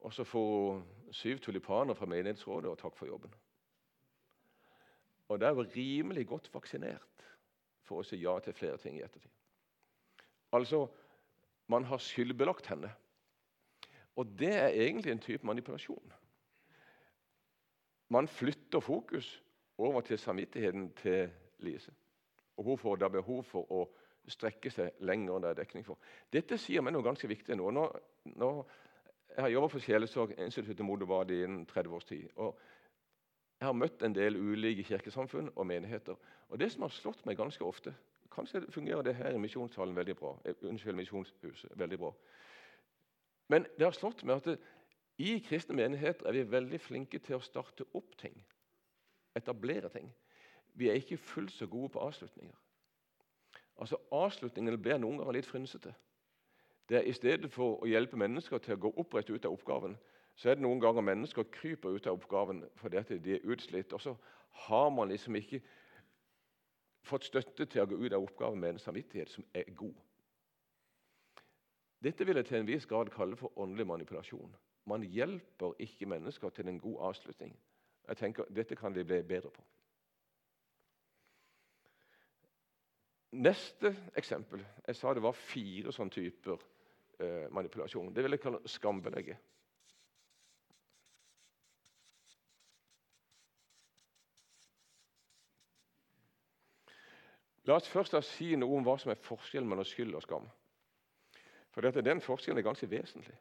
Og 0.00 0.12
så 0.12 0.24
får 0.24 0.46
hun 0.72 0.82
syv 1.12 1.38
tulipaner 1.38 1.94
fra 1.94 2.06
menighetsrådet 2.06 2.70
og 2.70 2.78
takk 2.78 2.96
for 2.98 3.06
jobben. 3.06 3.32
Og 5.28 5.40
da 5.40 5.50
er 5.50 5.58
hun 5.58 5.70
rimelig 5.76 6.26
godt 6.26 6.50
vaksinert 6.54 7.26
for 7.86 8.00
å 8.00 8.06
si 8.06 8.18
ja 8.22 8.34
til 8.42 8.56
flere 8.56 8.78
ting 8.82 8.96
i 8.98 9.04
ettertid. 9.04 9.30
Altså, 10.52 10.88
man 11.70 11.84
har 11.86 12.02
skyldbelagt 12.02 12.66
henne. 12.66 12.90
Og 14.18 14.26
det 14.38 14.50
er 14.54 14.74
egentlig 14.74 15.12
en 15.12 15.22
type 15.22 15.46
manipulasjon. 15.46 16.12
Man 18.10 18.28
flytter 18.28 18.80
fokus 18.80 19.42
over 19.78 20.00
til 20.00 20.18
samvittigheten 20.18 20.90
til 20.98 21.30
Lise. 21.58 21.92
Og 22.56 22.64
hun 22.64 22.78
får 22.78 22.96
da 22.96 23.08
behov 23.08 23.44
for 23.46 23.70
å 23.72 23.84
strekke 24.32 24.70
seg 24.72 25.00
lenger 25.06 25.36
enn 25.36 25.46
det 25.46 25.50
er 25.50 25.60
dekning 25.62 25.86
for. 25.86 25.98
Dette 26.32 26.58
sier 26.58 26.82
meg 26.82 26.94
noe 26.94 27.06
ganske 27.06 27.28
viktig 27.28 27.56
nå. 27.58 27.70
nå, 27.74 27.86
nå 28.36 28.50
jeg 29.30 29.44
har 29.44 29.52
jobbet 29.54 29.72
for 29.72 29.84
Sjelesorginstituttet 29.84 30.86
Modovadi 30.86 31.42
innen 31.44 31.66
30 31.66 31.96
års 31.96 32.04
tid. 32.08 32.28
og 32.36 32.58
Jeg 33.60 33.68
har 33.68 33.76
møtt 33.76 34.02
en 34.02 34.14
del 34.14 34.36
ulike 34.36 34.84
kirkesamfunn 34.84 35.52
og 35.54 35.66
menigheter. 35.66 36.16
Og 36.48 36.58
Det 36.58 36.72
som 36.72 36.82
har 36.82 36.94
slått 36.94 37.26
meg 37.26 37.36
ganske 37.36 37.64
ofte, 37.64 37.94
Kanskje 38.30 38.70
fungerer 38.70 39.02
det 39.02 39.14
her 39.14 39.34
i 39.34 39.38
misjonshallen 39.38 39.96
veldig 39.96 40.16
bra. 40.16 40.38
Eh, 40.44 40.54
unnskyld, 40.62 40.96
misjonshuset 40.96 41.70
veldig 41.74 41.98
bra. 41.98 42.12
Men 43.48 43.66
det 43.78 43.84
har 43.84 43.96
slått 43.96 44.22
meg 44.24 44.36
at 44.36 44.44
det, 44.44 44.58
i 45.18 45.38
kristne 45.44 45.74
menigheter 45.76 46.28
er 46.28 46.32
vi 46.32 46.50
veldig 46.50 46.80
flinke 46.80 47.18
til 47.18 47.36
å 47.36 47.44
starte 47.44 47.84
opp 47.94 48.14
ting. 48.16 48.36
Etablere 49.36 49.90
ting. 49.92 50.12
Vi 50.74 50.88
er 50.88 51.00
ikke 51.00 51.18
fullt 51.18 51.52
så 51.52 51.66
gode 51.66 51.90
på 51.92 52.00
avslutninger. 52.00 52.54
Altså 53.80 53.96
Avslutningen 54.12 54.76
blir 54.82 54.98
noen 55.00 55.18
ganger 55.18 55.38
litt 55.38 55.48
frynsete. 55.48 55.94
Det 56.88 56.98
er 56.98 57.06
I 57.08 57.12
stedet 57.14 57.52
for 57.52 57.78
å 57.80 57.88
hjelpe 57.88 58.18
mennesker 58.18 58.58
til 58.58 58.74
å 58.74 58.82
gå 58.84 58.90
opprett 59.00 59.30
ut 59.30 59.44
av 59.46 59.54
oppgaven, 59.54 59.96
så 60.36 60.50
er 60.50 60.58
det 60.58 60.64
noen 60.64 60.80
ganger 60.82 61.04
mennesker 61.06 61.48
kryper 61.52 61.96
ut 61.96 62.06
av 62.06 62.18
oppgaven 62.18 62.64
fordi 62.80 63.18
de 63.18 63.36
er 63.36 63.46
utslitt. 63.52 63.92
Og 63.92 64.00
så 64.00 64.14
har 64.66 64.90
man 64.90 65.08
liksom 65.08 65.36
ikke 65.36 65.60
fått 67.06 67.24
støtte 67.24 67.66
til 67.66 67.82
å 67.82 67.88
gå 67.88 67.98
ut 68.04 68.12
av 68.12 68.24
oppgaven 68.24 68.60
med 68.60 68.74
en 68.74 68.82
samvittighet 68.82 69.30
som 69.30 69.44
er 69.54 69.70
god. 69.76 69.94
Dette 72.02 72.24
vil 72.24 72.36
jeg 72.40 72.48
til 72.48 72.58
en 72.58 72.68
viss 72.68 72.86
grad 72.88 73.12
kalle 73.12 73.36
for 73.36 73.52
åndelig 73.60 73.86
manipulasjon. 73.86 74.54
Man 74.88 75.04
hjelper 75.04 75.76
ikke 75.78 76.08
mennesker 76.08 76.48
til 76.56 76.68
en 76.68 76.80
god 76.80 77.02
avslutning. 77.10 77.52
Jeg 78.08 78.16
tenker 78.16 78.48
Dette 78.50 78.76
kan 78.76 78.94
vi 78.94 79.04
bli 79.04 79.22
bedre 79.22 79.50
på. 79.50 79.62
Neste 83.30 83.92
eksempel 84.18 84.64
Jeg 84.86 84.96
sa 84.98 85.12
det 85.14 85.22
var 85.22 85.36
fire 85.38 85.92
sånne 85.94 86.10
typer 86.10 86.58
eh, 87.22 87.46
manipulasjon. 87.54 88.10
Det 88.14 88.24
vil 88.24 88.34
jeg 88.34 88.42
kalle 88.42 88.60
skambelegge. 88.66 89.36
La 97.68 97.76
oss 97.76 97.86
først 97.86 98.16
si 98.26 98.54
noe 98.58 98.80
om 98.80 98.86
hva 98.86 98.96
som 98.98 99.12
er 99.12 99.20
forskjellen 99.22 99.68
mellom 99.70 99.86
skyld 99.86 100.16
og 100.18 100.24
skam. 100.24 100.48
For 101.70 101.86
dette, 101.86 102.02
den 102.02 102.22
forskjellen 102.24 102.58
er 102.58 102.66
ganske 102.66 102.88
vesentlig. 102.90 103.36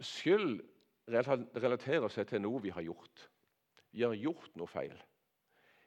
Skyld 0.00 0.58
relaterer 1.06 2.08
seg 2.10 2.26
til 2.26 2.42
noe 2.42 2.62
vi 2.64 2.72
har 2.74 2.82
gjort. 2.82 3.28
Vi 3.94 4.02
har 4.02 4.16
gjort 4.18 4.56
noe 4.58 4.70
feil. 4.70 4.96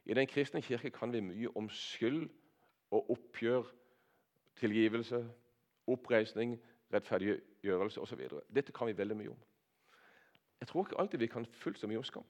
I 0.05 0.15
Den 0.15 0.27
kristne 0.27 0.61
kirke 0.61 0.91
kan 0.95 1.11
vi 1.11 1.23
mye 1.23 1.51
om 1.59 1.67
skyld 1.71 2.29
og 2.93 3.09
oppgjør, 3.15 3.65
tilgivelse, 4.59 5.23
oppreisning, 5.89 6.55
rettferdiggjørelse 6.93 8.01
osv. 8.01 8.21
Dette 8.53 8.71
kan 8.71 8.87
vi 8.87 8.97
veldig 8.97 9.17
mye 9.17 9.33
om. 9.33 9.39
Jeg 10.61 10.67
tror 10.69 10.85
ikke 10.85 10.99
alltid 11.01 11.19
vi 11.19 11.27
kan 11.27 11.45
fullt 11.45 11.79
så 11.79 11.89
mye 11.89 11.99
om 11.99 12.05
skam. 12.07 12.25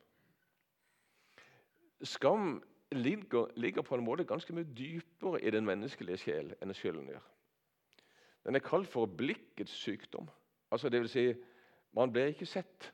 Skam 2.04 2.64
ligger, 2.92 3.48
ligger, 3.56 3.82
på 3.82 3.96
en 3.96 4.06
måte 4.06 4.26
ganske 4.26 4.54
mye 4.54 4.68
dypere 4.78 5.42
i 5.44 5.52
den 5.52 5.66
menneskelige 5.66 6.18
sjel 6.24 6.54
enn 6.62 6.74
skylden 6.76 7.12
gjør. 7.12 7.28
Den 8.44 8.56
er 8.56 8.64
kalt 8.64 8.90
for 8.92 9.06
blikkets 9.06 9.76
sykdom. 9.84 10.30
Altså 10.72 10.90
det 10.90 11.02
vil 11.02 11.10
si, 11.10 11.26
man 11.94 12.12
blir 12.12 12.34
ikke 12.34 12.50
sett. 12.50 12.90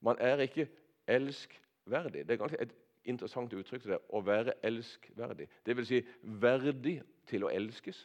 Man 0.00 0.16
er 0.20 0.42
ikke 0.44 0.68
elskverdig. 1.06 2.26
Det 2.26 2.34
er 2.34 2.42
ganske 2.42 2.60
et 2.60 2.74
interessant 3.04 3.52
uttrykk 3.52 3.82
til 3.82 3.94
det, 3.94 4.00
å 4.08 4.20
være 4.24 4.56
elskverdig. 4.64 5.48
Vil 5.66 5.86
si 5.88 6.00
verdig 6.22 6.98
til 7.28 7.46
å 7.46 7.52
elskes. 7.52 8.04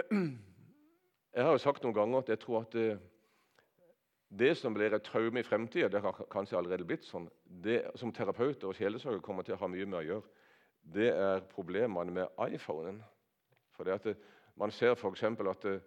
Jeg 0.00 1.44
har 1.44 1.52
jo 1.54 1.62
sagt 1.62 1.84
noen 1.84 1.96
ganger 1.96 2.22
at 2.22 2.30
jeg 2.32 2.40
tror 2.42 2.62
at 2.62 2.74
eh, 2.78 3.00
det 4.30 4.52
som 4.58 4.74
blir 4.74 4.94
et 4.94 5.02
traume 5.06 5.42
i 5.42 5.46
fremtida, 5.46 5.88
det 5.90 6.02
har 6.02 6.26
kanskje 6.30 6.58
allerede 6.58 6.86
blitt 6.86 7.06
sånn, 7.06 7.26
det 7.44 7.82
som 7.98 8.12
terapeuter 8.14 8.70
og 8.70 8.76
sjelesørgere 8.78 9.24
kommer 9.24 9.46
til 9.46 9.56
å 9.56 9.60
ha 9.62 9.68
mye 9.70 9.88
med 9.88 9.98
å 10.00 10.04
gjøre, 10.06 10.34
det 10.94 11.08
er 11.12 11.42
problemene 11.50 12.14
med 12.14 12.44
iPhonen. 12.54 13.00
For 13.74 13.86
det 13.86 13.98
at 13.98 14.06
det, 14.10 14.16
Man 14.60 14.70
ser 14.70 14.92
f.eks. 14.92 15.22
at 15.22 15.62
det, 15.62 15.80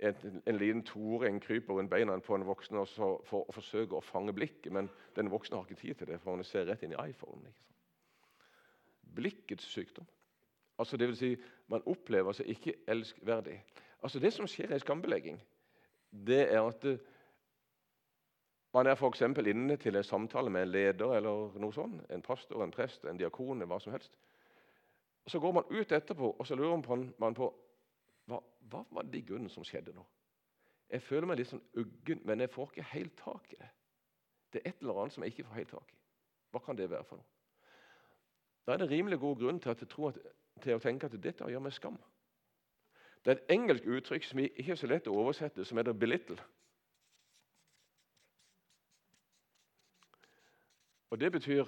en, 0.00 0.42
en, 0.46 0.56
liten 0.56 0.82
en 1.26 1.40
kryper 1.40 1.74
rundt 1.74 1.90
beina 1.90 2.18
på 2.18 2.34
en 2.34 2.46
voksen 2.46 2.76
og 2.76 2.88
så, 2.88 3.10
for 3.24 3.48
å 3.48 3.52
forsøke 3.52 3.96
å 3.96 4.04
fange 4.04 4.32
blikket, 4.32 4.72
men 4.72 4.88
den 5.16 5.30
voksne 5.30 5.56
har 5.56 5.68
ikke 5.68 5.80
tid 5.80 5.94
til 5.94 6.06
det, 6.06 6.20
for 6.20 6.34
han 6.34 6.44
ser 6.44 6.66
rett 6.66 6.82
inn 6.82 6.94
i 6.96 7.10
iPhonen. 7.10 7.52
Blikkets 9.14 9.64
sykdom. 9.64 10.06
Altså 10.80 10.96
det 10.96 11.08
vil 11.08 11.16
si, 11.16 11.36
Man 11.68 11.82
opplever 11.86 12.32
seg 12.32 12.48
ikke 12.50 12.72
elskverdig. 12.88 13.60
Altså 14.02 14.18
Det 14.18 14.32
som 14.32 14.46
skjer 14.48 14.72
i 14.74 14.78
skambelegging, 14.78 15.36
det 16.10 16.40
er 16.52 16.64
at 16.66 16.86
man 18.74 18.86
er 18.86 18.96
f.eks. 18.96 19.22
inne 19.22 19.76
til 19.76 19.96
en 19.96 20.04
samtale 20.04 20.50
med 20.50 20.62
en 20.62 20.68
leder 20.68 21.16
eller 21.16 21.58
noe 21.58 21.72
sånt, 21.72 22.02
en 22.10 22.22
pastor, 22.22 22.64
en 22.64 22.70
prest, 22.70 23.04
en 23.04 23.18
diakon, 23.18 23.62
hva 23.66 23.78
som 23.78 23.92
helst. 23.92 24.16
Så 25.26 25.38
går 25.38 25.52
man 25.52 25.70
ut 25.70 25.92
etterpå 25.92 26.36
og 26.38 26.46
så 26.46 26.56
lurer 26.56 27.12
man 27.18 27.34
på 27.34 27.52
hva, 28.30 28.40
hva 28.70 28.84
var 28.90 29.08
det 29.08 29.20
i 29.20 29.26
grunnen 29.26 29.50
som 29.52 29.66
skjedde 29.66 29.94
nå. 29.96 30.04
Jeg 30.90 31.02
føler 31.06 31.28
meg 31.30 31.38
litt 31.38 31.50
sånn 31.50 31.62
uggen, 31.78 32.22
men 32.26 32.42
jeg 32.42 32.50
får 32.50 32.70
ikke 32.72 32.88
helt 32.94 33.16
tak 33.18 33.52
i 33.54 33.58
det. 33.60 33.68
Det 34.50 34.62
er 34.62 34.72
et 34.72 34.80
eller 34.82 35.02
annet 35.02 35.14
som 35.14 35.24
jeg 35.24 35.34
ikke 35.34 35.46
får 35.48 35.60
helt 35.60 35.74
tak 35.76 35.92
i. 35.94 35.98
Hva 36.50 36.62
kan 36.64 36.78
det 36.78 36.88
være 36.90 37.06
for 37.06 37.20
noe? 37.20 37.28
Da 38.66 38.74
er 38.74 38.82
det 38.82 38.90
rimelig 38.90 39.20
god 39.22 39.36
grunn 39.38 39.60
til, 39.62 39.70
at 39.70 39.84
til 40.60 40.74
å 40.74 40.82
tenke 40.82 41.06
at 41.06 41.14
dette 41.22 41.46
gjøre 41.46 41.62
med 41.64 41.72
skam. 41.72 41.98
Det 43.24 43.32
er 43.32 43.38
et 43.38 43.52
engelsk 43.54 43.86
uttrykk 43.86 44.24
som 44.24 44.40
ikke 44.42 44.72
er 44.72 44.80
så 44.80 44.88
lett 44.88 45.08
å 45.08 45.14
oversette, 45.14 45.64
som 45.64 45.78
heter 45.78 45.92
'belittle'. 45.92 46.42
Og 51.10 51.20
Det 51.20 51.32
betyr 51.32 51.64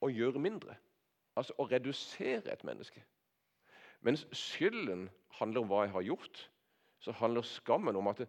å 0.00 0.08
gjøre 0.08 0.38
mindre, 0.38 0.76
altså 1.36 1.52
å 1.58 1.66
redusere 1.68 2.52
et 2.52 2.64
menneske. 2.64 3.04
Mens 4.00 4.26
skylden 4.32 5.10
handler 5.38 5.64
om 5.64 5.70
hva 5.70 5.84
jeg 5.84 5.94
har 5.94 6.08
gjort, 6.10 6.42
så 7.04 7.12
handler 7.12 7.46
skammen 7.46 7.96
om 7.96 8.08
at 8.12 8.24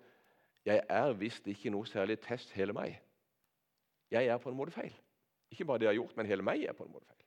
jeg 0.65 0.81
er 0.89 1.13
visst 1.19 1.47
ikke 1.47 1.71
noe 1.73 1.87
særlig 1.87 2.17
test 2.23 2.51
hele 2.57 2.73
meg. 2.73 2.97
Jeg 4.11 4.27
er 4.27 4.41
på 4.41 4.49
en 4.49 4.57
måte 4.57 4.73
feil. 4.75 4.93
Ikke 5.53 5.65
bare 5.65 5.81
det 5.81 5.87
jeg 5.87 5.93
har 5.93 6.01
gjort, 6.01 6.17
men 6.17 6.29
hele 6.29 6.45
meg 6.45 6.63
er 6.65 6.73
på 6.77 6.85
en 6.85 6.91
måte 6.91 7.07
feil. 7.07 7.21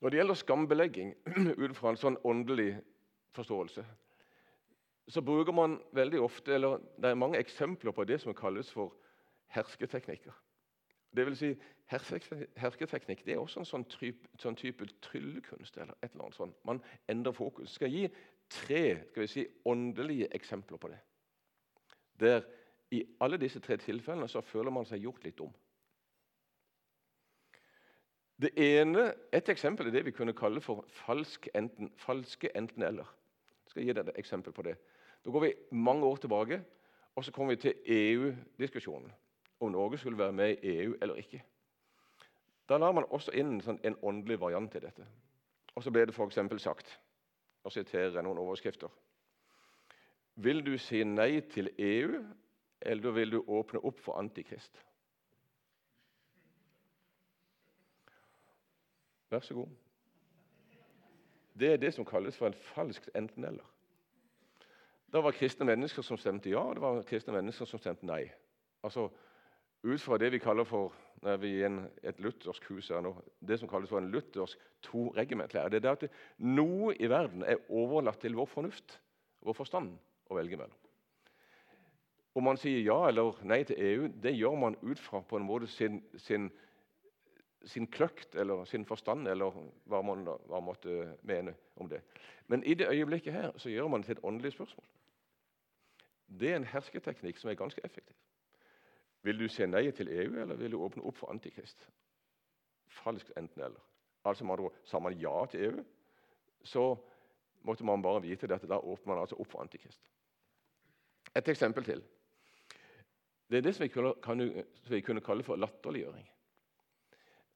Når 0.00 0.12
det 0.12 0.18
gjelder 0.20 0.38
skambelegging 0.38 1.14
ut 1.64 1.76
fra 1.76 1.92
en 1.92 2.00
sånn 2.00 2.18
åndelig 2.24 2.76
forståelse, 3.36 3.84
så 5.08 5.22
bruker 5.22 5.54
man 5.54 5.78
veldig 5.94 6.20
ofte, 6.22 6.54
eller 6.54 6.80
det 6.98 7.10
er 7.10 7.18
mange 7.18 7.38
eksempler 7.38 7.94
på 7.94 8.04
det 8.08 8.18
som 8.22 8.34
kalles 8.34 8.70
for 8.74 8.94
hersketeknikker. 9.54 10.34
Det 11.16 11.26
vil 11.26 11.36
si, 11.36 11.54
Herketeknikk 11.86 13.24
det 13.26 13.34
er 13.34 13.38
også 13.40 13.60
en 13.62 13.68
sånn 13.68 13.84
type, 13.88 14.28
sånn 14.42 14.56
type 14.58 14.86
tryllekunst. 15.06 15.76
eller 15.76 15.94
et 16.02 16.12
eller 16.12 16.24
annet 16.24 16.34
sånt. 16.34 16.56
Man 16.64 16.82
endrer 17.08 17.32
fokus. 17.32 17.70
Jeg 17.70 17.74
skal 17.74 17.90
gi 17.90 18.08
tre 18.50 19.04
skal 19.10 19.22
vi 19.22 19.26
si, 19.26 19.46
åndelige 19.64 20.28
eksempler 20.34 20.78
på 20.78 20.88
det. 20.88 20.98
Der 22.20 22.42
I 22.90 23.04
alle 23.20 23.36
disse 23.36 23.60
tre 23.60 23.76
tilfellene 23.76 24.28
så 24.28 24.40
føler 24.40 24.70
man 24.70 24.84
seg 24.86 25.02
gjort 25.02 25.24
litt 25.24 25.38
dum. 25.38 25.54
Det 28.38 28.52
ene, 28.56 29.14
Et 29.32 29.48
eksempel 29.48 29.86
er 29.86 29.90
det 29.90 30.04
vi 30.04 30.10
kunne 30.10 30.32
kalle 30.32 30.60
for 30.60 30.84
falsk 30.88 31.48
enten, 31.54 31.90
falske 31.96 32.56
enten-eller. 32.56 33.06
Jeg 33.64 33.70
skal 33.70 33.82
gi 33.82 33.92
deg 33.92 34.08
et 34.08 34.18
eksempel 34.18 34.52
på 34.52 34.62
det. 34.62 34.76
Da 35.24 35.30
går 35.30 35.40
vi 35.40 35.54
mange 35.70 36.04
år 36.04 36.16
tilbake, 36.16 36.64
og 37.14 37.24
så 37.24 37.32
kommer 37.32 37.54
vi 37.54 37.60
til 37.60 37.74
EU-diskusjonen 37.86 39.12
om 39.60 39.72
Norge 39.72 39.98
skulle 39.98 40.18
være 40.18 40.32
med 40.32 40.56
i 40.62 40.78
EU 40.78 40.96
eller 41.02 41.14
ikke. 41.14 41.42
Da 42.68 42.78
la 42.78 42.90
man 42.92 43.06
også 43.10 43.32
inn 43.32 43.60
sånn, 43.62 43.78
en 43.84 43.96
åndelig 44.02 44.40
variant 44.40 44.72
til 44.72 44.82
dette. 44.82 45.06
Og 45.76 45.84
så 45.84 45.92
ble 45.92 46.06
det 46.06 46.14
f.eks. 46.16 46.38
sagt, 46.62 46.98
og 47.64 47.72
siterer 47.72 48.22
noen 48.22 48.38
overskrifter 48.38 48.90
Vil 50.34 50.64
du 50.64 50.76
si 50.78 51.04
nei 51.04 51.40
til 51.40 51.70
EU, 51.78 52.24
eller 52.80 53.10
vil 53.10 53.30
du 53.30 53.40
åpne 53.40 53.80
opp 53.80 54.00
for 54.00 54.18
Antikrist? 54.20 54.82
Vær 59.30 59.40
så 59.40 59.54
god. 59.54 59.68
Det 61.58 61.72
er 61.72 61.76
det 61.76 61.94
som 61.94 62.04
kalles 62.04 62.36
for 62.36 62.46
en 62.46 62.60
falsk 62.74 63.08
enten-eller. 63.14 63.64
Det 65.12 65.22
var 65.24 65.32
kristne 65.32 65.66
mennesker 65.66 66.02
som 66.02 66.18
stemte 66.20 66.50
ja, 66.50 66.60
og 66.60 66.74
det 66.76 66.82
var 66.82 67.02
kristne 67.08 67.32
mennesker 67.32 67.64
som 67.64 67.80
stemte 67.80 68.06
nei. 68.06 68.26
Altså, 68.84 69.08
ut 69.82 70.00
fra 70.00 70.18
det 70.18 70.32
vi 70.32 70.38
kaller 70.38 70.64
for 70.64 70.94
når 71.22 71.36
vi 71.40 71.52
er 71.64 71.76
i 72.02 72.08
et 72.10 72.20
luthersk 72.20 72.64
hus 72.70 72.88
her 72.92 73.00
nå, 73.04 73.14
det 73.40 73.58
som 73.60 73.68
kalles 73.68 73.90
for 73.90 73.98
en 73.98 74.10
luthersk 74.12 74.60
to-regimentlære. 74.84 75.70
Det 75.70 75.80
er 75.80 75.94
det 75.96 76.08
at 76.08 76.18
noe 76.38 76.94
i 76.94 77.08
verden 77.10 77.44
er 77.44 77.62
overlatt 77.72 78.20
til 78.20 78.36
vår 78.36 78.50
fornuft, 78.50 78.98
vår 79.42 79.56
forstand, 79.56 79.94
å 80.30 80.36
velge 80.36 80.58
mellom. 80.60 80.82
Om 82.36 82.44
man 82.44 82.60
sier 82.60 82.82
ja 82.84 82.98
eller 83.08 83.38
nei 83.48 83.62
til 83.64 83.80
EU, 83.80 84.08
det 84.22 84.34
gjør 84.36 84.58
man 84.60 84.76
ut 84.82 85.00
fra 85.00 85.22
på 85.24 85.38
en 85.38 85.46
måte 85.48 85.70
sin, 85.72 86.02
sin, 86.20 86.50
sin 87.64 87.86
kløkt 87.88 88.36
eller 88.36 88.66
sin 88.68 88.84
forstand, 88.84 89.28
eller 89.28 89.56
hva 89.88 90.02
man 90.04 90.26
hva 90.26 90.60
måtte 90.60 91.14
mene 91.24 91.56
om 91.80 91.88
det. 91.88 92.02
Men 92.46 92.64
i 92.64 92.76
det 92.76 92.90
øyeblikket 92.92 93.32
her 93.32 93.56
så 93.56 93.72
gjør 93.72 93.88
man 93.88 94.04
det 94.04 94.10
til 94.10 94.18
et 94.18 94.28
åndelig 94.28 94.52
spørsmål. 94.52 94.86
Det 96.26 96.52
er 96.52 96.60
en 96.60 96.68
hersketeknikk 96.68 97.38
som 97.40 97.50
er 97.50 97.58
ganske 97.58 97.80
effektiv. 97.84 98.14
Vil 99.26 99.38
du 99.38 99.48
si 99.50 99.66
nei 99.66 99.88
til 99.90 100.08
EU, 100.12 100.36
eller 100.38 100.54
vil 100.54 100.76
du 100.76 100.78
åpne 100.86 101.02
opp 101.02 101.16
for 101.18 101.32
Antikrist? 101.32 101.80
Falskt 103.00 103.32
enten-eller. 103.36 103.82
Altså 104.24 104.44
man 104.46 104.70
Sa 104.84 104.98
man 104.98 105.18
ja 105.18 105.46
til 105.50 105.64
EU, 105.64 105.84
så 106.62 106.96
måtte 107.62 107.84
man 107.84 108.02
bare 108.02 108.22
vite 108.22 108.54
at 108.54 108.68
da 108.68 108.78
åpner 108.78 109.14
man 109.14 109.20
altså 109.20 109.36
opp 109.36 109.50
for 109.50 109.62
Antikrist. 109.62 110.06
Et 111.36 111.48
eksempel 111.48 111.84
til. 111.84 112.04
Det 113.50 113.58
er 113.58 113.62
det 113.62 113.74
som 113.74 113.82
vi 113.84 113.88
kunne, 113.88 114.14
kan, 114.22 114.64
som 114.84 114.94
vi 114.94 115.00
kunne 115.00 115.20
kalle 115.20 115.42
for 115.42 115.56
latterliggjøring. 115.56 116.30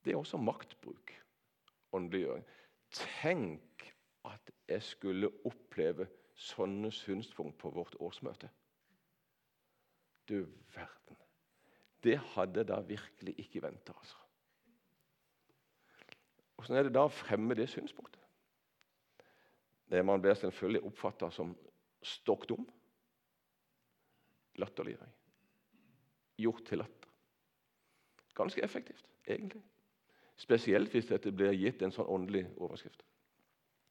Det 0.04 0.12
er 0.12 0.16
også 0.18 0.36
maktbruk. 0.36 1.14
Åndeliggjøring. 1.92 2.44
Tenk 2.90 3.94
at 4.24 4.50
jeg 4.68 4.82
skulle 4.82 5.30
oppleve 5.44 6.06
sånne 6.34 6.90
synspunkt 6.90 7.58
på 7.58 7.70
vårt 7.70 7.94
årsmøte. 8.00 8.50
Du 10.28 10.46
verden. 10.74 11.16
Det 12.02 12.16
hadde 12.34 12.64
da 12.64 12.80
virkelig 12.80 13.34
ikke 13.38 13.62
venta. 13.62 13.92
Altså. 13.92 14.16
Åssen 16.60 16.76
er 16.76 16.86
det 16.86 16.94
da 16.94 17.06
å 17.08 17.12
fremme 17.12 17.56
det 17.56 17.68
synspunktet? 17.72 18.20
Det 19.90 20.04
Man 20.06 20.22
blir 20.22 20.34
selvfølgelig 20.38 20.84
oppfatta 20.86 21.30
som 21.34 21.56
stokk 22.02 22.46
dum. 22.48 22.66
Latterliggjøring. 24.60 25.12
Gjort 26.40 26.64
til 26.68 26.78
latter. 26.78 27.08
Ganske 28.34 28.62
effektivt, 28.62 29.04
egentlig. 29.26 29.62
Spesielt 30.36 30.92
hvis 30.94 31.08
dette 31.10 31.32
blir 31.32 31.52
gitt 31.52 31.82
en 31.82 31.92
sånn 31.92 32.08
åndelig 32.08 32.46
overskrift. 32.56 33.02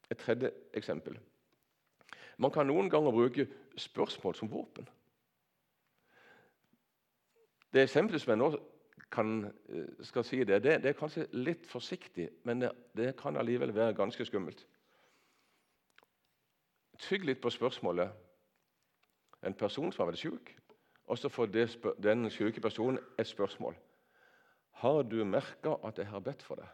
Et 0.10 0.17
tredje 0.17 0.50
eksempel. 0.74 1.19
Man 2.38 2.52
kan 2.52 2.65
noen 2.65 2.89
ganger 2.89 3.13
bruke 3.13 3.45
spørsmål 3.78 4.36
som 4.36 4.50
våpen. 4.50 4.88
Det 7.74 7.82
eksempelet 7.82 8.22
som 8.22 8.32
jeg 8.32 8.38
nå 8.42 8.50
kan, 9.12 9.46
eh, 9.70 10.06
skal 10.06 10.24
si 10.24 10.44
det. 10.44 10.64
det. 10.64 10.84
det. 10.84 10.90
er 10.90 10.98
kanskje 10.98 11.28
litt 11.32 11.68
forsiktig, 11.68 12.30
men 12.44 12.62
det, 12.62 12.72
det 12.98 13.16
kan 13.18 13.38
allikevel 13.38 13.76
være 13.76 13.94
ganske 13.94 14.26
skummelt. 14.26 14.66
Tygg 17.00 17.26
litt 17.26 17.42
på 17.42 17.50
spørsmålet 17.50 18.12
en 19.44 19.54
person 19.54 19.92
som 19.92 20.04
har 20.04 20.12
vært 20.12 20.20
syk, 20.20 20.56
og 21.08 21.18
så 21.18 21.30
får 21.30 21.46
den 22.04 22.30
syke 22.30 22.62
personen 22.62 23.00
et 23.18 23.28
spørsmål. 23.28 23.76
Har 24.72 25.02
du 25.04 25.24
merka 25.26 25.76
at 25.84 25.98
jeg 25.98 26.08
har 26.08 26.20
bedt 26.20 26.44
for 26.44 26.56
deg? 26.56 26.68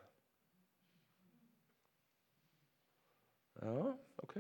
Ja, 3.62 3.94
ok. 4.18 4.36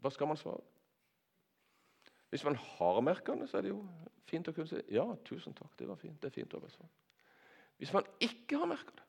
Hva 0.00 0.10
skal 0.10 0.28
man 0.28 0.36
svare? 0.36 0.75
Hvis 2.36 2.44
man 2.44 2.56
har 2.60 3.00
merkene, 3.00 3.46
så 3.48 3.56
er 3.56 3.62
det 3.64 3.70
jo 3.70 3.78
fint 4.28 4.48
å 4.50 4.52
kunne 4.52 4.68
si 4.68 4.76
ja, 4.92 5.06
tusen 5.24 5.54
takk, 5.56 5.70
det 5.78 5.86
var 5.88 5.96
fint. 5.96 6.18
det 6.20 6.28
er 6.28 6.34
fint 6.34 6.54
å 6.54 6.60
Hvis 7.80 7.92
man 7.94 8.04
ikke 8.20 8.58
har 8.60 8.68
merka 8.68 8.92
det, 8.92 9.04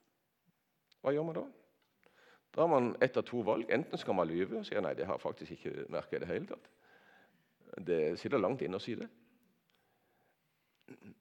hva 1.01 1.11
gjør 1.11 1.25
man 1.27 1.35
da? 1.35 1.41
Da 2.55 2.61
har 2.61 2.69
man 2.71 2.95
ett 3.01 3.17
av 3.19 3.25
to 3.27 3.41
valg. 3.43 3.65
Enten 3.69 3.99
skal 3.99 4.15
man 4.15 4.29
lyve 4.29 4.61
og 4.61 4.65
si 4.65 4.79
nei, 4.79 4.93
det 4.95 5.05
har 5.05 5.19
jeg 5.19 5.21
faktisk 5.25 5.51
ikke 5.51 5.89
merka 5.91 6.15
i 6.15 6.21
det 6.23 6.29
hele 6.29 6.47
tatt. 6.47 6.69
Det 7.83 7.99
sitter 8.19 8.39
langt 8.39 8.63
inne 8.63 8.79
å 8.79 8.83
si 8.85 8.95
det. 8.95 9.09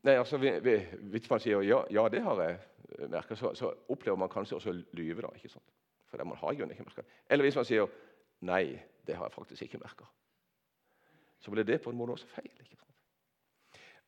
Nei, 0.07 0.15
altså, 0.15 0.39
Hvis 0.39 1.27
man 1.31 1.43
sier 1.43 1.67
ja, 1.67 1.81
ja 1.91 2.07
det 2.09 2.23
har 2.23 2.43
jeg 2.45 3.09
merka, 3.11 3.35
så, 3.35 3.51
så, 3.59 3.73
opplever 3.89 4.19
man 4.19 4.31
kanskje 4.31 4.61
også 4.61 4.71
å 4.71 4.79
lyve. 4.95 5.27
da, 5.27 5.33
ikke 5.35 5.51
sant? 5.51 5.75
For 6.07 6.23
man 6.23 6.39
har 6.39 6.55
jo 6.55 6.71
ikke 6.71 6.87
merka 6.87 7.03
Eller 7.27 7.51
hvis 7.51 7.59
man 7.59 7.67
sier 7.67 7.91
nei, 8.47 8.79
det 9.03 9.19
har 9.19 9.27
jeg 9.27 9.35
faktisk 9.41 9.67
ikke 9.67 9.83
merka 9.83 10.07
så 11.41 11.53
ble 11.53 11.65
det 11.67 11.81
på 11.83 11.91
en 11.91 11.99
måte 11.99 12.17
også 12.17 12.29
feil. 12.31 12.51
ikke? 12.61 12.77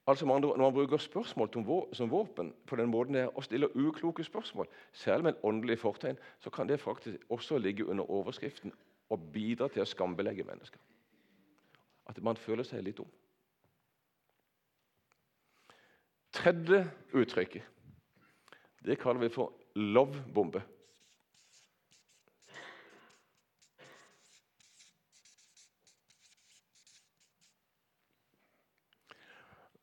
Altså 0.08 0.24
Når 0.26 0.56
man 0.56 0.72
bruker 0.72 0.96
spørsmål 0.96 1.50
som 1.92 2.10
våpen 2.10 2.54
på 2.66 2.76
den 2.76 2.88
måten 2.88 3.14
der, 3.14 3.26
og 3.26 3.44
stiller 3.44 3.68
ukloke 3.74 4.24
spørsmål, 4.24 4.68
selv 4.92 5.22
med 5.22 5.32
en 5.32 5.40
åndelig 5.42 5.78
fortegn, 5.78 6.18
så 6.40 6.50
kan 6.50 6.68
det 6.68 6.80
faktisk 6.80 7.16
også 7.28 7.58
ligge 7.58 7.86
under 7.86 8.10
overskriften 8.10 8.72
og 9.10 9.32
bidra 9.32 9.68
til 9.68 9.82
å 9.82 9.88
skambelegge 9.88 10.44
mennesker. 10.44 10.80
At 12.06 12.22
man 12.22 12.36
føler 12.36 12.64
seg 12.64 12.84
litt 12.84 12.96
dum. 12.96 13.10
Tredje 16.32 16.86
uttrykket 17.12 17.62
det 18.88 18.96
kaller 19.00 19.20
vi 19.20 19.28
for 19.28 19.52
lovbombe. 19.76 20.62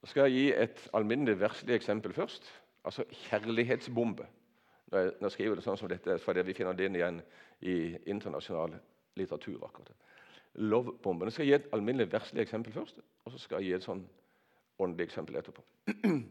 Så 0.06 0.12
skal 0.12 0.28
jeg 0.30 0.34
gi 0.38 0.50
et 0.54 0.82
alminnelig 0.94 1.40
verslig 1.42 1.74
eksempel 1.74 2.14
først. 2.14 2.46
Altså 2.86 3.04
kjærlighetsbombe. 3.10 4.26
Når 4.92 5.00
jeg, 5.00 5.12
når 5.20 5.26
jeg 5.26 5.32
skriver 5.32 5.56
det 5.58 5.64
sånn 5.66 5.80
som 5.82 5.90
dette, 5.90 6.18
fordi 6.22 6.44
vi 6.46 6.54
finner 6.54 6.78
det 6.78 6.92
igjen 6.94 7.18
i 7.66 7.96
internasjonal 8.06 8.76
litteratur. 9.18 9.64
akkurat. 9.66 9.90
Lovbomben. 10.62 11.26
Jeg 11.26 11.34
skal 11.34 11.46
gi 11.46 11.56
et 11.58 11.66
alminnelig 11.74 12.12
verslig 12.12 12.44
eksempel 12.44 12.74
først, 12.74 13.00
og 13.26 13.32
så 13.32 13.42
skal 13.42 13.64
jeg 13.64 13.66
gi 13.66 13.74
et 13.80 13.88
sånn 13.88 14.04
åndelig 14.78 15.08
eksempel 15.10 15.42
etterpå. 15.42 15.66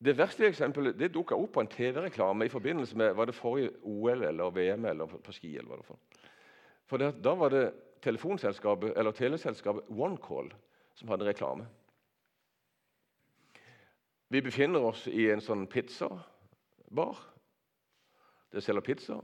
Det 0.00 0.14
verste 0.16 0.46
eksempelet 0.46 0.96
det 0.96 1.10
dukka 1.12 1.36
opp 1.36 1.50
på 1.52 1.60
en 1.60 1.68
TV-reklame 1.68 2.46
i 2.46 2.48
forbindelse 2.48 2.96
med 2.96 3.10
var 3.18 3.26
det 3.28 3.34
forrige 3.36 3.74
OL 3.84 4.22
eller 4.24 4.54
VM 4.54 4.86
eller 4.88 5.10
på 5.12 5.32
ski. 5.36 5.50
eller 5.58 5.68
hva 5.68 5.76
det 5.76 5.84
for. 5.84 5.98
For 6.86 7.10
Da 7.20 7.34
var 7.34 7.50
det 7.50 7.66
telefonselskapet, 8.00 8.94
eller 8.96 9.12
teleselskapet 9.12 9.90
OneCall 9.90 10.48
som 10.94 11.08
hadde 11.12 11.28
reklame. 11.28 11.66
Vi 14.30 14.40
befinner 14.40 14.84
oss 14.86 15.08
i 15.10 15.24
en 15.32 15.40
sånn 15.42 15.64
pizzabar. 15.66 17.18
Det 18.52 18.62
selger 18.62 18.84
pizza. 18.86 19.16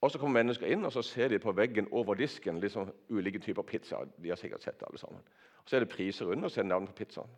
Og 0.00 0.10
Så 0.10 0.18
kommer 0.18 0.38
mennesker 0.38 0.70
inn 0.70 0.84
og 0.84 0.92
så 0.92 1.02
ser 1.02 1.32
de 1.32 1.40
på 1.42 1.52
veggen 1.52 1.88
over 1.90 2.14
disken 2.14 2.60
liksom 2.60 2.92
ulike 3.10 3.40
typer 3.42 3.62
pizza. 3.62 4.04
De 4.22 4.28
har 4.28 4.38
sikkert 4.38 4.62
sett 4.62 4.82
alle 4.86 4.98
sammen. 4.98 5.22
Og 5.58 5.68
Så 5.68 5.76
er 5.76 5.80
det 5.80 5.88
priser 5.88 6.26
under, 6.26 6.44
og 6.44 6.50
så 6.50 6.60
er 6.60 6.62
det 6.62 6.68
navn 6.68 6.86
på 6.86 6.92
pizzaen. 6.92 7.30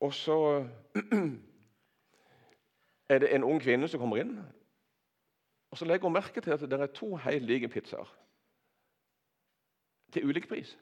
Og 0.00 0.14
så 0.14 0.66
er 3.08 3.18
det 3.18 3.34
en 3.34 3.44
ung 3.44 3.60
kvinne 3.60 3.88
som 3.88 4.00
kommer 4.00 4.22
inn. 4.22 4.38
Og 5.70 5.78
Så 5.78 5.84
legger 5.84 6.06
hun 6.06 6.12
merke 6.12 6.40
til 6.40 6.50
at 6.50 6.60
det 6.60 6.80
er 6.80 6.86
to 6.86 7.16
helt 7.16 7.44
like 7.44 7.68
pizzaer 7.68 8.14
til 10.12 10.28
ulik 10.28 10.48
pris. 10.48 10.78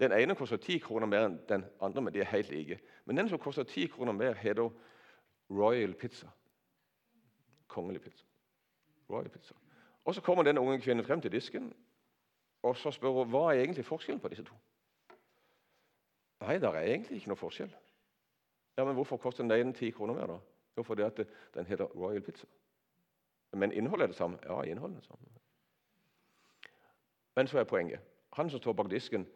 Den 0.00 0.12
ene 0.12 0.34
koster 0.34 0.56
ti 0.56 0.78
kroner 0.78 1.06
mer 1.06 1.26
enn 1.26 1.38
den 1.48 1.64
andre, 1.80 2.02
men 2.02 2.14
de 2.14 2.20
er 2.20 2.30
helt 2.30 2.50
like. 2.50 2.80
Men 3.04 3.16
den 3.16 3.28
som 3.28 3.38
koster 3.38 3.62
ti 3.68 3.86
kroner 3.86 4.12
mer, 4.12 4.34
heter 4.34 4.70
Royal 5.50 5.94
Pizza. 5.94 6.26
Kongelig 7.68 8.02
pizza. 8.02 8.24
Royal 9.10 9.28
pizza. 9.28 9.54
Og 10.04 10.14
Så 10.14 10.20
kommer 10.20 10.42
denne 10.42 10.60
unge 10.60 10.80
kvinnen 10.80 11.04
frem 11.04 11.20
til 11.20 11.32
disken 11.32 11.74
og 12.62 12.76
så 12.76 12.90
spør 12.90 13.10
hun, 13.10 13.30
hva 13.32 13.50
er 13.50 13.62
egentlig 13.62 13.84
forskjellen 13.84 14.20
på 14.20 14.28
disse 14.28 14.44
to. 14.44 14.56
Nei, 16.40 16.58
det 16.60 16.68
er 16.68 16.80
egentlig 16.80 17.20
ikke 17.20 17.32
noe 17.32 17.40
forskjell. 17.40 17.70
Ja, 18.76 18.84
Men 18.84 18.94
hvorfor 18.94 19.16
koster 19.16 19.44
den 19.44 19.52
ene 19.52 19.72
ti 19.72 19.90
kroner 19.90 20.14
mer? 20.14 20.26
da? 20.26 20.38
Jo, 20.76 20.82
fordi 20.82 21.02
at 21.02 21.20
den 21.54 21.66
heter 21.66 21.84
Royal 21.84 22.22
Pizza. 22.22 22.46
Men 23.52 23.72
innholdet 23.72 24.04
er 24.04 24.06
det 24.06 24.16
samme. 24.16 24.38
Ja, 24.44 24.62
innholdet 24.62 24.96
er 24.96 25.00
det 25.00 25.08
samme. 25.08 25.26
Men 27.36 27.46
så 27.46 27.58
er 27.58 27.64
poenget. 27.64 28.00
Han 28.32 28.50
som 28.50 28.60
står 28.60 28.72
bak 28.72 28.90
disken, 28.90 29.26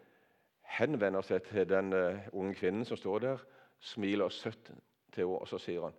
henvender 0.79 1.23
seg 1.23 1.43
til 1.49 1.69
den 1.69 1.93
uh, 1.93 2.19
unge 2.33 2.55
kvinnen 2.55 2.85
som 2.85 2.99
står 2.99 3.19
der, 3.19 3.45
smiler 3.81 4.29
søtt 4.29 4.73
til 5.13 5.27
henne, 5.27 5.39
og 5.39 5.49
så 5.49 5.59
sier 5.59 5.87
han 5.87 5.97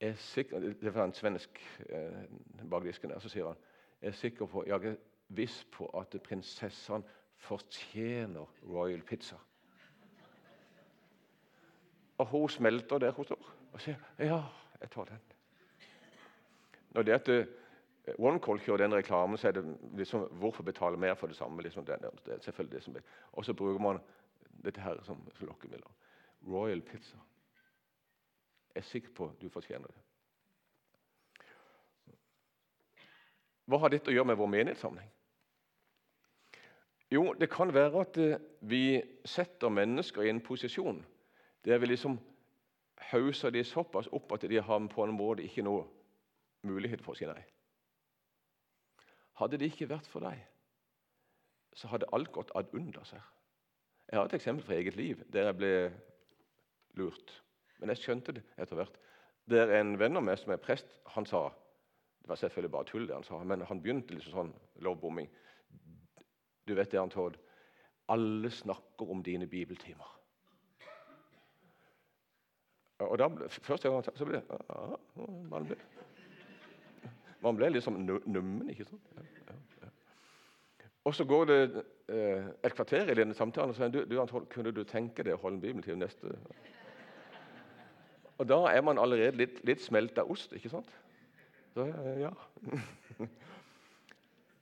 er 0.00 0.72
Det 0.80 0.94
var 0.94 1.04
en 1.04 1.12
svensk 1.12 1.58
eh, 1.90 2.68
bak 2.70 2.84
disken 2.84 3.10
der. 3.10 3.18
Så 3.18 3.28
sier 3.28 3.46
han 3.46 3.56
jeg 4.00 4.08
er 4.08 4.12
sikker 4.12 4.46
på, 4.46 4.64
jeg 4.66 4.84
er 4.84 4.96
viss 5.28 5.64
på 5.72 5.86
at 5.98 6.22
prinsessene 6.22 7.02
fortjener 7.36 8.46
Royal 8.62 9.02
Pizza. 9.02 9.36
Og 12.18 12.26
hun 12.26 12.48
smelter 12.48 12.98
der 12.98 13.10
hun 13.10 13.24
står 13.24 13.54
og 13.72 13.80
sier 13.80 13.96
ja, 14.18 14.42
jeg 14.80 14.90
tar 14.90 15.04
den. 15.04 15.20
Når 16.90 17.02
det 17.02 17.12
at 17.12 17.28
uh, 17.28 17.46
OneCall 18.18 18.60
kjører 18.62 18.84
den 18.84 18.94
reklamen, 18.94 19.38
så 19.38 19.48
er 19.48 19.58
det 19.58 19.64
liksom 19.98 20.28
Hvorfor 20.40 20.62
betale 20.62 20.96
mer 20.96 21.14
for 21.14 21.26
det 21.26 21.36
samme? 21.36 21.62
Liksom 21.62 21.84
det, 21.84 21.98
det 22.26 22.42
selvfølgelig 22.44 22.76
det 22.76 22.82
som 22.84 22.96
er. 22.96 23.02
Og 23.32 23.44
så 23.44 23.54
bruker 23.54 23.82
man 23.82 24.00
dette 24.64 24.80
her 24.80 25.02
som, 25.02 25.20
som 25.34 25.46
lokkemidler. 25.46 25.90
Royal 26.46 26.82
Pizza. 26.82 27.16
Jeg 28.74 28.80
er 28.80 28.86
sikker 28.86 29.10
på 29.10 29.30
du 29.40 29.48
fortjener 29.48 29.86
det. 29.86 30.02
Hva 33.68 33.78
har 33.82 33.92
dette 33.92 34.08
å 34.08 34.14
gjøre 34.14 34.30
med 34.30 34.38
vår 34.40 34.48
menighetssammenheng? 34.48 35.10
Jo, 37.12 37.32
det 37.40 37.50
kan 37.50 37.72
være 37.74 38.00
at 38.00 38.18
eh, 38.20 38.40
vi 38.60 39.00
setter 39.24 39.72
mennesker 39.72 40.22
i 40.22 40.32
en 40.32 40.40
posisjon 40.44 41.00
der 41.64 41.80
vi 41.80 41.86
liksom 41.86 42.18
hauser 43.10 43.50
de 43.50 43.64
såpass 43.64 44.08
opp 44.12 44.32
at 44.32 44.44
de 44.48 44.60
har 44.60 44.88
på 44.92 45.04
en 45.04 45.16
måte 45.16 45.44
ikke 45.44 45.64
noe 45.64 45.86
mulighet 46.68 47.02
for 47.04 47.16
å 47.16 47.18
si 47.18 47.26
nei. 47.28 47.40
Hadde 49.38 49.58
det 49.60 49.70
ikke 49.70 49.90
vært 49.90 50.08
for 50.10 50.24
deg, 50.26 50.40
så 51.78 51.90
hadde 51.92 52.08
alt 52.12 52.32
gått 52.34 52.50
ad 52.58 52.72
undas 52.74 53.12
her. 53.14 53.26
Jeg 54.08 54.18
har 54.18 54.26
et 54.26 54.38
eksempel 54.38 54.64
fra 54.66 54.78
eget 54.78 54.96
liv 54.96 55.20
der 55.32 55.50
jeg 55.50 55.58
ble 55.58 55.72
lurt. 56.98 57.34
Men 57.78 57.92
jeg 57.92 58.02
skjønte 58.02 58.34
det 58.34 58.42
etter 58.56 58.78
hvert. 58.78 58.96
Der 59.48 59.70
en 59.78 59.94
venn 60.00 60.18
av 60.18 60.24
meg 60.24 60.40
som 60.40 60.52
er 60.52 60.62
prest, 60.62 60.98
han 61.14 61.26
sa 61.28 61.48
Det 62.18 62.32
var 62.32 62.40
selvfølgelig 62.40 62.70
bare 62.70 62.84
tull, 62.84 63.06
det 63.08 63.14
han 63.14 63.24
sa, 63.24 63.38
men 63.40 63.62
han 63.64 63.78
begynte 63.80 64.12
liksom 64.12 64.34
sånn 64.34 64.50
lovbomming. 64.84 65.28
Du 66.68 66.74
vet 66.76 66.90
det, 66.92 66.98
han 67.00 67.08
Todd. 67.08 67.38
Alle 68.12 68.50
snakker 68.52 69.08
om 69.08 69.22
dine 69.24 69.46
bibeltimer. 69.48 70.10
Og 73.06 73.14
da, 73.18 73.30
Første 73.48 73.88
gang 73.88 73.96
han 73.96 74.04
sa 74.04 74.12
så 74.18 74.26
ble 74.28 74.42
det 74.42 74.58
ja, 74.68 74.98
man 75.48 75.70
ble, 75.70 75.78
man 77.42 77.56
ble 77.56 77.70
liksom 77.74 78.00
nummen, 78.04 78.70
ikke 78.70 78.86
sant? 78.88 79.12
Ja, 79.16 79.22
ja, 79.22 79.58
og 81.08 81.14
så 81.14 81.24
går 81.24 81.44
det 81.48 81.84
eh, 82.12 82.48
et 82.64 82.74
kvarter 82.76 83.08
i 83.08 83.14
denne 83.16 83.34
samtalen, 83.34 83.70
og 83.70 83.76
så 83.76 83.86
sier 83.86 83.92
du, 83.94 84.02
du, 84.04 84.40
kunne 84.52 84.72
du 84.76 84.82
tenke 84.84 85.24
deg 85.24 85.38
å 85.38 85.40
holde 85.40 85.56
en 85.56 85.62
bibeltid 85.62 85.96
neste 85.96 86.34
Og 88.36 88.44
da 88.46 88.58
er 88.70 88.82
man 88.84 89.00
allerede 89.00 89.40
litt, 89.40 89.62
litt 89.64 89.80
smelt 89.80 90.18
av 90.20 90.28
ost, 90.30 90.52
ikke 90.52 90.70
sant? 90.72 90.90
Så, 91.72 91.86
ja. 92.20 92.30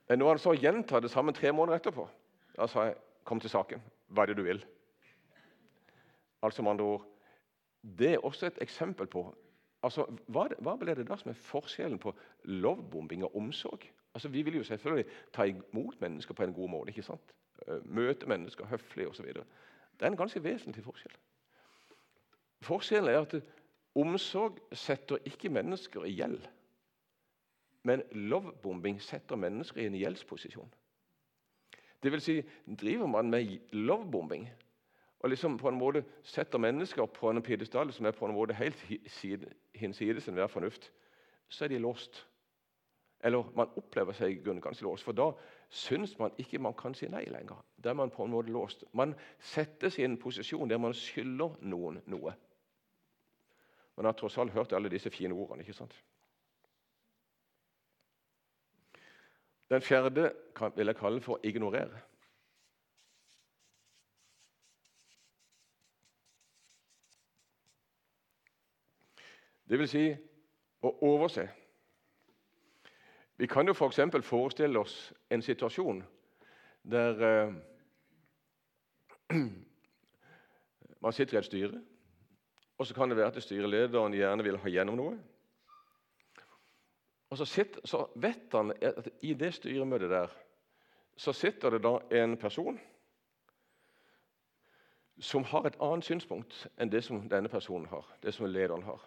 Men 0.07 0.21
når 0.21 0.33
han 0.33 0.41
så 0.41 0.55
gjentar 0.55 1.03
det 1.03 1.11
samme 1.11 1.35
tre 1.35 1.51
måneder 1.51 1.81
etterpå, 1.81 2.07
da 2.55 2.67
sa 2.71 2.87
jeg 2.87 2.97
kom 3.27 3.43
til 3.43 3.51
saken. 3.51 3.83
Hva 4.07 4.23
er 4.23 4.31
det 4.31 4.37
du 4.39 4.45
vil? 4.47 4.63
Altså 6.47 6.63
med 6.63 6.77
andre 6.77 6.85
ord, 6.95 7.05
Det 7.81 8.13
er 8.13 8.25
også 8.25 8.47
et 8.47 8.57
eksempel 8.61 9.07
på 9.07 9.21
Altså, 9.85 10.07
hva, 10.33 10.47
hva, 10.63 10.73
ble 10.79 10.95
det 10.97 11.05
da 11.07 11.17
som 11.19 11.29
er 11.31 11.37
forskjellen 11.37 11.99
på 12.01 12.13
lovbombing 12.49 13.23
og 13.27 13.35
omsorg? 13.37 13.85
Altså, 14.13 14.29
Vi 14.29 14.41
vil 14.41 14.55
jo 14.55 14.63
selvfølgelig 14.63 15.05
ta 15.33 15.43
imot 15.43 16.01
mennesker 16.01 16.33
på 16.33 16.43
en 16.43 16.53
god 16.53 16.69
måte. 16.69 16.89
ikke 16.89 17.03
sant? 17.03 17.33
Eh, 17.67 17.85
møte 17.85 18.25
mennesker 18.25 18.65
høflig 18.65 19.07
osv. 19.07 19.25
Det 19.33 20.05
er 20.05 20.07
en 20.07 20.17
ganske 20.17 20.43
vesentlig 20.43 20.83
forskjell. 20.83 21.13
Forskjellen 22.61 23.13
er 23.13 23.21
at 23.21 23.35
omsorg 23.95 24.59
setter 24.73 25.17
ikke 25.25 25.49
mennesker 25.49 26.05
i 26.05 26.15
gjeld. 26.17 26.41
Men 27.83 28.03
lovbombing 28.11 29.01
setter 29.01 29.35
mennesker 29.35 29.81
i 29.81 29.85
en 29.85 29.95
gjeldsposisjon. 29.95 30.73
Det 32.03 32.11
vil 32.11 32.21
si, 32.21 32.41
driver 32.79 33.07
man 33.07 33.29
med 33.29 33.57
lovebombing 33.71 34.49
og 35.27 35.31
liksom 35.31 35.57
på 35.59 35.67
en 35.67 35.75
måte 35.75 36.05
setter 36.23 36.61
mennesker 36.63 37.05
på 37.11 37.27
en 37.29 37.43
pidestall 37.43 37.89
som 37.91 38.05
er 38.07 38.15
på 38.15 38.29
en 38.29 38.31
måte 38.31 38.55
helt 38.55 38.79
hinsides 39.75 40.27
enhver 40.27 40.47
fornuft, 40.47 40.87
så 41.49 41.65
er 41.65 41.73
de 41.73 41.79
låst. 41.83 42.21
Eller 43.19 43.49
man 43.57 43.73
opplever 43.75 44.15
seg 44.15 44.39
ganske 44.45 44.85
låst, 44.85 45.03
for 45.03 45.17
da 45.17 45.33
syns 45.67 46.15
man 46.19 46.31
ikke 46.39 46.61
man 46.63 46.77
kan 46.79 46.95
si 46.95 47.09
nei 47.11 47.25
lenger. 47.27 47.59
Da 47.75 47.91
er 47.91 47.99
man 47.99 48.13
på 48.13 48.23
en 48.23 48.31
måte 48.31 48.53
låst. 48.55 48.85
Man 48.95 49.17
settes 49.39 49.99
i 49.99 50.05
en 50.07 50.15
posisjon 50.17 50.69
der 50.71 50.79
man 50.79 50.95
skylder 50.95 51.59
noen 51.59 51.99
noe. 52.07 52.31
Man 53.97 54.07
har 54.07 54.15
tross 54.15 54.37
alt 54.37 54.55
hørt 54.55 54.71
alle 54.71 54.93
disse 54.93 55.11
fine 55.11 55.35
ordene. 55.35 55.65
ikke 55.67 55.75
sant? 55.75 56.03
Den 59.67 59.81
fjerde 59.81 60.31
vil 60.75 60.87
jeg 60.87 60.95
kalle 60.95 61.19
for 61.21 61.43
ignorere. 61.43 61.99
Det 69.69 69.79
vil 69.79 69.89
si 69.89 70.03
å 70.81 70.91
overse. 71.03 71.47
Vi 73.37 73.47
kan 73.47 73.67
jo 73.67 73.75
f.eks. 73.75 73.99
For 74.11 74.25
forestille 74.25 74.79
oss 74.79 75.13
en 75.29 75.41
situasjon 75.41 76.03
der 76.87 77.23
eh, 77.27 77.53
man 81.03 81.13
sitter 81.13 81.37
i 81.37 81.39
et 81.41 81.45
styre, 81.45 81.81
og 82.77 82.87
så 82.87 82.95
kan 82.95 83.09
det 83.09 83.17
være 83.17 83.35
at 83.35 83.43
styrelederen 83.43 84.15
gjerne 84.15 84.45
vil 84.45 84.59
ha 84.63 84.71
gjennom 84.71 84.97
noe. 84.97 85.17
Og 87.29 87.37
så, 87.37 87.45
sitter, 87.45 87.83
så 87.83 88.05
vet 88.15 88.53
han 88.55 88.71
at 88.71 89.09
i 89.21 89.33
det 89.33 89.51
styremøtet 89.57 90.09
der 90.09 90.31
så 91.17 91.33
sitter 91.33 91.75
det 91.75 91.81
da 91.83 91.97
en 92.21 92.37
person 92.37 92.79
som 95.19 95.43
har 95.43 95.65
et 95.65 95.77
annet 95.81 96.05
synspunkt 96.05 96.67
enn 96.77 96.91
det 96.93 97.01
som 97.03 97.23
denne 97.29 97.49
personen 97.49 97.89
har. 97.89 98.05
det 98.23 98.33
som 98.33 98.45
lederen 98.45 98.83
har. 98.85 99.01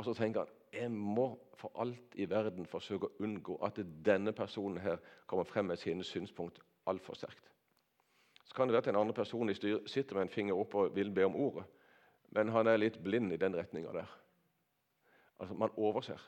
Og 0.00 0.04
så 0.04 0.14
tenker 0.16 0.40
han 0.40 0.56
jeg 0.72 0.90
må 0.90 1.26
for 1.58 1.74
alt 1.82 2.14
i 2.16 2.24
verden 2.30 2.64
forsøke 2.64 3.08
å 3.10 3.24
unngå 3.26 3.58
at 3.66 3.82
denne 4.06 4.32
personen 4.32 4.78
her 4.80 4.96
kommer 5.28 5.44
frem 5.44 5.66
med 5.68 5.76
sine 5.76 6.04
synspunkt 6.06 6.60
altfor 6.88 7.18
sterkt. 7.18 7.50
Så 8.46 8.54
kan 8.56 8.68
det 8.68 8.72
være 8.72 8.86
at 8.86 8.88
en 8.94 9.00
annen 9.02 9.14
person 9.14 9.50
i 9.50 9.54
styret 9.58 9.90
sitter 9.90 10.16
med 10.16 10.28
en 10.28 10.32
finger 10.32 10.56
opp 10.56 10.72
og 10.78 10.94
vil 10.96 11.10
be 11.12 11.26
om 11.26 11.36
ordet, 11.36 11.66
men 12.32 12.48
han 12.54 12.70
er 12.70 12.80
litt 12.80 12.96
blind 13.02 13.34
i 13.34 13.38
den 13.42 13.58
retninga 13.58 13.92
der. 13.92 14.14
Altså, 15.40 15.54
man 15.58 15.74
overser. 15.76 16.22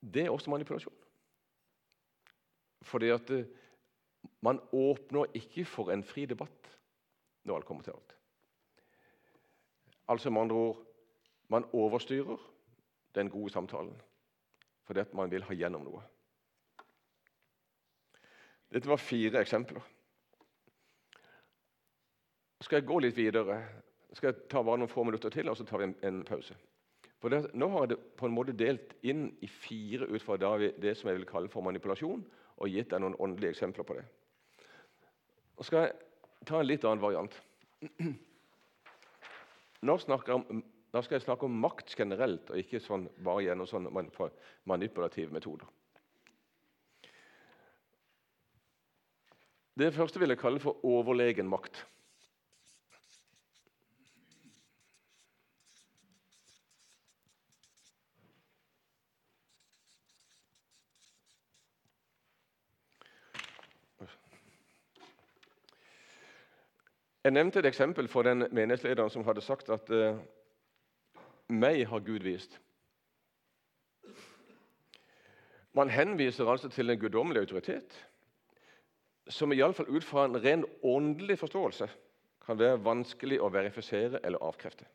Det 0.00 0.24
er 0.24 0.30
også 0.32 0.50
manipulasjon. 0.50 0.96
Fordi 2.88 3.10
at 3.12 3.30
eh, 3.34 3.44
man 4.40 4.62
åpner 4.72 5.28
ikke 5.36 5.66
for 5.68 5.92
en 5.92 6.06
fri 6.06 6.24
debatt 6.30 6.72
når 7.44 7.58
alt 7.58 7.68
kommer 7.68 7.84
til 7.84 7.98
alt. 7.98 8.17
Altså 10.08 10.30
med 10.30 10.46
andre 10.46 10.56
ord 10.56 10.84
man 11.48 11.64
overstyrer 11.72 12.36
den 13.14 13.30
gode 13.30 13.52
samtalen 13.52 13.96
fordi 14.88 15.00
at 15.00 15.14
man 15.14 15.30
vil 15.30 15.44
ha 15.44 15.52
gjennom 15.52 15.82
noe. 15.84 16.00
Dette 18.72 18.88
var 18.88 19.00
fire 19.00 19.42
eksempler. 19.42 19.82
Skal 22.64 22.80
jeg 22.80 22.86
gå 22.88 22.98
litt 23.04 23.16
videre? 23.16 23.58
Skal 24.16 24.30
jeg 24.30 24.46
ta 24.48 24.62
bare 24.64 24.80
noen 24.80 24.88
få 24.88 25.04
minutter 25.04 25.32
til, 25.32 25.50
og 25.52 25.58
så 25.58 25.66
tar 25.68 25.82
vi 25.82 25.90
en, 26.08 26.22
pause? 26.24 26.56
For 27.20 27.28
det, 27.28 27.50
Nå 27.52 27.68
har 27.74 27.84
jeg 27.84 27.92
det 27.92 27.98
på 28.16 28.30
en 28.30 28.34
måte 28.34 28.56
delt 28.56 28.94
inn 29.04 29.26
i 29.44 29.50
fire 29.50 30.08
ut 30.08 30.24
fra 30.24 30.38
det 30.40 30.94
som 30.96 31.10
jeg 31.10 31.20
vil 31.20 31.28
kalle 31.28 31.52
for 31.52 31.66
manipulasjon, 31.68 32.24
og 32.56 32.72
gitt 32.72 32.88
deg 32.90 33.04
noen 33.04 33.18
åndelige 33.20 33.52
eksempler 33.58 33.84
på 33.84 33.98
det. 33.98 34.06
Og 35.58 35.68
skal 35.68 35.84
jeg 35.84 36.48
ta 36.48 36.62
en 36.62 36.70
litt 36.70 36.88
annen 36.88 37.04
variant. 37.04 37.36
Nå, 39.86 39.94
om, 40.34 40.62
nå 40.92 41.02
skal 41.04 41.18
jeg 41.18 41.26
snakke 41.26 41.46
om 41.46 41.58
makt 41.62 41.94
generelt, 41.98 42.50
og 42.50 42.58
ikke 42.58 42.80
sånn, 42.82 43.06
bare 43.22 43.44
gjennom 43.46 43.68
sånn 43.70 43.90
manipulative 44.66 45.34
metoder. 45.34 45.68
Det 49.78 49.92
første 49.94 50.18
vil 50.18 50.34
jeg 50.34 50.40
kalle 50.40 50.58
for 50.62 50.82
overlegen 50.86 51.46
makt. 51.50 51.84
Jeg 67.24 67.32
nevnte 67.32 67.58
et 67.58 67.66
eksempel 67.66 68.08
for 68.08 68.22
den 68.22 68.46
menighetslederen 68.50 69.10
som 69.10 69.24
hadde 69.24 69.40
sagt 69.40 69.68
at 69.68 69.90
uh, 69.90 70.18
'meg 71.48 71.86
har 71.88 72.00
Gud 72.00 72.22
vist'. 72.22 72.60
Man 75.72 75.90
henviser 75.90 76.46
altså 76.46 76.68
til 76.68 76.90
en 76.90 76.98
guddommelig 76.98 77.40
autoritet 77.40 78.08
som 79.28 79.52
iallfall 79.52 79.88
ut 79.88 80.04
fra 80.04 80.24
en 80.24 80.44
ren 80.44 80.64
åndelig 80.82 81.38
forståelse 81.38 81.88
kan 82.46 82.58
være 82.58 82.84
vanskelig 82.84 83.40
å 83.40 83.50
verifisere 83.52 84.20
eller 84.24 84.42
avkrefte. 84.42 84.86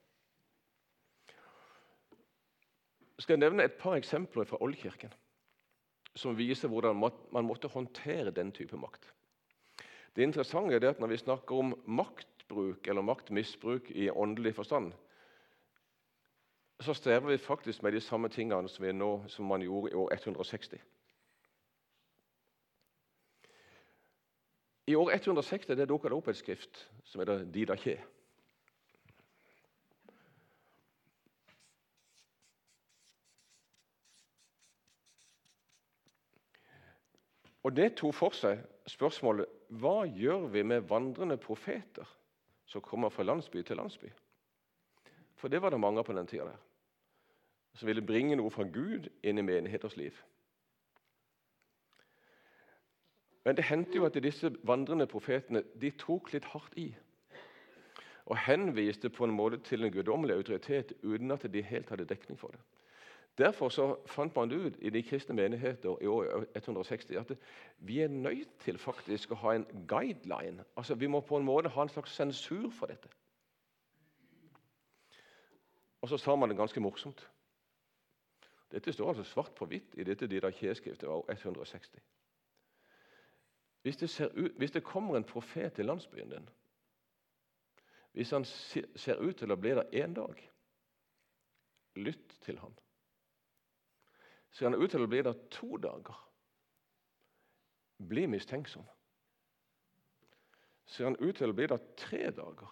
Jeg 3.14 3.28
skal 3.28 3.40
nevne 3.40 3.64
et 3.64 3.78
par 3.78 3.96
eksempler 3.96 4.50
fra 4.50 4.58
Oldkirken 4.62 5.14
som 6.16 6.38
viser 6.38 6.68
hvordan 6.70 6.98
man 7.32 7.46
måtte 7.46 7.68
håndtere 7.68 8.32
den 8.32 8.52
type 8.52 8.78
makt. 8.78 9.06
Det 10.16 10.24
interessante 10.24 10.76
er 10.76 10.90
at 10.90 11.00
når 11.00 11.08
vi 11.08 11.18
snakker 11.18 11.56
om 11.56 11.74
maktbruk 11.86 12.88
eller 12.88 13.02
maktmisbruk 13.02 13.90
i 13.92 14.10
åndelig 14.10 14.56
forstand, 14.56 14.94
så 16.82 16.94
strever 16.94 17.32
vi 17.32 17.38
faktisk 17.38 17.84
med 17.84 17.92
de 17.92 18.02
samme 18.02 18.30
tingene 18.30 18.70
som, 18.70 18.86
nå, 18.96 19.28
som 19.28 19.46
man 19.46 19.62
gjorde 19.62 19.92
i 19.92 19.96
år 19.96 20.14
160. 20.14 20.78
I 24.88 24.96
år 24.96 25.12
160 25.12 25.78
det 25.78 25.88
dukka 25.90 26.10
det 26.12 26.18
opp 26.18 26.28
et 26.28 26.38
skrift 26.38 26.90
som 27.08 27.22
heter 27.22 27.46
Didache. 27.46 27.98
Og 37.64 37.76
Det 37.76 37.94
tok 37.96 38.14
for 38.14 38.36
seg 38.36 38.60
spørsmålet 38.92 39.48
hva 39.80 40.04
gjør 40.06 40.48
vi 40.54 40.64
med 40.64 40.86
vandrende 40.90 41.38
profeter 41.42 42.10
som 42.70 42.82
kommer 42.82 43.10
fra 43.10 43.26
landsby 43.26 43.64
til 43.66 43.80
landsby? 43.80 44.12
For 45.36 45.52
det 45.52 45.62
var 45.62 45.70
det 45.74 45.80
mange 45.80 46.04
på 46.04 46.14
den 46.14 46.28
tida 46.28 46.46
der. 46.46 46.60
Som 47.74 47.88
ville 47.88 48.06
bringe 48.06 48.36
noe 48.38 48.52
fra 48.54 48.64
Gud 48.64 49.10
inn 49.24 49.42
i 49.42 49.46
menigheters 49.46 49.98
liv. 49.98 50.14
Men 53.44 53.58
det 53.58 53.66
hendte 53.68 53.98
jo 53.98 54.06
at 54.06 54.20
disse 54.24 54.54
vandrende 54.64 55.08
profetene 55.10 55.64
de 55.82 55.90
tok 56.00 56.32
litt 56.34 56.46
hardt 56.54 56.78
i. 56.80 56.94
Og 58.26 58.40
henviste 58.46 59.10
på 59.12 59.26
en 59.26 59.36
måte 59.36 59.60
til 59.68 59.84
en 59.84 59.92
guddommelig 59.92 60.38
autoritet 60.38 60.94
uten 61.04 61.34
at 61.36 61.44
de 61.52 61.66
helt 61.66 61.90
hadde 61.90 62.08
dekning 62.08 62.40
for 62.40 62.56
det. 62.56 62.62
Derfor 63.38 63.70
så 63.70 63.98
fant 64.06 64.36
man 64.36 64.52
ut 64.52 64.76
i 64.80 64.90
de 64.90 65.04
kristne 65.04 65.36
menigheter 65.36 66.02
i 66.02 66.08
år 66.08 66.46
160 66.56 67.16
at 67.18 67.32
vi 67.78 68.00
er 68.00 68.08
nødt 68.08 68.60
til 68.60 68.78
faktisk 68.78 69.32
å 69.32 69.40
ha 69.42 69.56
en 69.56 69.66
guideline. 69.90 70.64
Altså 70.78 70.96
Vi 70.96 71.08
må 71.08 71.22
på 71.22 71.38
en 71.38 71.46
måte 71.46 71.70
ha 71.70 71.82
en 71.82 71.90
slags 71.90 72.14
sensur 72.14 72.70
for 72.70 72.86
dette. 72.86 73.10
Og 76.02 76.10
så 76.10 76.18
sa 76.18 76.36
man 76.36 76.50
det 76.50 76.58
ganske 76.58 76.80
morsomt. 76.80 77.30
Dette 78.72 78.94
står 78.94 79.08
altså 79.08 79.24
svart 79.24 79.56
på 79.56 79.66
hvitt 79.66 79.96
i 79.98 80.04
dette 80.04 80.28
Didache-skriftet 80.28 81.10
av 81.10 81.26
160. 81.30 82.00
Hvis 83.82 83.98
det, 83.98 84.30
ut, 84.34 84.52
hvis 84.58 84.72
det 84.72 84.84
kommer 84.84 85.18
en 85.18 85.24
profet 85.24 85.74
til 85.74 85.86
landsbyen 85.86 86.30
din 86.30 86.50
Hvis 88.12 88.30
han 88.30 88.46
ser 88.46 89.16
ut 89.16 89.38
til 89.38 89.52
å 89.52 89.56
bli 89.56 89.70
der 89.70 90.06
én 90.06 90.14
dag, 90.14 90.38
lytt 91.96 92.38
til 92.42 92.60
ham 92.60 92.74
ser 94.54 94.70
han 94.70 94.78
ut 94.78 94.92
til 94.94 95.02
å 95.02 95.10
bli 95.10 95.22
der 95.26 95.38
to 95.52 95.78
dager. 95.82 96.18
Bli 97.98 98.26
mistenksom. 98.30 98.86
Ser 100.86 101.10
han 101.10 101.18
ut 101.20 101.36
til 101.40 101.50
å 101.50 101.56
bli 101.58 101.68
der 101.70 101.82
tre 101.98 102.28
dager, 102.36 102.70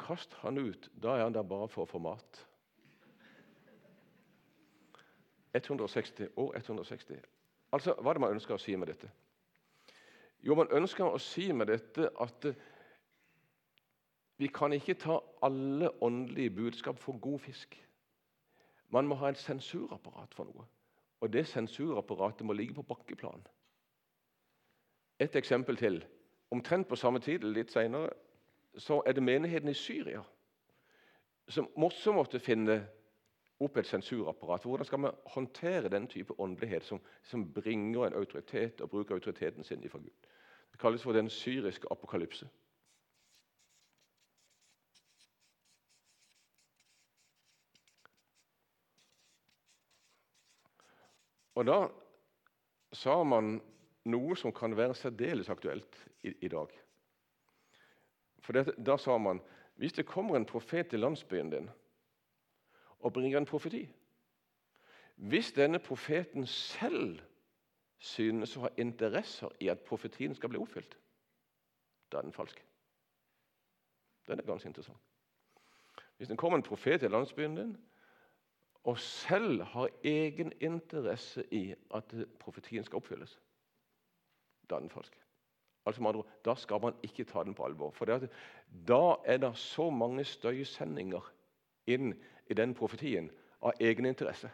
kast 0.00 0.34
han 0.40 0.58
ut. 0.58 0.88
Da 0.96 1.18
er 1.18 1.26
han 1.26 1.36
der 1.36 1.44
bare 1.44 1.68
for 1.68 1.84
å 1.84 1.90
få 1.90 2.00
mat. 2.00 2.46
160, 5.52 6.28
År 6.36 6.56
160. 6.56 7.18
Altså, 7.72 7.94
Hva 7.98 8.10
er 8.10 8.18
det 8.18 8.22
man 8.22 8.36
ønsker 8.36 8.54
å 8.54 8.62
si 8.62 8.76
med 8.76 8.88
dette? 8.88 9.10
Jo, 10.42 10.54
Man 10.54 10.70
ønsker 10.72 11.04
å 11.04 11.18
si 11.18 11.52
med 11.52 11.66
dette 11.66 12.08
at 12.20 12.46
Vi 14.40 14.48
kan 14.48 14.72
ikke 14.72 14.94
ta 14.94 15.18
alle 15.42 15.90
åndelige 16.00 16.50
budskap 16.50 16.98
for 16.98 17.18
god 17.20 17.38
fisk. 17.38 17.76
Man 18.90 19.06
må 19.06 19.14
ha 19.20 19.30
et 19.30 19.38
sensurapparat 19.38 20.34
for 20.34 20.50
noe. 20.50 20.66
Og 21.20 21.32
det 21.32 21.46
sensurapparatet 21.46 22.46
må 22.46 22.56
ligge 22.56 22.74
på 22.74 22.82
bakkeplan. 22.82 23.42
Et 25.20 25.36
eksempel 25.36 25.76
til. 25.76 26.04
Omtrent 26.50 26.88
på 26.88 26.96
samme 26.96 27.20
tid 27.20 27.44
litt 27.44 27.70
senere, 27.70 28.10
så 28.78 29.02
er 29.06 29.12
det 29.12 29.22
menigheten 29.22 29.68
i 29.68 29.74
Syria 29.74 30.22
som 31.50 31.66
også 31.82 32.12
måtte 32.14 32.38
finne 32.38 32.76
opp 33.60 33.76
et 33.76 33.88
sensurapparat. 33.88 34.64
Hvordan 34.64 34.86
skal 34.86 35.02
vi 35.02 35.10
håndtere 35.34 35.88
den 35.92 36.06
type 36.08 36.34
åndelighet 36.40 36.84
som, 36.84 37.00
som 37.22 37.52
bringer 37.52 38.06
en 38.06 38.14
autoritet 38.14 38.80
og 38.80 38.90
bruker 38.90 39.14
autoriteten 39.14 39.64
sin 39.64 39.84
ifra 39.84 39.98
Gud? 39.98 40.28
Det 40.72 40.80
kalles 40.80 41.02
for 41.02 41.12
den 41.12 41.30
syriske 41.30 41.90
apokalypse. 41.90 42.48
Og 51.54 51.66
Da 51.66 51.88
sa 52.92 53.22
man 53.24 53.60
noe 54.04 54.36
som 54.36 54.52
kan 54.52 54.76
være 54.76 54.94
særdeles 54.94 55.48
aktuelt 55.48 55.96
i, 56.22 56.32
i 56.40 56.48
dag. 56.48 56.68
For 58.40 58.52
det, 58.52 58.74
Da 58.86 58.96
sa 58.96 59.18
man 59.18 59.40
hvis 59.80 59.92
det 59.92 60.06
kommer 60.06 60.36
en 60.36 60.46
profet 60.46 60.88
til 60.88 61.00
landsbyen 61.00 61.50
din 61.50 61.70
og 63.00 63.12
bringer 63.12 63.38
en 63.38 63.46
profeti 63.46 63.88
Hvis 65.16 65.52
denne 65.52 65.78
profeten 65.78 66.46
selv 66.46 67.20
synes 67.98 68.56
å 68.56 68.60
ha 68.60 68.68
interesser 68.76 69.48
i 69.60 69.68
at 69.68 69.80
profetien 69.84 70.34
skal 70.34 70.48
bli 70.48 70.58
oppfylt, 70.58 70.96
da 72.12 72.18
er 72.18 72.22
den 72.22 72.32
falsk. 72.32 72.64
Den 74.26 74.38
er 74.38 74.46
ganske 74.46 74.68
interessant. 74.68 74.98
Hvis 76.16 76.28
det 76.28 76.38
kommer 76.38 76.58
en 76.58 76.64
profet 76.64 77.00
til 77.00 77.10
landsbyen 77.10 77.56
din 77.56 77.76
og 78.84 78.98
selv 78.98 79.62
har 79.62 79.88
egen 80.04 80.52
interesse 80.60 81.44
i 81.54 81.74
at 81.94 82.14
profetien 82.38 82.84
skal 82.84 82.96
oppfylles, 82.96 83.40
da 84.70 84.74
er 84.78 84.80
den 84.80 84.90
falsk. 84.90 85.16
Altså 85.86 86.04
andre 86.04 86.22
Da 86.44 86.54
skal 86.54 86.80
man 86.80 86.94
ikke 87.02 87.24
ta 87.24 87.44
den 87.44 87.54
på 87.54 87.64
alvor. 87.64 87.90
For 87.90 88.04
det 88.04 88.30
da 88.88 89.16
er 89.24 89.36
det 89.36 89.56
så 89.56 89.90
mange 89.90 90.24
støysendinger 90.24 91.32
inn 91.86 92.14
i 92.46 92.54
den 92.54 92.74
profetien 92.74 93.30
av 93.62 93.72
egen 93.80 94.06
interesse 94.06 94.50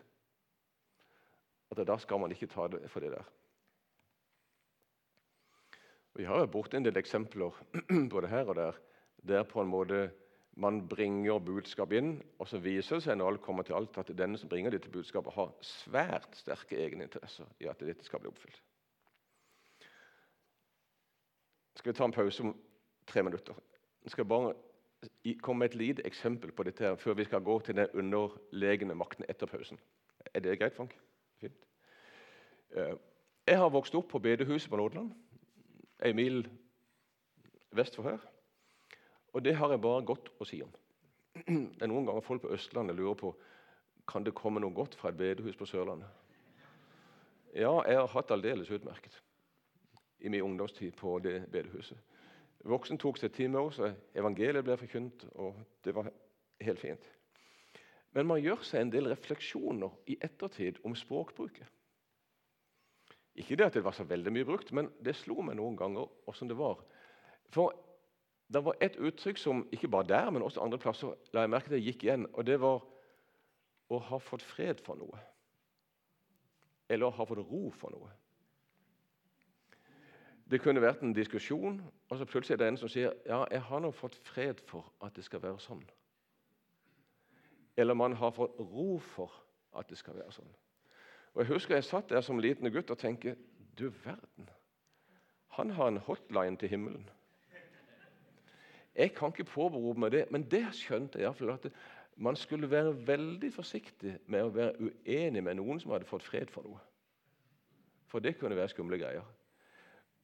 at 1.71 1.87
da 1.87 1.97
skal 1.99 2.21
man 2.21 2.33
ikke 2.33 2.47
ta 2.47 2.69
det 2.71 2.91
for 2.91 3.01
det 3.01 3.11
der. 3.13 3.25
Vi 6.17 6.25
har 6.25 6.41
jo 6.41 6.47
borte 6.47 6.77
en 6.77 6.85
del 6.85 6.97
eksempler 6.97 7.53
både 8.13 8.29
her 8.29 8.49
og 8.49 8.57
der 8.57 8.73
der 9.27 9.43
på 9.43 9.61
en 9.61 9.69
måte 9.69 10.11
man 10.57 10.89
bringer 10.89 11.39
budskap 11.39 11.93
inn, 11.93 12.15
og 12.39 12.49
så 12.49 12.59
viser 12.65 12.97
det 12.97 13.05
seg 13.05 13.19
når 13.19 13.35
alt 13.35 13.43
kommer 13.45 13.67
til 13.67 13.77
alt, 13.77 13.99
at 14.01 14.13
denne 14.17 14.39
som 14.41 14.49
bringer 14.49 14.73
dette 14.73 14.91
budskapet, 14.93 15.35
har 15.37 15.53
svært 15.61 16.39
sterke 16.39 16.79
egeninteresser 16.81 17.49
i 17.61 17.69
at 17.69 17.83
dette 17.85 18.05
skal 18.07 18.23
bli 18.23 18.31
oppfylt. 18.33 18.63
Skal 21.77 21.93
vi 21.93 21.97
ta 21.99 22.09
en 22.09 22.17
pause 22.17 22.43
om 22.43 22.55
tre 23.07 23.23
minutter? 23.23 23.59
Jeg 24.05 24.15
skal 24.15 24.25
bare 24.25 24.55
komme 25.43 25.59
med 25.59 25.75
et 25.75 25.77
lite 25.77 26.07
eksempel 26.09 26.53
på 26.53 26.65
dette 26.65 26.85
her, 26.85 26.97
før 26.97 27.15
vi 27.15 27.25
skal 27.25 27.45
gå 27.45 27.59
til 27.61 27.77
den 27.77 27.93
underlegne 27.93 28.97
makten 28.97 29.29
etter 29.29 29.47
pausen. 29.47 29.79
Er 30.33 30.41
det 30.41 30.59
greit, 30.59 30.75
Frank? 30.75 30.97
Fint. 31.41 31.67
Eh, 32.77 32.97
jeg 33.47 33.59
har 33.59 33.69
vokst 33.69 33.95
opp 33.95 34.09
på 34.09 34.19
bedehuset 34.19 34.71
på 34.71 34.77
Nordland, 34.81 35.13
ei 36.03 36.13
mil 36.17 36.47
vest 37.77 37.97
for 37.97 38.09
her. 38.09 38.25
Og 39.37 39.45
det 39.45 39.53
har 39.59 39.69
jeg 39.69 39.83
bare 39.85 40.05
godt 40.09 40.31
å 40.41 40.47
si 40.49 40.63
om. 40.65 40.73
Det 41.37 41.85
er 41.85 41.91
Noen 41.91 42.07
ganger 42.09 42.25
folk 42.25 42.47
på 42.47 42.55
Østlandet 42.57 42.97
lurer 42.97 43.19
på 43.21 43.35
kan 44.09 44.25
det 44.25 44.33
komme 44.39 44.63
noe 44.63 44.73
godt 44.73 44.95
fra 44.97 45.11
et 45.11 45.19
bedehus 45.19 45.59
på 45.59 45.67
Sørlandet. 45.69 46.09
Ja, 47.53 47.75
jeg 47.85 47.99
har 47.99 48.13
hatt 48.13 48.33
aldeles 48.33 48.71
utmerket 48.71 49.19
i 50.25 50.31
min 50.33 50.45
ungdomstid 50.47 50.95
på 50.97 51.19
det 51.25 51.41
bedehuset. 51.53 51.99
Voksen 52.65 52.99
tok 52.99 53.19
seg 53.21 53.35
tid 53.35 53.51
med 53.53 53.61
oss, 53.61 53.81
evangeliet 54.17 54.65
ble 54.65 54.77
forkynt, 54.81 55.27
og 55.37 55.59
det 55.85 55.93
var 55.95 56.09
helt 56.65 56.81
fint. 56.81 57.09
Men 58.17 58.29
man 58.31 58.41
gjør 58.41 58.63
seg 58.65 58.81
en 58.81 58.93
del 58.95 59.11
refleksjoner 59.13 59.99
i 60.09 60.17
ettertid 60.25 60.81
om 60.87 60.97
språkbruket. 60.97 61.67
Ikke 63.37 63.59
det 63.59 63.69
at 63.69 63.77
det 63.77 63.85
var 63.85 63.93
så 63.93 64.07
veldig 64.09 64.33
mye 64.33 64.49
brukt, 64.49 64.73
men 64.73 64.89
det 65.05 65.19
slo 65.19 65.43
meg 65.45 65.59
noen 65.59 65.77
ganger 65.77 66.09
åssen 66.31 66.49
det 66.49 66.57
var. 66.57 66.81
For 67.53 67.75
det 68.53 68.63
var 68.65 68.77
et 68.81 68.97
uttrykk 68.97 69.39
som 69.39 69.65
ikke 69.73 69.89
bare 69.89 70.07
der, 70.09 70.31
men 70.31 70.43
også 70.43 70.63
andre 70.63 70.79
plasser 70.79 71.15
la 71.35 71.43
jeg 71.43 71.51
merke 71.51 71.73
til 71.73 71.83
gikk 71.83 72.05
igjen, 72.05 72.29
og 72.33 72.47
det 72.47 72.61
var 72.63 72.85
å 73.91 73.99
ha 74.11 74.19
fått 74.23 74.45
fred 74.47 74.83
for 74.83 74.99
noe. 74.99 75.19
Eller 76.89 77.09
å 77.09 77.17
ha 77.17 77.27
fått 77.27 77.43
ro 77.43 77.65
for 77.75 77.95
noe. 77.95 78.13
Det 80.47 80.61
kunne 80.63 80.83
vært 80.83 81.03
en 81.03 81.15
diskusjon, 81.15 81.81
og 81.83 82.19
så 82.19 82.27
plutselig 82.27 82.55
er 82.55 82.61
det 82.63 82.69
en 82.71 82.79
som 82.79 82.91
sier 82.91 83.17
ja, 83.27 83.41
jeg 83.51 83.65
har 83.67 83.83
nå 83.83 83.91
fått 83.91 84.19
fred 84.29 84.63
for 84.69 84.87
at 85.03 85.17
det 85.19 85.25
skal 85.27 85.43
være 85.43 85.59
sånn. 85.63 85.83
Eller 87.77 87.99
man 87.99 88.15
har 88.17 88.31
fått 88.33 88.55
ro 88.63 89.01
for 89.03 89.35
at 89.77 89.91
det 89.91 89.99
skal 89.99 90.15
være 90.21 90.31
sånn. 90.33 90.53
Og 91.35 91.43
Jeg 91.43 91.51
husker 91.51 91.75
jeg 91.75 91.85
satt 91.85 92.09
der 92.09 92.23
som 92.23 92.39
liten 92.41 92.71
gutt 92.73 92.91
og 92.95 92.99
tenkte 92.99 93.35
du 93.77 93.91
verden, 94.05 94.47
han 95.59 95.71
har 95.71 95.89
en 95.89 96.01
hotline 96.07 96.57
til 96.57 96.69
himmelen. 96.69 97.11
Jeg 98.97 99.13
kan 99.15 99.33
ikke 99.33 99.45
påberope 99.45 100.01
meg 100.01 100.13
det, 100.15 100.25
men 100.33 100.47
det 100.51 100.65
skjønte 100.73 101.21
jeg 101.21 101.29
iallfall 101.29 101.53
at 101.53 101.69
man 102.17 102.37
skulle 102.37 102.71
være 102.71 102.95
veldig 103.07 103.51
forsiktig 103.53 104.15
med 104.27 104.47
å 104.47 104.53
være 104.55 104.89
uenig 104.89 105.43
med 105.45 105.59
noen 105.59 105.81
som 105.81 105.93
hadde 105.93 106.09
fått 106.09 106.25
fred 106.25 106.53
for 106.53 106.65
noe. 106.65 106.81
For 108.09 108.25
det 108.25 108.39
kunne 108.41 108.57
være 108.57 108.73
skumle 108.73 108.99
greier. 108.99 109.27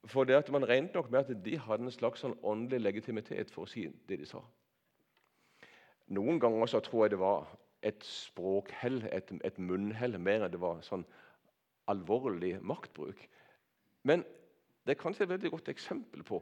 For 0.08 0.24
det 0.24 0.34
at 0.34 0.50
Man 0.50 0.64
regnet 0.68 0.94
nok 0.94 1.10
med 1.10 1.20
at 1.20 1.44
de 1.44 1.58
hadde 1.58 1.84
en 1.84 1.94
slags 1.94 2.24
sånn 2.24 2.38
åndelig 2.42 2.80
legitimitet 2.80 3.50
for 3.50 3.66
å 3.66 3.70
si 3.70 3.86
det 4.08 4.18
de 4.18 4.26
sa. 4.26 4.40
Noen 6.08 6.40
ganger 6.40 6.66
så 6.66 6.80
tror 6.80 7.04
jeg 7.04 7.14
det 7.14 7.20
var 7.22 7.46
et 7.82 8.04
språkhell, 8.04 9.02
et, 9.12 9.30
et 9.44 9.58
munnhell, 9.58 10.18
mer 10.18 10.44
enn 10.46 10.52
det 10.52 10.60
var 10.62 10.82
sånn 10.86 11.04
alvorlig 11.90 12.56
maktbruk. 12.62 13.20
Men 14.02 14.24
det 14.86 14.96
er 14.96 15.02
kanskje 15.02 15.26
et 15.26 15.34
veldig 15.34 15.50
godt 15.50 15.70
eksempel 15.70 16.24
på 16.26 16.40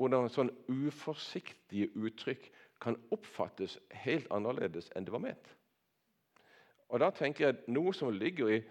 hvordan 0.00 0.30
sånn 0.32 0.50
uforsiktige 0.72 1.90
uttrykk 2.00 2.48
kan 2.80 2.96
oppfattes 3.12 3.76
helt 4.04 4.30
annerledes 4.32 4.88
enn 4.96 5.04
det 5.04 5.12
var 5.12 5.24
ment. 5.26 5.50
Og 6.88 7.00
Da 7.00 7.10
tenker 7.14 7.44
jeg 7.44 7.56
at 7.58 7.68
noe 7.68 7.92
som 7.94 8.10
ligger 8.10 8.48
i 8.50 8.62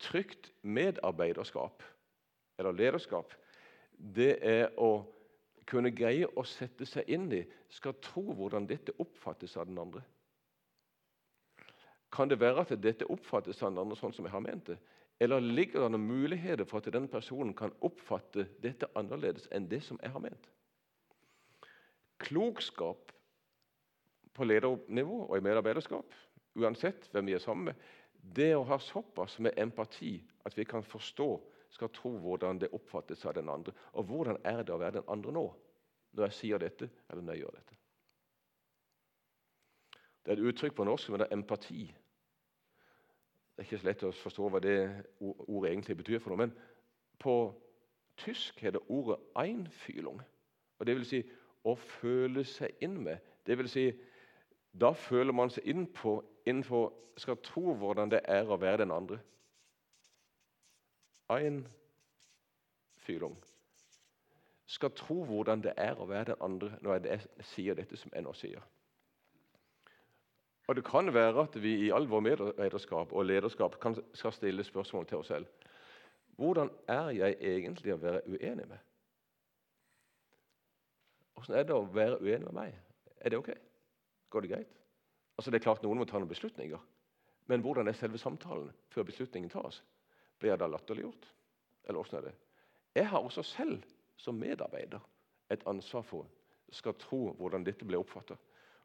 trygt 0.00 0.50
medarbeiderskap 0.62 1.84
eller 2.58 2.72
lederskap, 2.72 3.34
det 3.92 4.38
er 4.42 4.72
å 4.76 5.04
kunne 5.68 5.92
greie 5.92 6.26
å 6.26 6.44
sette 6.48 6.86
seg 6.88 7.08
inn 7.12 7.28
i, 7.32 7.44
skal 7.68 7.98
tro 8.02 8.24
hvordan 8.32 8.66
dette 8.66 8.94
oppfattes 8.98 9.56
av 9.56 9.68
den 9.68 9.78
andre. 9.78 10.02
Kan 12.10 12.30
det 12.30 12.40
være 12.40 12.64
at 12.64 12.72
dette 12.82 13.06
oppfattes 13.12 13.60
av 13.62 13.74
den 13.74 13.82
andre 13.82 13.98
sånn 14.00 14.14
som 14.16 14.24
jeg 14.24 14.32
har 14.32 14.42
ment 14.42 14.70
det? 14.72 14.78
Eller 15.18 15.42
ligger 15.42 15.82
det 15.82 15.90
noen 15.94 16.06
muligheter 16.06 16.66
for 16.68 16.78
at 16.78 16.92
den 16.94 17.08
personen 17.10 17.54
kan 17.58 17.74
oppfatte 17.84 18.46
dette 18.62 18.86
annerledes 18.98 19.48
enn 19.54 19.66
det 19.70 19.80
som 19.86 19.98
jeg 20.02 20.14
har 20.14 20.22
ment? 20.22 20.46
Klokskap 22.22 23.12
på 24.34 24.46
ledernivå 24.46 25.24
og 25.26 25.36
i 25.38 25.42
medarbeiderskap, 25.42 26.14
uansett 26.58 27.08
hvem 27.10 27.30
vi 27.30 27.34
er 27.34 27.42
sammen 27.42 27.70
med, 27.70 27.88
det 28.18 28.52
å 28.54 28.66
ha 28.66 28.78
såpass 28.82 29.38
med 29.42 29.58
empati 29.58 30.16
at 30.46 30.54
vi 30.58 30.66
kan 30.68 30.86
forstå 30.86 31.28
skal 31.74 31.90
tro 31.94 32.14
hvordan 32.22 32.58
det 32.62 32.70
oppfattes 32.74 33.24
av 33.26 33.34
den 33.36 33.50
andre. 33.52 33.74
Og 33.98 34.06
hvordan 34.08 34.38
er 34.46 34.62
det 34.62 34.74
å 34.74 34.80
være 34.80 35.00
den 35.00 35.10
andre 35.12 35.34
nå, 35.34 35.44
når 36.16 36.28
jeg 36.28 36.38
sier 36.38 36.62
dette 36.62 36.88
eller 37.08 37.24
når 37.24 37.36
jeg 37.36 37.44
gjør 37.44 37.58
dette? 37.58 37.78
Det 40.22 40.32
er 40.34 40.40
et 40.40 40.50
uttrykk 40.50 40.76
på 40.76 40.86
norsk 40.88 41.08
som 41.08 41.16
er 41.18 41.30
empati. 41.32 41.86
Det 43.58 43.64
er 43.64 43.66
ikke 43.66 43.78
så 43.78 43.86
lett 43.88 44.02
å 44.06 44.08
forstå 44.14 44.48
hva 44.54 44.58
det 44.62 44.74
ordet 45.18 45.72
egentlig 45.72 45.96
betyr. 45.98 46.20
for 46.22 46.30
noe, 46.30 46.46
Men 46.46 46.52
på 47.18 47.54
tysk 48.16 48.60
heter 48.60 48.90
ordet 48.90 49.18
'einfühlung'. 49.34 50.22
Og 50.78 50.86
det 50.86 50.96
vil 50.96 51.04
si 51.04 51.30
å 51.64 51.74
føle 51.74 52.44
seg 52.44 52.70
inn 52.80 53.02
med. 53.02 53.18
Det 53.46 53.58
vil 53.58 53.68
si, 53.68 53.92
da 54.80 54.92
føler 54.92 55.32
man 55.32 55.50
seg 55.50 55.66
inn 55.66 55.86
på, 55.86 56.24
innenfor 56.46 56.92
Skal 57.18 57.36
tro 57.42 57.74
hvordan 57.74 58.10
det 58.10 58.20
er 58.24 58.46
å 58.46 58.56
være 58.56 58.78
den 58.78 58.90
andre. 58.90 59.18
Einfühlung. 61.28 63.38
Skal 64.66 64.90
tro 64.90 65.24
hvordan 65.24 65.62
det 65.62 65.72
er 65.76 65.98
å 65.98 66.06
være 66.06 66.24
den 66.24 66.36
andre 66.40 66.78
når 66.80 67.06
jeg 67.06 67.20
sier 67.40 67.74
dette 67.74 67.96
som 67.96 68.10
jeg 68.14 68.22
nå 68.22 68.32
sier. 68.32 68.62
Og 70.68 70.76
Det 70.76 70.84
kan 70.84 71.14
være 71.14 71.42
at 71.42 71.62
vi 71.62 71.70
i 71.86 71.90
all 71.90 72.06
vår 72.08 72.20
medlederskap 72.20 73.12
og 73.12 73.24
lederskap 73.24 73.78
kan, 73.80 73.96
skal 74.14 74.32
stille 74.32 74.64
spørsmål 74.64 75.06
til 75.06 75.18
oss 75.18 75.30
selv. 75.32 75.46
Hvordan 76.36 76.70
er 76.88 77.08
jeg 77.16 77.36
egentlig 77.40 77.94
å 77.94 78.02
være 78.02 78.20
uenig 78.28 78.66
med? 78.68 78.78
Hvordan 81.34 81.56
er 81.56 81.64
det 81.64 81.74
å 81.74 81.88
være 81.94 82.20
uenig 82.20 82.44
med 82.50 82.54
meg? 82.60 82.76
Er 83.16 83.32
det 83.32 83.40
ok? 83.40 83.48
Går 84.30 84.44
det 84.44 84.50
greit? 84.52 84.74
Altså 85.38 85.50
det 85.50 85.58
er 85.58 85.64
klart 85.64 85.82
Noen 85.82 86.02
må 86.02 86.04
ta 86.04 86.20
noen 86.20 86.28
beslutninger. 86.28 86.80
Men 87.48 87.64
hvordan 87.64 87.88
er 87.88 87.96
selve 87.96 88.20
samtalen 88.20 88.68
før 88.92 89.08
beslutningen 89.08 89.50
tas? 89.50 89.80
Blir 90.38 90.52
jeg 90.52 90.60
da 90.60 90.68
latterliggjort? 90.68 91.30
Eller 91.88 92.02
åssen 92.02 92.18
er 92.18 92.28
det? 92.28 92.34
Jeg 92.98 93.08
har 93.08 93.24
også 93.24 93.42
selv 93.42 93.86
som 94.20 94.36
medarbeider 94.36 95.00
et 95.48 95.64
ansvar 95.70 96.04
for 96.04 96.28
skal 96.74 96.98
tro 97.00 97.30
hvordan 97.38 97.64
dette 97.64 97.86
blir 97.88 98.02
oppfattet. 98.02 98.36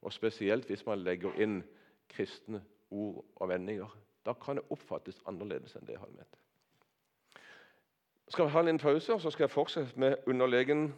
Og 0.04 0.14
Spesielt 0.14 0.68
hvis 0.68 0.86
man 0.86 1.04
legger 1.04 1.36
inn 1.42 1.62
kristne 2.12 2.64
ord 2.92 3.24
og 3.36 3.50
vendinger. 3.50 3.90
Da 4.26 4.34
kan 4.34 4.60
det 4.60 4.68
oppfattes 4.72 5.22
annerledes 5.28 5.76
enn 5.76 5.88
det 5.88 5.98
jeg 5.98 6.04
har 6.04 6.12
ment. 6.14 6.40
Skal 8.32 8.48
vi 8.48 8.54
ha 8.56 8.64
en 8.70 8.80
pause, 8.80 9.14
og 9.14 9.22
så 9.22 9.32
skal 9.32 9.44
jeg 9.44 9.52
fortsette 9.52 10.00
med 10.00 10.16
underlegen, 10.28 10.94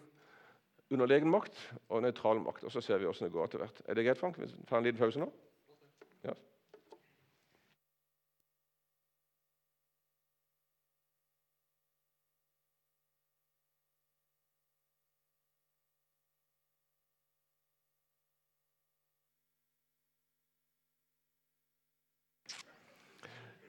underlegen 0.94 1.30
makt 1.30 1.58
og 1.90 2.06
nøytral 2.06 2.42
makt. 2.42 2.64
og 2.64 2.72
Så 2.72 2.82
ser 2.82 2.98
vi 2.98 3.10
hvordan 3.10 3.28
det 3.28 3.34
går 3.34 3.50
etter 3.50 3.64
hvert. 3.64 3.82
Er 3.86 3.94
det 3.94 4.06
greit, 4.06 4.18
Frank? 4.18 4.40
Vi 4.40 4.48
tar 4.70 4.78
en 4.78 4.84
liten 4.84 5.02
pause 5.02 5.20
nå? 5.20 5.32
Ja. 6.24 6.38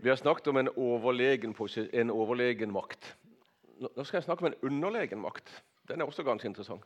Vi 0.07 0.11
har 0.11 0.17
snakket 0.17 0.47
om 0.47 0.57
en 0.57 0.69
overlegen, 0.69 1.55
en 1.93 2.11
overlegen 2.11 2.71
makt. 2.71 3.17
Nå 3.83 4.05
skal 4.05 4.21
jeg 4.21 4.25
snakke 4.29 4.45
om 4.45 4.53
en 4.53 4.61
underlegen 4.63 5.19
makt. 5.19 5.49
Den 5.91 6.01
er 6.01 6.07
også 6.07 6.23
ganske 6.23 6.47
interessant. 6.47 6.85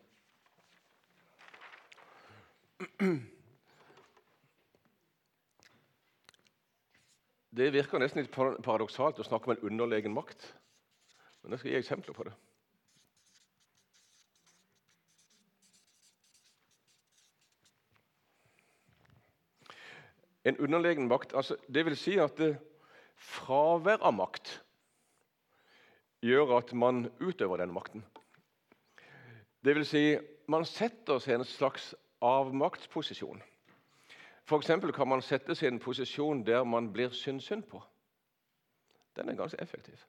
Det 7.51 7.69
virker 7.75 8.01
nesten 8.01 8.23
litt 8.23 8.33
paradoksalt 8.33 9.21
å 9.21 9.29
snakke 9.29 9.51
om 9.51 9.55
en 9.59 9.69
underlegen 9.69 10.17
makt. 10.17 10.49
Men 11.43 11.53
jeg 11.53 11.61
skal 11.61 11.71
gi 11.75 11.79
eksempler 11.83 12.17
på 12.17 12.25
det. 12.31 12.35
En 20.49 20.57
underlegen 20.57 21.13
makt, 21.13 21.37
altså, 21.37 21.61
det 21.69 21.85
vil 21.85 22.01
si 22.01 22.17
at 22.17 22.41
det, 22.41 22.55
fravær 23.21 24.01
av 24.03 24.17
makt 24.17 24.53
gjør 26.25 26.57
at 26.59 26.73
man 26.77 27.07
utøver 27.21 27.63
den 27.63 27.73
makten. 27.73 28.05
Det 29.65 29.75
vil 29.77 29.87
si, 29.87 30.05
man 30.49 30.65
setter 30.65 31.21
seg 31.21 31.37
i 31.37 31.39
en 31.41 31.49
slags 31.49 31.93
avmaktsposisjon. 32.25 33.41
F.eks. 34.49 34.73
kan 34.97 35.09
man 35.09 35.23
sette 35.23 35.55
seg 35.55 35.69
i 35.69 35.73
en 35.75 35.83
posisjon 35.83 36.43
der 36.45 36.65
man 36.65 36.91
blir 36.93 37.13
synd 37.15 37.41
synd 37.45 37.69
på. 37.71 37.83
Den 39.17 39.29
er 39.29 39.39
ganske 39.39 39.61
effektiv. 39.63 40.01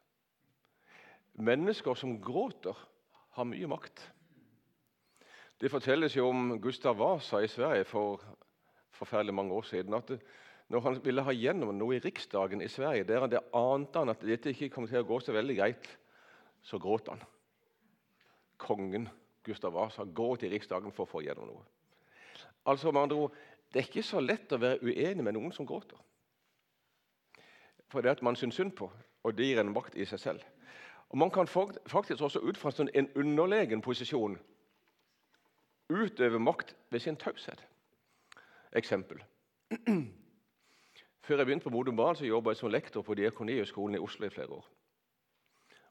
Mennesker 1.33 1.95
som 1.95 2.19
gråter, 2.21 2.75
har 3.31 3.47
mye 3.47 3.67
makt. 3.71 4.01
Det 5.61 5.69
fortelles 5.71 6.17
jo 6.17 6.25
om 6.27 6.57
Gustav 6.59 6.97
Vasa 6.99 7.39
i 7.39 7.47
Sverige 7.47 7.85
for 7.87 8.19
forferdelig 8.91 9.33
mange 9.33 9.53
år 9.53 9.61
siden. 9.61 9.93
at 9.93 10.11
Når 10.71 10.83
han 10.85 10.99
ville 11.03 11.23
ha 11.27 11.33
gjennom 11.35 11.73
noe 11.75 11.97
i 11.97 11.99
Riksdagen 11.99 12.61
i 12.63 12.69
Sverige, 12.71 13.03
der 13.03 13.25
han 13.25 13.33
ante 13.35 13.99
han 13.99 14.13
at 14.13 14.21
dette 14.23 14.53
ikke 14.53 14.69
kom 14.71 14.87
til 14.87 15.01
å 15.01 15.07
gå 15.07 15.17
så 15.19 15.33
veldig 15.35 15.55
greit, 15.57 15.89
så 16.63 16.79
gråt 16.79 17.09
han. 17.11 17.19
Kongen 18.61 19.09
Gustav 19.43 19.73
Vasa 19.75 20.05
gråt 20.05 20.45
i 20.47 20.51
Riksdagen 20.53 20.93
for 20.95 21.03
å 21.03 21.11
få 21.11 21.23
gjennom 21.25 21.49
noe. 21.49 21.65
Altså 22.69 22.91
med 22.91 23.01
andre 23.01 23.25
ord, 23.25 23.39
Det 23.71 23.79
er 23.79 23.87
ikke 23.87 24.03
så 24.03 24.19
lett 24.19 24.51
å 24.51 24.57
være 24.59 24.83
uenig 24.83 25.23
med 25.23 25.31
noen 25.31 25.53
som 25.55 25.65
gråter. 25.65 25.95
For 27.87 28.03
det 28.03 28.11
at 28.11 28.21
man 28.21 28.35
syns 28.35 28.57
synd 28.59 28.73
på, 28.75 28.89
og 29.23 29.35
det 29.37 29.45
gir 29.47 29.61
en 29.61 29.71
makt 29.71 29.95
i 29.95 30.05
seg 30.05 30.19
selv. 30.19 30.41
Og 31.09 31.17
Man 31.17 31.31
kan 31.31 31.47
faktisk 31.47 32.21
også 32.21 32.39
ut 32.39 32.57
fra 32.57 32.71
en 32.83 33.07
underlegen 33.15 33.81
posisjon 33.81 34.37
utøve 35.89 36.39
makt 36.39 36.75
ved 36.89 36.99
sin 36.99 37.15
taushet. 37.15 37.63
Eksempel. 38.75 39.23
Før 41.21 41.37
jeg 41.37 41.45
begynte 41.45 41.63
på 41.63 41.73
Modum 41.73 41.95
Bad, 41.95 42.15
så 42.15 42.25
jobba 42.25 42.49
jeg 42.49 42.57
som 42.57 42.71
lektor 42.71 43.01
på 43.01 43.13
Diakonihøgskolen 43.13 43.95
i 43.95 44.01
Oslo 44.01 44.25
i 44.25 44.29
flere 44.29 44.49
år. 44.49 44.69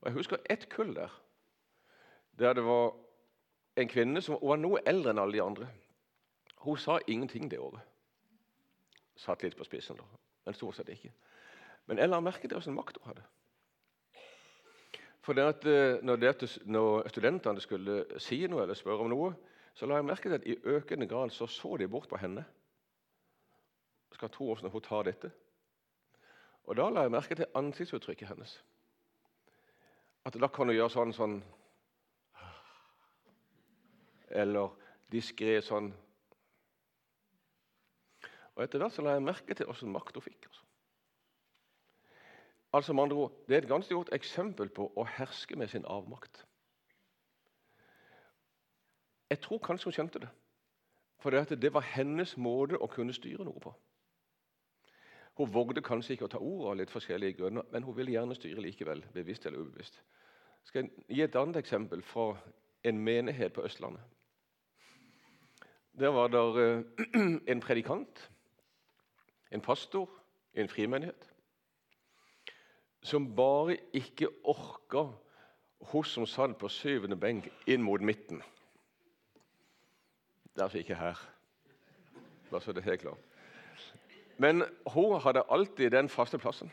Og 0.00 0.08
Jeg 0.08 0.12
husker 0.12 0.36
ett 0.50 0.68
kull 0.68 0.94
der 0.94 1.20
der 2.40 2.52
det 2.52 2.64
var 2.64 2.94
en 3.76 3.88
kvinne 3.88 4.20
som 4.22 4.38
var 4.42 4.56
noe 4.56 4.80
eldre 4.86 5.12
enn 5.12 5.18
alle 5.20 5.36
de 5.36 5.42
andre. 5.42 5.66
Hun 6.64 6.78
sa 6.78 6.98
ingenting 7.06 7.50
det 7.50 7.58
året. 7.60 7.82
Satt 9.16 9.42
litt 9.42 9.56
på 9.56 9.64
spissen, 9.64 9.96
da, 9.96 10.06
men 10.46 10.56
stort 10.56 10.78
sett 10.78 10.88
ikke. 10.88 11.12
Men 11.86 12.00
jeg 12.00 12.08
la 12.08 12.20
merke 12.20 12.48
til 12.48 12.56
hvilken 12.56 12.76
makt 12.76 12.96
hun 13.00 13.10
hadde. 13.10 13.26
For 15.20 15.40
at 15.42 15.66
eh, 15.68 16.00
når, 16.02 16.22
når, 16.64 17.08
studentene 17.08 17.60
skulle 17.60 18.04
si 18.18 18.40
noe 18.48 18.62
eller 18.64 18.78
spørre 18.78 19.04
om 19.04 19.12
noe, 19.12 19.34
så 19.76 19.86
la 19.86 20.00
jeg 20.00 20.08
merke 20.08 20.30
til 20.30 20.38
at 20.38 20.46
i 20.48 20.56
økende 20.64 21.06
grad 21.06 21.30
så, 21.30 21.46
så 21.46 21.76
de 21.76 21.88
bort 21.88 22.08
på 22.08 22.16
henne. 22.20 22.44
Skal 24.12 24.30
tro 24.30 24.46
hvordan 24.50 24.70
hun 24.70 24.82
tar 24.82 25.02
dette. 25.02 25.30
Og 26.64 26.76
da 26.76 26.88
la 26.90 27.06
jeg 27.06 27.14
merke 27.14 27.34
til 27.34 27.50
ansiktsuttrykket 27.54 28.28
hennes. 28.28 28.52
At 30.24 30.36
da 30.36 30.48
kan 30.52 30.68
hun 30.68 30.76
gjøre 30.76 30.92
sånn 30.94 31.16
sånn 31.16 31.40
Eller 34.30 34.70
diskré 35.10 35.56
sånn. 35.66 35.88
Og 38.54 38.62
Etter 38.62 38.78
hvert 38.78 38.94
så 38.94 39.02
la 39.02 39.16
jeg 39.16 39.24
merke 39.26 39.56
til 39.58 39.66
åssen 39.72 39.90
makt 39.90 40.14
hun 40.14 40.22
fikk. 40.22 40.46
Altså. 40.46 40.62
altså 42.72 42.92
med 42.92 43.02
andre 43.02 43.16
ord, 43.16 43.32
Det 43.48 43.56
er 43.56 43.62
et 43.62 43.68
ganske 43.68 43.94
godt 43.94 44.12
eksempel 44.14 44.68
på 44.68 44.92
å 44.96 45.04
herske 45.16 45.56
med 45.56 45.68
sin 45.68 45.84
avmakt. 45.84 46.44
Jeg 49.30 49.40
tror 49.40 49.58
kanskje 49.58 49.84
hun 49.84 49.92
skjønte 49.92 50.18
det. 50.18 50.28
For 51.18 51.30
det, 51.30 51.72
var 51.72 51.80
hennes 51.80 52.36
måte 52.36 52.78
å 52.78 52.86
kunne 52.86 53.12
styre 53.12 53.44
noe 53.44 53.60
på. 53.60 53.74
Hun 55.40 55.54
vågde 55.54 55.80
kanskje 55.80 56.12
ikke 56.12 56.26
å 56.26 56.32
ta 56.34 56.38
ordet 56.44 56.66
av 56.68 56.74
litt 56.76 56.90
forskjellige 56.92 57.38
grunner, 57.38 57.64
men 57.72 57.84
hun 57.86 57.94
ville 57.96 58.12
gjerne 58.12 58.34
styre 58.36 58.60
likevel, 58.60 59.00
bevisst 59.14 59.46
eller 59.48 59.62
ubevisst. 59.62 59.94
Skal 60.68 60.82
jeg 60.84 61.16
gi 61.16 61.22
et 61.24 61.36
annet 61.40 61.56
eksempel 61.56 62.02
fra 62.04 62.34
en 62.84 62.98
menighet 63.00 63.54
på 63.56 63.64
Østlandet. 63.64 64.02
Der 65.96 66.12
var 66.12 66.28
det 66.28 66.42
eh, 66.60 67.22
en 67.54 67.64
predikant, 67.64 68.20
en 69.50 69.64
pastor 69.64 70.12
i 70.52 70.60
en 70.60 70.68
frimenighet, 70.68 71.24
som 73.00 73.32
bare 73.36 73.78
ikke 73.96 74.28
orka 74.44 75.06
hun 75.88 76.04
som 76.04 76.28
satt 76.28 76.58
på 76.60 76.68
syvende 76.68 77.16
benk 77.16 77.48
inn 77.64 77.80
mot 77.80 78.04
midten. 78.04 78.44
Er 80.52 80.68
altså 80.68 80.84
ikke 80.84 81.00
her, 81.00 81.16
bare 82.50 82.60
så 82.60 82.76
det 82.76 82.84
er 82.84 82.90
helt 82.92 83.08
klart. 83.08 83.29
Men 84.40 84.64
hun 84.94 85.20
hadde 85.20 85.44
alltid 85.52 85.90
den 85.92 86.08
faste 86.08 86.38
plassen. 86.38 86.72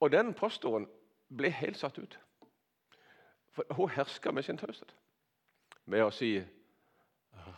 Og 0.00 0.12
den 0.12 0.34
pastoren 0.36 0.84
ble 1.32 1.48
helt 1.50 1.78
satt 1.80 1.98
ut. 1.98 2.18
For 3.56 3.64
hun 3.74 3.88
herska 3.90 4.30
med 4.30 4.44
sin 4.44 4.60
taushet. 4.60 4.92
Med 5.88 6.04
å 6.04 6.10
si 6.12 6.34
eller, 6.36 7.56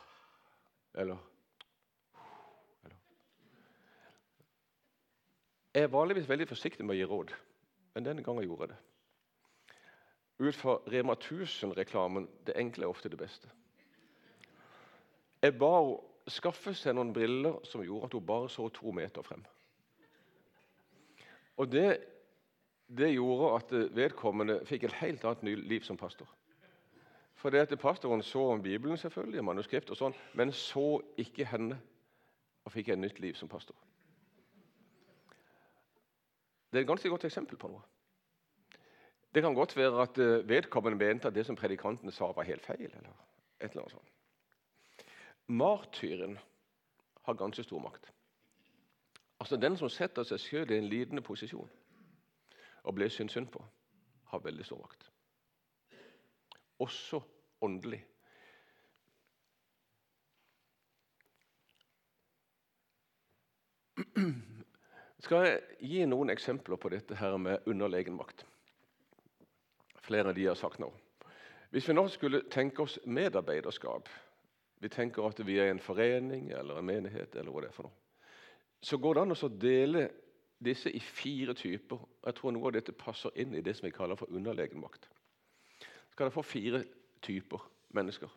eller 0.95 1.18
Jeg 5.74 5.82
er 5.82 5.93
vanligvis 5.93 6.28
veldig 6.28 6.49
forsiktig 6.51 6.84
med 6.84 6.97
å 6.97 6.99
gi 6.99 7.07
råd, 7.07 7.32
men 7.95 8.07
denne 8.07 8.22
gangen 8.26 8.43
gjorde 8.43 8.66
jeg 8.66 8.72
det. 8.72 8.78
Ut 10.41 10.57
fra 10.59 10.76
Rema 10.91 11.14
1000-reklamen 11.14 12.26
det 12.47 12.57
enkle 12.59 12.86
er 12.86 12.91
ofte 12.91 13.11
det 13.12 13.18
beste. 13.18 13.51
Jeg 15.43 15.59
ba 15.59 15.74
henne 15.78 16.10
skaffe 16.33 16.74
seg 16.76 16.97
noen 16.97 17.12
briller 17.14 17.61
som 17.68 17.83
gjorde 17.85 18.11
at 18.11 18.16
hun 18.16 18.26
bare 18.26 18.49
så 18.53 18.68
to 18.74 18.93
meter 18.95 19.24
frem. 19.26 19.43
Og 21.61 21.68
det, 21.72 22.01
det 22.89 23.12
gjorde 23.12 23.55
at 23.59 23.72
vedkommende 23.97 24.61
fikk 24.68 24.89
et 24.89 24.99
helt 25.03 25.24
annet 25.24 25.66
liv 25.68 25.85
som 25.87 25.99
pastor. 26.01 26.28
For 27.41 27.51
det 27.51 27.62
at 27.64 27.78
Pastoren 27.81 28.22
så 28.22 28.57
Bibelen, 28.62 28.99
selvfølgelig, 29.01 29.45
manuskript 29.45 29.91
og 29.91 29.97
sånn, 29.97 30.16
men 30.37 30.53
så 30.53 31.01
ikke 31.16 31.47
henne 31.49 31.78
og 32.68 32.74
fikk 32.74 32.91
et 32.93 33.01
nytt 33.01 33.20
liv 33.20 33.39
som 33.39 33.49
pastor. 33.49 33.76
Det 36.70 36.78
er 36.78 36.85
et 36.85 36.91
ganske 36.91 37.09
godt 37.09 37.24
eksempel 37.24 37.57
på 37.59 37.70
noe. 37.72 37.81
Det 39.35 39.43
kan 39.43 39.55
godt 39.55 39.76
være 39.76 40.03
at 40.03 40.18
eh, 40.18 40.49
vedkommende 40.49 40.99
mente 40.99 41.28
at 41.28 41.35
det 41.35 41.47
som 41.47 41.57
predikanten 41.57 42.12
sa, 42.12 42.28
var 42.37 42.45
helt 42.45 42.66
feil. 42.66 42.91
eller 42.91 43.14
et 43.61 43.70
eller 43.70 43.83
annet 43.83 43.97
sånt 43.97 44.12
martyren 45.51 46.39
har 47.23 47.35
ganske 47.35 47.65
stor 47.65 47.81
makt. 47.81 48.13
Altså 49.41 49.57
Den 49.57 49.77
som 49.77 49.89
setter 49.89 50.25
seg 50.25 50.39
sjøl 50.39 50.71
i 50.71 50.79
en 50.79 50.89
lidende 50.89 51.23
posisjon 51.25 51.71
og 52.85 52.95
blir 52.97 53.11
synd 53.13 53.33
synd 53.33 53.51
på, 53.53 53.61
har 54.31 54.45
veldig 54.45 54.65
stor 54.65 54.81
makt. 54.81 55.09
Også 56.81 57.21
åndelig. 57.61 58.01
Skal 65.21 65.45
jeg 65.45 65.61
gi 65.81 66.07
noen 66.09 66.33
eksempler 66.33 66.81
på 66.81 66.89
dette 66.95 67.19
her 67.21 67.37
med 67.37 67.67
underlegen 67.69 68.17
makt? 68.17 68.47
Flere 70.01 70.31
av 70.33 70.39
de 70.39 70.47
har 70.49 70.57
sagt 70.57 70.81
nå. 70.81 70.89
Hvis 71.71 71.89
vi 71.89 71.95
nå 71.95 72.07
skulle 72.09 72.47
tenke 72.51 72.83
oss 72.83 72.99
medarbeiderskap 73.05 74.09
vi 74.81 74.89
tenker 74.89 75.26
at 75.28 75.41
vi 75.47 75.59
er 75.61 75.70
en 75.70 75.83
forening 75.83 76.51
eller 76.57 76.78
en 76.78 76.87
menighet, 76.87 77.35
eller 77.37 77.53
hva 77.53 77.62
det 77.64 77.68
er 77.68 77.76
for 77.76 77.89
noe. 77.89 77.97
Så 78.81 78.97
går 78.97 79.14
det 79.14 79.22
an 79.22 79.37
å 79.37 79.49
dele 79.61 80.05
disse 80.64 80.93
i 80.93 81.01
fire 81.01 81.55
typer. 81.55 82.01
Jeg 82.24 82.37
tror 82.37 82.55
noe 82.57 82.70
av 82.70 82.76
dette 82.76 82.97
passer 82.97 83.35
inn 83.41 83.55
i 83.55 83.64
det 83.64 83.76
som 83.76 83.87
vi 83.89 83.93
kaller 83.93 84.16
for 84.16 84.33
underlegen 84.33 84.81
makt. 84.81 85.09
Skal 86.12 86.26
dere 86.26 86.37
få 86.37 86.45
fire 86.45 86.85
typer 87.24 87.66
mennesker. 87.97 88.33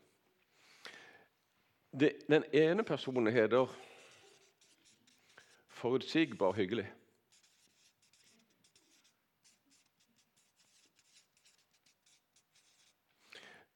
Det, 1.93 2.11
den 2.27 2.43
ene 2.51 2.83
personen 2.83 3.31
heter 3.31 3.71
forutsigbar 5.69 6.55
hyggelig. 6.57 6.87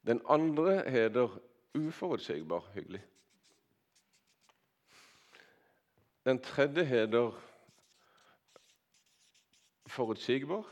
Den 0.07 0.22
andre 0.28 0.82
heter 0.89 1.39
uforutsigbar 1.74 2.72
hyggelig. 2.74 3.01
Den 6.26 6.41
tredje 6.43 6.84
heter 6.84 7.32
forutsigbar. 9.88 10.68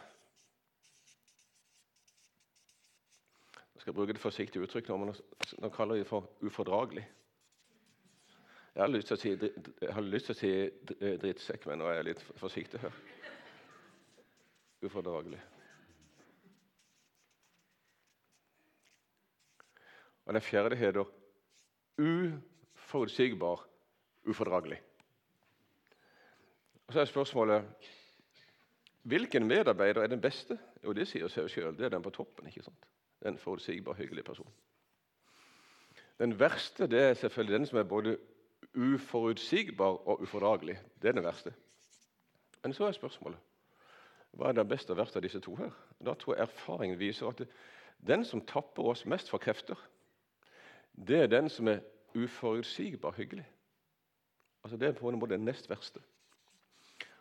Jeg 3.76 3.82
skal 3.82 3.94
bruke 3.94 4.14
det 4.14 4.22
forsiktige 4.22 4.64
uttrykk 4.64 4.90
nå, 4.90 4.98
men 4.98 5.16
nå 5.64 5.70
kaller 5.70 5.96
det 5.96 6.08
for 6.08 6.28
ufordragelig. 6.42 7.06
Jeg 8.76 8.84
har 8.84 8.92
lyst 8.92 9.08
til 9.08 9.16
å 9.16 9.22
si, 9.22 9.36
til 9.40 10.34
å 10.34 10.36
si 10.36 10.54
drittsekk, 11.22 11.70
men 11.70 11.80
nå 11.80 11.88
er 11.88 12.02
jeg 12.02 12.10
litt 12.10 12.24
forsiktig 12.36 12.82
her. 12.84 12.98
Ufordragelig. 14.84 15.40
Og 20.26 20.34
den 20.34 20.42
fjerde 20.42 20.76
heter 20.76 21.06
uforutsigbar, 21.98 23.68
ufordragelig. 24.26 24.82
Og 26.88 26.94
Så 26.94 27.00
er 27.00 27.06
spørsmålet 27.06 27.66
hvilken 29.02 29.48
medarbeider 29.48 30.02
er 30.02 30.08
den 30.08 30.22
beste? 30.22 30.60
Jo, 30.84 30.94
det 30.94 31.08
sier 31.08 31.30
seg 31.30 31.50
sjøl. 31.50 31.78
Det 31.78 31.86
er 31.86 31.90
den 31.94 32.02
på 32.02 32.10
toppen. 32.10 32.48
ikke 32.48 32.64
sant? 32.64 32.88
Den 33.24 33.38
forutsigbar, 33.38 33.94
hyggelig 33.94 34.24
person. 34.26 34.50
Den 36.20 36.40
verste 36.40 36.88
det 36.88 37.02
er 37.02 37.14
selvfølgelig 37.14 37.60
den 37.60 37.66
som 37.66 37.78
er 37.78 37.84
både 37.84 38.18
uforutsigbar 38.76 40.08
og 40.08 40.22
ufordragelig. 40.22 40.80
Det 41.02 41.08
er 41.08 41.12
den 41.12 41.24
verste. 41.24 41.54
Men 42.64 42.74
så 42.74 42.88
er 42.88 42.92
spørsmålet 42.92 43.40
hva 44.36 44.50
er 44.50 44.58
det 44.58 44.68
beste 44.68 44.92
og 44.92 44.98
verste 45.00 45.20
av 45.20 45.24
disse 45.24 45.40
to 45.40 45.54
her? 45.56 45.72
Da 46.04 46.14
tror 46.14 46.36
jeg 46.36 46.44
erfaringen 46.44 47.00
viser 47.00 47.30
at 47.30 47.46
den 48.08 48.26
som 48.26 48.42
tapper 48.46 48.90
oss 48.92 49.06
mest 49.06 49.30
for 49.32 49.40
krefter, 49.40 49.80
det 50.98 51.22
er 51.24 51.28
den 51.28 51.50
som 51.50 51.68
er 51.68 51.84
uforutsigbar 52.16 53.12
hyggelig. 53.18 53.46
Altså 54.64 54.78
Det 54.78 54.88
er 54.88 54.92
på 54.98 55.10
en 55.10 55.20
måte 55.20 55.34
den 55.34 55.46
nest 55.46 55.70
verste. 55.70 56.00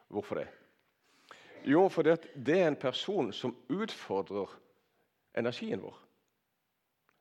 Hvorfor 0.09 0.35
det? 0.35 0.49
Jo, 1.65 1.89
fordi 1.89 2.17
det 2.47 2.61
er 2.61 2.69
en 2.69 2.77
person 2.77 3.33
som 3.33 3.57
utfordrer 3.69 4.61
energien 5.37 5.83
vår. 5.83 5.99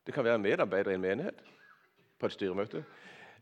Det 0.05 0.13
kan 0.13 0.23
være 0.23 0.35
en 0.35 0.41
medarbeider 0.41 0.91
i 0.91 0.93
en 0.93 1.01
menighet, 1.01 1.43
på 2.19 2.25
et 2.25 2.31
styremøte. 2.31 2.83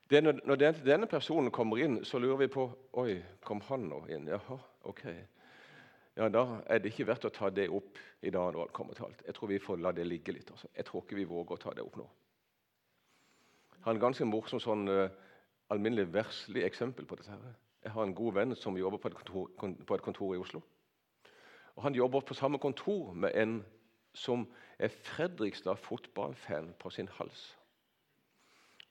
Det 0.09 0.24
når 0.24 0.55
denne 0.55 1.07
personen 1.07 1.51
kommer 1.51 1.78
inn, 1.78 2.05
så 2.05 2.20
lurer 2.20 2.38
vi 2.38 2.47
på 2.47 2.66
Oi, 2.93 3.22
kom 3.41 3.62
han 3.62 3.80
nå 3.80 4.05
inn? 4.09 4.28
Jaha, 4.28 4.57
ok. 4.84 5.05
Ja, 6.18 6.30
Da 6.30 6.62
er 6.66 6.80
det 6.80 6.91
ikke 6.91 7.07
verdt 7.07 7.26
å 7.26 7.30
ta 7.30 7.49
det 7.49 7.70
opp 7.70 7.97
i 8.22 8.30
dag. 8.30 8.53
når 8.53 8.62
alt 8.62 8.74
kommer 8.74 8.93
til 8.93 9.05
alt. 9.05 9.24
Jeg 9.26 9.36
tror 9.36 9.47
vi 9.47 9.59
får 9.59 9.78
la 9.78 9.91
det 9.91 10.07
ligge 10.07 10.32
litt. 10.32 10.51
Altså. 10.51 10.68
Jeg 10.76 10.86
tror 10.86 11.01
ikke 11.01 11.16
vi 11.16 11.24
våger 11.24 11.51
å 11.51 11.57
ta 11.57 11.74
det 11.74 11.84
opp 11.84 11.95
nå. 11.95 12.09
Har 13.82 13.96
en 13.96 14.02
ganske 14.02 14.26
morsom 14.26 14.62
sånn 14.62 14.88
uh, 14.90 15.10
alminnelig 15.74 16.12
verslig 16.14 16.66
eksempel 16.68 17.06
på 17.06 17.18
dette. 17.18 17.32
her. 17.32 17.56
Jeg 17.84 17.92
har 17.96 18.06
en 18.06 18.16
god 18.16 18.34
venn 18.34 18.56
som 18.56 18.78
jobber 18.78 19.02
på 19.02 19.10
et, 19.10 19.16
kontor, 19.18 19.50
på 19.88 19.96
et 19.96 20.04
kontor 20.06 20.36
i 20.36 20.42
Oslo. 20.42 20.62
Og 21.76 21.84
Han 21.84 21.96
jobber 21.96 22.22
på 22.22 22.38
samme 22.38 22.60
kontor 22.60 23.14
med 23.14 23.32
en 23.36 23.64
som 24.14 24.46
er 24.80 24.88
Fredrikstad 24.88 25.76
fotballfan 25.76 26.74
på 26.80 26.90
sin 26.90 27.08
hals. 27.18 27.58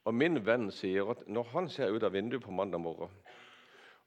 Og 0.04 0.14
Min 0.14 0.40
venn 0.46 0.70
sier 0.72 1.10
at 1.12 1.26
når 1.28 1.52
han 1.52 1.68
ser 1.68 1.92
ut 1.92 2.02
av 2.02 2.12
vinduet 2.16 2.42
på 2.42 2.50
mandag 2.50 2.80
morgen 2.80 3.12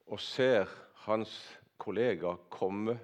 og 0.07 0.19
ser 0.19 0.67
hans 1.05 1.31
kollega 1.77 2.33
komme 2.49 2.97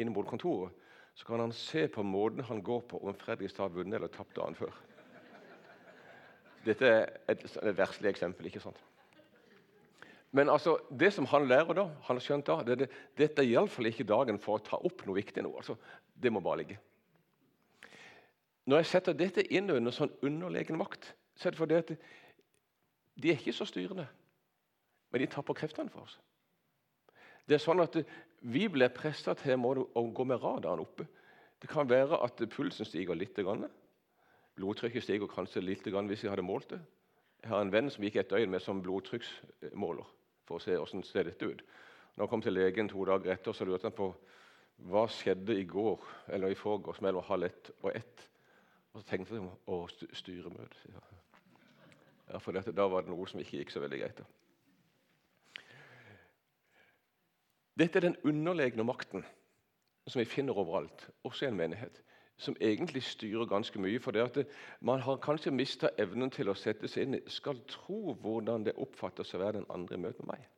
inn 0.00 0.12
mot 0.14 0.26
kontoret, 0.26 0.72
så 1.14 1.26
kan 1.26 1.40
han 1.40 1.52
se 1.52 1.88
på 1.92 2.02
måten 2.02 2.44
han 2.48 2.62
går 2.62 2.86
på, 2.88 2.98
om 2.98 3.14
Fredrikstad 3.14 3.66
har 3.66 3.74
vunnet 3.74 3.98
eller 3.98 4.08
tapt 4.08 4.36
dagen 4.36 4.56
før. 4.56 4.72
Dette 6.66 6.88
er 6.88 7.08
et, 7.28 7.44
et 7.44 7.76
verslig 7.76 8.10
eksempel. 8.12 8.46
ikke 8.46 8.62
sant? 8.62 8.78
Men 10.32 10.48
altså, 10.48 10.78
det 10.88 11.12
som 11.12 11.26
han 11.28 11.44
lærer 11.48 11.76
da, 11.76 11.84
han 12.06 12.16
har 12.16 12.24
skjønt 12.24 12.46
da, 12.48 12.62
det, 12.64 12.78
det, 12.80 12.88
dette 13.18 13.42
er 13.42 13.50
iallfall 13.50 13.90
ikke 13.90 14.08
dagen 14.08 14.40
for 14.40 14.56
å 14.56 14.64
ta 14.64 14.78
opp 14.80 15.04
noe 15.06 15.18
viktig 15.18 15.44
nå. 15.44 15.52
altså, 15.60 15.76
Det 16.14 16.32
må 16.32 16.40
bare 16.40 16.62
ligge. 16.62 16.78
Når 18.64 18.80
jeg 18.80 18.90
setter 18.92 19.18
dette 19.18 19.44
inn 19.52 19.70
under 19.74 19.92
sånn 19.92 20.12
underlegen 20.22 20.78
makt, 20.80 21.10
så 21.36 21.48
er 21.48 21.54
det 21.54 21.60
fordi 21.60 21.78
at 21.80 21.92
de 23.22 23.30
er 23.30 23.40
ikke 23.40 23.52
så 23.52 23.66
styrende, 23.68 24.06
men 25.12 25.20
de 25.20 25.28
tapper 25.28 25.58
kreftene 25.58 25.92
for 25.92 26.06
oss. 26.06 26.16
Det 27.44 27.58
er 27.58 27.64
sånn 27.64 27.82
at 27.82 27.98
Vi 28.42 28.64
blir 28.66 28.90
pressa 28.90 29.36
til 29.38 29.60
å 29.62 30.02
gå 30.10 30.24
med 30.26 30.40
radaren 30.42 30.80
oppe. 30.82 31.04
Det 31.62 31.68
kan 31.70 31.86
være 31.86 32.18
at 32.24 32.40
pulsen 32.50 32.84
stiger 32.84 33.14
litt. 33.14 33.38
Blodtrykket 34.58 35.04
stiger 35.04 35.30
kanskje 35.30 35.62
litt 35.64 35.86
hvis 35.86 36.24
jeg 36.24 36.30
hadde 36.30 36.44
målt 36.44 36.70
det. 36.70 36.80
Jeg 37.42 37.50
har 37.50 37.62
en 37.62 37.72
venn 37.72 37.90
som 37.90 38.04
gikk 38.04 38.20
et 38.20 38.30
døgn 38.30 38.50
med 38.50 38.62
som 38.62 38.82
blodtrykksmåler 38.82 40.10
for 40.46 40.58
å 40.58 40.62
se 40.62 40.76
hvordan 40.76 41.02
ser 41.02 41.26
dette 41.26 41.46
ut. 41.46 41.62
Når 42.14 42.24
han 42.24 42.30
kom 42.30 42.42
til 42.44 42.54
legen 42.54 42.88
to 42.88 43.04
dager 43.08 43.32
etter, 43.32 43.52
så 43.56 43.64
lurte 43.64 43.88
han 43.88 43.96
på 43.96 44.12
hva 44.90 45.06
skjedde 45.10 45.56
i 45.56 45.64
går 45.64 46.04
eller 46.34 46.52
i 46.52 46.58
forgårs 46.58 47.00
mellom 47.00 47.24
halv 47.26 47.48
ett 47.48 47.72
og 47.80 47.90
ett. 47.94 48.28
Og 48.92 49.00
så 49.00 49.08
tenkte 49.08 49.38
jeg 49.38 49.48
å 49.72 49.80
styremøte. 49.88 50.92
Ja. 50.92 51.02
Ja, 52.32 52.38
for 52.40 52.56
dette, 52.56 52.72
da 52.72 52.86
var 52.88 53.04
det 53.04 53.12
noe 53.12 53.26
som 53.28 53.40
ikke 53.42 53.58
gikk 53.58 53.72
så 53.74 53.82
veldig 53.82 53.98
greit. 54.00 54.22
Dette 57.76 57.98
er 57.98 58.06
den 58.06 58.18
underlegne 58.28 58.84
makten 58.86 59.24
som 60.06 60.20
vi 60.20 60.28
finner 60.28 60.56
overalt, 60.58 61.06
også 61.24 61.46
i 61.46 61.50
en 61.50 61.58
menighet, 61.58 62.00
som 62.36 62.56
egentlig 62.60 63.02
styrer 63.06 63.46
ganske 63.46 63.78
mye. 63.80 64.00
For 64.00 64.14
det 64.14 64.22
at 64.24 64.56
man 64.80 65.00
har 65.00 65.20
kanskje 65.22 65.54
mista 65.54 65.92
evnen 65.98 66.30
til 66.30 66.50
å 66.50 66.56
sette 66.58 66.88
seg 66.88 67.06
inn 67.06 67.18
i 67.18 67.22
skal 67.30 67.60
tro 67.70 68.16
hvordan 68.22 68.66
det 68.66 68.78
oppfattes 68.80 69.34
å 69.34 69.42
være 69.42 69.60
den 69.60 69.70
andre 69.70 69.98
i 69.98 70.04
møte 70.06 70.26
med 70.26 70.34
meg. 70.34 70.48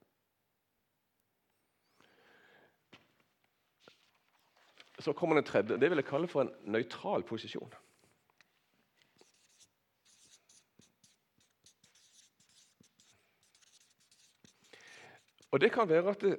Så 5.03 5.13
kommer 5.13 5.37
den 5.37 5.45
tredje. 5.45 5.77
Det 5.77 5.91
vil 5.91 6.01
jeg 6.01 6.09
kalle 6.09 6.31
for 6.31 6.47
en 6.47 6.53
nøytral 6.71 7.27
posisjon. 7.27 7.73
Og 15.55 15.61
Det 15.61 15.71
kan 15.73 15.89
være 15.89 16.11
at 16.11 16.21
det, 16.21 16.39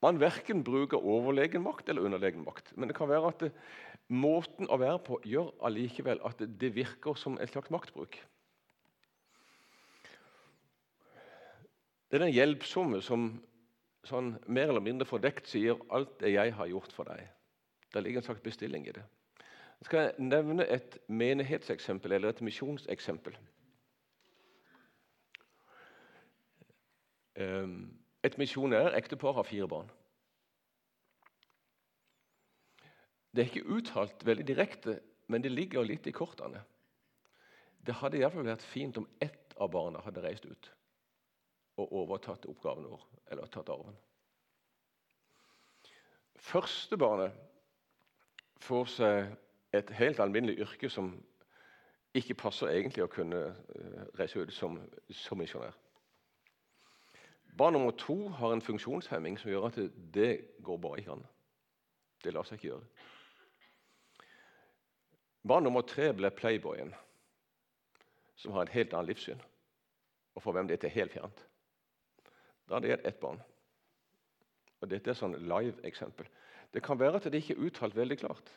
man 0.00 0.20
verken 0.20 0.64
bruker 0.64 1.02
overlegen 1.04 1.62
makt 1.62 1.88
eller 1.88 2.06
underlegen 2.08 2.44
makt. 2.44 2.72
Men 2.76 2.88
det 2.88 2.96
kan 2.96 3.08
være 3.10 3.28
at 3.28 3.44
det, 3.44 3.50
måten 4.08 4.70
å 4.70 4.78
være 4.80 4.98
på 5.06 5.20
gjør 5.28 5.52
allikevel 5.66 6.22
at 6.26 6.40
det, 6.40 6.54
det 6.60 6.72
virker 6.74 7.18
som 7.20 7.36
en 7.38 7.50
slags 7.50 7.70
maktbruk. 7.70 8.16
Det 12.10 12.18
er 12.18 12.24
den 12.24 12.34
hjelpsomme 12.34 13.02
som 13.06 13.28
sånn 14.08 14.32
mer 14.48 14.70
eller 14.72 14.82
mindre 14.82 15.06
fordekt 15.06 15.46
sier 15.46 15.76
'alt 15.92 16.18
det 16.18 16.32
jeg 16.32 16.54
har 16.56 16.66
gjort 16.66 16.92
for 16.92 17.04
deg'. 17.04 17.28
Det 17.92 18.02
ligger 18.02 18.18
en 18.18 18.24
slags 18.24 18.40
bestilling 18.40 18.88
i 18.88 18.92
det. 18.92 19.04
Jeg 19.80 19.86
skal 19.86 20.12
nevne 20.18 20.66
et 20.66 20.98
menighetseksempel 21.08 22.12
eller 22.12 22.28
et 22.28 22.40
misjonseksempel. 22.40 23.36
Ehm, 27.36 27.99
et 28.24 28.36
misjonær 28.38 28.96
ektepar 28.98 29.36
har 29.38 29.48
fire 29.48 29.68
barn. 29.68 29.90
Det 33.30 33.42
er 33.42 33.48
ikke 33.48 33.76
uttalt 33.76 34.26
veldig 34.26 34.46
direkte, 34.48 34.98
men 35.30 35.42
det 35.42 35.52
ligger 35.52 35.86
litt 35.86 36.06
i 36.10 36.14
kortene. 36.14 36.64
Det 37.86 37.94
hadde 38.00 38.18
iallfall 38.18 38.48
vært 38.48 38.66
fint 38.66 38.98
om 39.00 39.06
ett 39.22 39.54
av 39.56 39.70
barna 39.72 40.02
hadde 40.04 40.24
reist 40.24 40.46
ut 40.46 40.72
og 41.80 41.92
overtatt 41.96 42.44
oppgaven 42.50 42.84
vår, 42.90 43.04
eller 43.32 43.48
tatt 43.48 43.70
arven. 43.72 43.94
Første 46.40 46.96
barnet 47.00 47.36
får 48.60 48.90
seg 48.92 49.30
et 49.76 49.92
helt 49.96 50.20
alminnelig 50.20 50.58
yrke 50.66 50.90
som 50.92 51.14
ikke 52.16 52.36
passer 52.36 52.72
egentlig 52.72 53.04
å 53.06 53.12
kunne 53.12 53.40
eh, 53.46 54.02
reise 54.18 54.42
ut 54.42 54.52
som, 54.52 54.76
som 55.14 55.38
misjonær. 55.40 55.76
Barn 57.60 57.76
nummer 57.76 57.92
to 57.92 58.14
har 58.38 58.54
en 58.54 58.62
funksjonshemming 58.64 59.34
som 59.36 59.50
gjør 59.52 59.66
at 59.68 59.76
det, 59.76 59.90
det 60.14 60.62
går 60.64 60.78
bare 60.80 61.02
ikke 61.02 61.12
an. 61.12 61.26
Det 62.24 62.32
lar 62.32 62.46
seg 62.48 62.56
ikke 62.56 62.70
gjøre. 62.70 62.86
Barn 65.44 65.66
nummer 65.68 65.84
tre 65.84 66.06
ble 66.16 66.30
playboyen, 66.32 66.94
som 68.40 68.56
har 68.56 68.64
et 68.64 68.72
helt 68.78 68.96
annet 68.96 69.12
livssyn, 69.12 69.42
og 70.36 70.44
for 70.44 70.56
hvem 70.56 70.70
dette 70.70 70.88
er 70.88 70.94
helt 70.94 71.12
fjernt. 71.12 71.42
Da 72.64 72.78
hadde 72.78 72.94
jeg 72.94 73.02
ett 73.04 73.20
barn. 73.20 73.42
Og 74.80 74.88
Dette 74.88 75.12
er 75.12 75.20
sånn 75.20 75.36
live-eksempel. 75.44 76.32
Det 76.72 76.80
kan 76.80 76.96
være 76.96 77.20
at 77.20 77.28
det 77.28 77.42
ikke 77.42 77.58
er 77.58 77.68
uttalt 77.68 77.96
veldig 77.98 78.20
klart. 78.22 78.54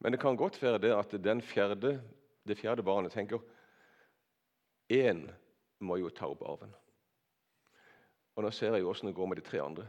Men 0.00 0.16
det 0.16 0.22
kan 0.22 0.36
godt 0.38 0.56
være 0.62 0.80
det 0.80 0.94
at 0.96 1.12
fjerde, 1.44 1.98
det 2.48 2.56
fjerde 2.56 2.82
barnet 2.82 3.12
tenker 3.12 3.44
én 4.88 5.26
må 5.84 6.00
jo 6.00 6.08
ta 6.08 6.32
opp 6.32 6.40
arven. 6.46 6.72
Og 8.36 8.44
Nå 8.44 8.52
ser 8.52 8.74
jeg 8.76 8.84
jo 8.84 8.90
åssen 8.92 9.08
det 9.08 9.16
går 9.16 9.28
med 9.30 9.40
de 9.40 9.44
tre 9.46 9.60
andre. 9.64 9.86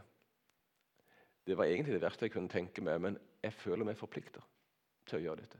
Det 1.47 1.55
var 1.57 1.67
egentlig 1.67 1.95
det 1.95 2.03
verste 2.03 2.27
jeg 2.27 2.33
kunne 2.33 2.51
tenke 2.51 2.83
meg, 2.83 2.99
men 3.01 3.17
jeg 3.43 3.53
føler 3.55 3.87
meg 3.87 3.99
forplikta 3.99 4.41
til 5.07 5.19
å 5.19 5.23
gjøre 5.23 5.43
dette. 5.43 5.59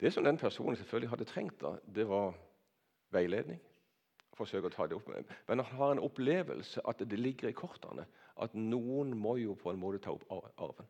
Det 0.00 0.12
som 0.12 0.24
den 0.24 0.40
personen 0.40 0.76
selvfølgelig 0.76 1.10
hadde 1.12 1.28
trengt, 1.28 1.60
da, 1.60 1.76
det 1.86 2.08
var 2.08 2.32
veiledning. 3.14 3.60
Forsøke 4.36 4.70
å 4.70 4.72
ta 4.72 4.86
det 4.88 4.96
opp 4.96 5.08
med. 5.12 5.28
Men 5.48 5.60
han 5.60 5.78
har 5.78 5.92
en 5.92 6.02
opplevelse 6.02 6.80
at 6.88 7.04
det 7.04 7.20
ligger 7.20 7.52
i 7.52 7.56
kortene 7.56 8.06
at 8.40 8.56
noen 8.56 9.12
må 9.16 9.36
jo 9.40 9.54
på 9.54 9.72
en 9.72 9.80
måte 9.80 10.00
ta 10.02 10.14
opp 10.16 10.24
arven. 10.32 10.88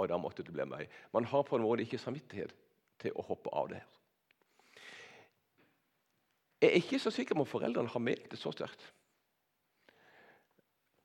Og 0.00 0.08
da 0.08 0.16
måtte 0.16 0.42
det 0.42 0.52
bli 0.56 0.64
meg. 0.64 0.88
Man 1.12 1.28
har 1.28 1.44
på 1.44 1.58
en 1.58 1.64
måte 1.64 1.84
ikke 1.84 2.00
samvittighet 2.00 2.54
til 3.00 3.16
å 3.16 3.24
hoppe 3.28 3.52
av 3.52 3.68
det. 3.72 3.82
her. 3.84 3.96
Jeg 6.60 6.70
er 6.70 6.80
ikke 6.82 6.98
så 7.00 7.12
sikker 7.12 7.36
på 7.36 7.44
om 7.44 7.48
foreldrene 7.48 7.88
har 7.88 8.02
ment 8.04 8.26
det 8.32 8.38
så 8.40 8.52
sterkt. 8.52 8.82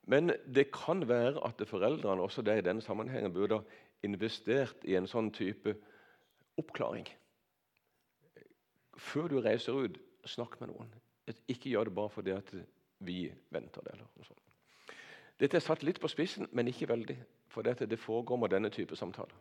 Men 0.06 0.34
det 0.46 0.70
kan 0.74 1.02
være 1.10 1.42
at 1.48 1.62
foreldrene 1.68 2.22
også 2.22 2.44
det 2.46 2.60
i 2.60 2.66
denne 2.66 2.82
sammenhengen 2.82 3.34
burde 3.34 3.60
ha 3.60 4.06
investert 4.06 4.84
i 4.86 4.96
en 4.98 5.08
sånn 5.10 5.32
type 5.34 5.74
oppklaring. 6.62 7.08
Før 8.96 9.32
du 9.32 9.40
reiser 9.42 9.88
ut, 9.88 9.98
snakk 10.30 10.60
med 10.62 10.72
noen. 10.72 10.94
Ikke 11.50 11.72
gjør 11.72 11.90
det 11.90 11.96
bare 11.98 12.14
fordi 12.14 12.36
at 12.36 12.54
vi 13.06 13.26
venter 13.50 13.82
det. 13.82 13.96
eller 13.96 14.06
noe 14.06 14.28
sånt. 14.28 14.42
Dette 15.42 15.58
er 15.58 15.66
satt 15.66 15.84
litt 15.84 16.00
på 16.00 16.08
spissen, 16.08 16.48
men 16.52 16.70
ikke 16.72 16.88
veldig. 16.88 17.18
For 17.52 17.66
dette, 17.66 17.90
det 17.90 18.00
foregår 18.00 18.40
med 18.40 18.54
denne 18.54 18.70
type 18.72 18.96
samtaler. 18.96 19.36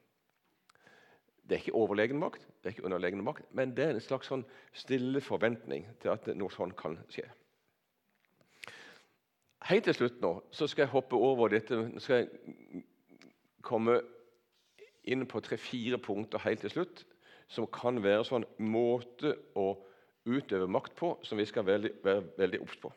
Det 1.45 1.57
er 1.57 1.61
ikke 1.61 1.77
overlegen 1.77 2.19
makt, 2.19 2.47
det 2.63 2.71
er 2.71 2.75
ikke 2.75 2.87
underlegen 2.89 3.23
makt, 3.25 3.45
men 3.53 3.75
det 3.77 3.85
er 3.85 3.91
en 3.93 4.01
slags 4.01 4.31
sånn 4.33 4.47
stille 4.73 5.21
forventning 5.21 5.85
til 6.01 6.15
at 6.15 6.31
noe 6.33 6.51
sånt 6.51 6.73
kan 6.79 6.97
skje. 7.13 7.27
Helt 9.65 9.87
til 9.89 9.97
slutt 9.97 10.21
nå 10.21 10.35
så 10.53 10.69
skal 10.69 10.85
jeg 10.85 10.93
hoppe 10.93 11.17
over 11.17 11.53
dette. 11.53 11.77
Nå 11.77 12.03
skal 12.03 12.25
jeg 12.25 12.85
komme 13.65 14.01
inn 15.09 15.25
på 15.29 15.41
tre-fire 15.45 15.99
punkter 16.01 16.43
helt 16.45 16.65
til 16.65 16.73
slutt 16.73 17.05
som 17.53 17.69
kan 17.73 18.01
være 18.05 18.25
sånn 18.29 18.47
måte 18.65 19.35
å 19.61 19.75
utøve 20.25 20.69
makt 20.69 20.95
på 20.97 21.11
som 21.25 21.41
vi 21.41 21.47
skal 21.49 21.67
veldig, 21.69 21.91
være 22.05 22.25
veldig 22.39 22.61
obs 22.65 22.79
på. 22.81 22.93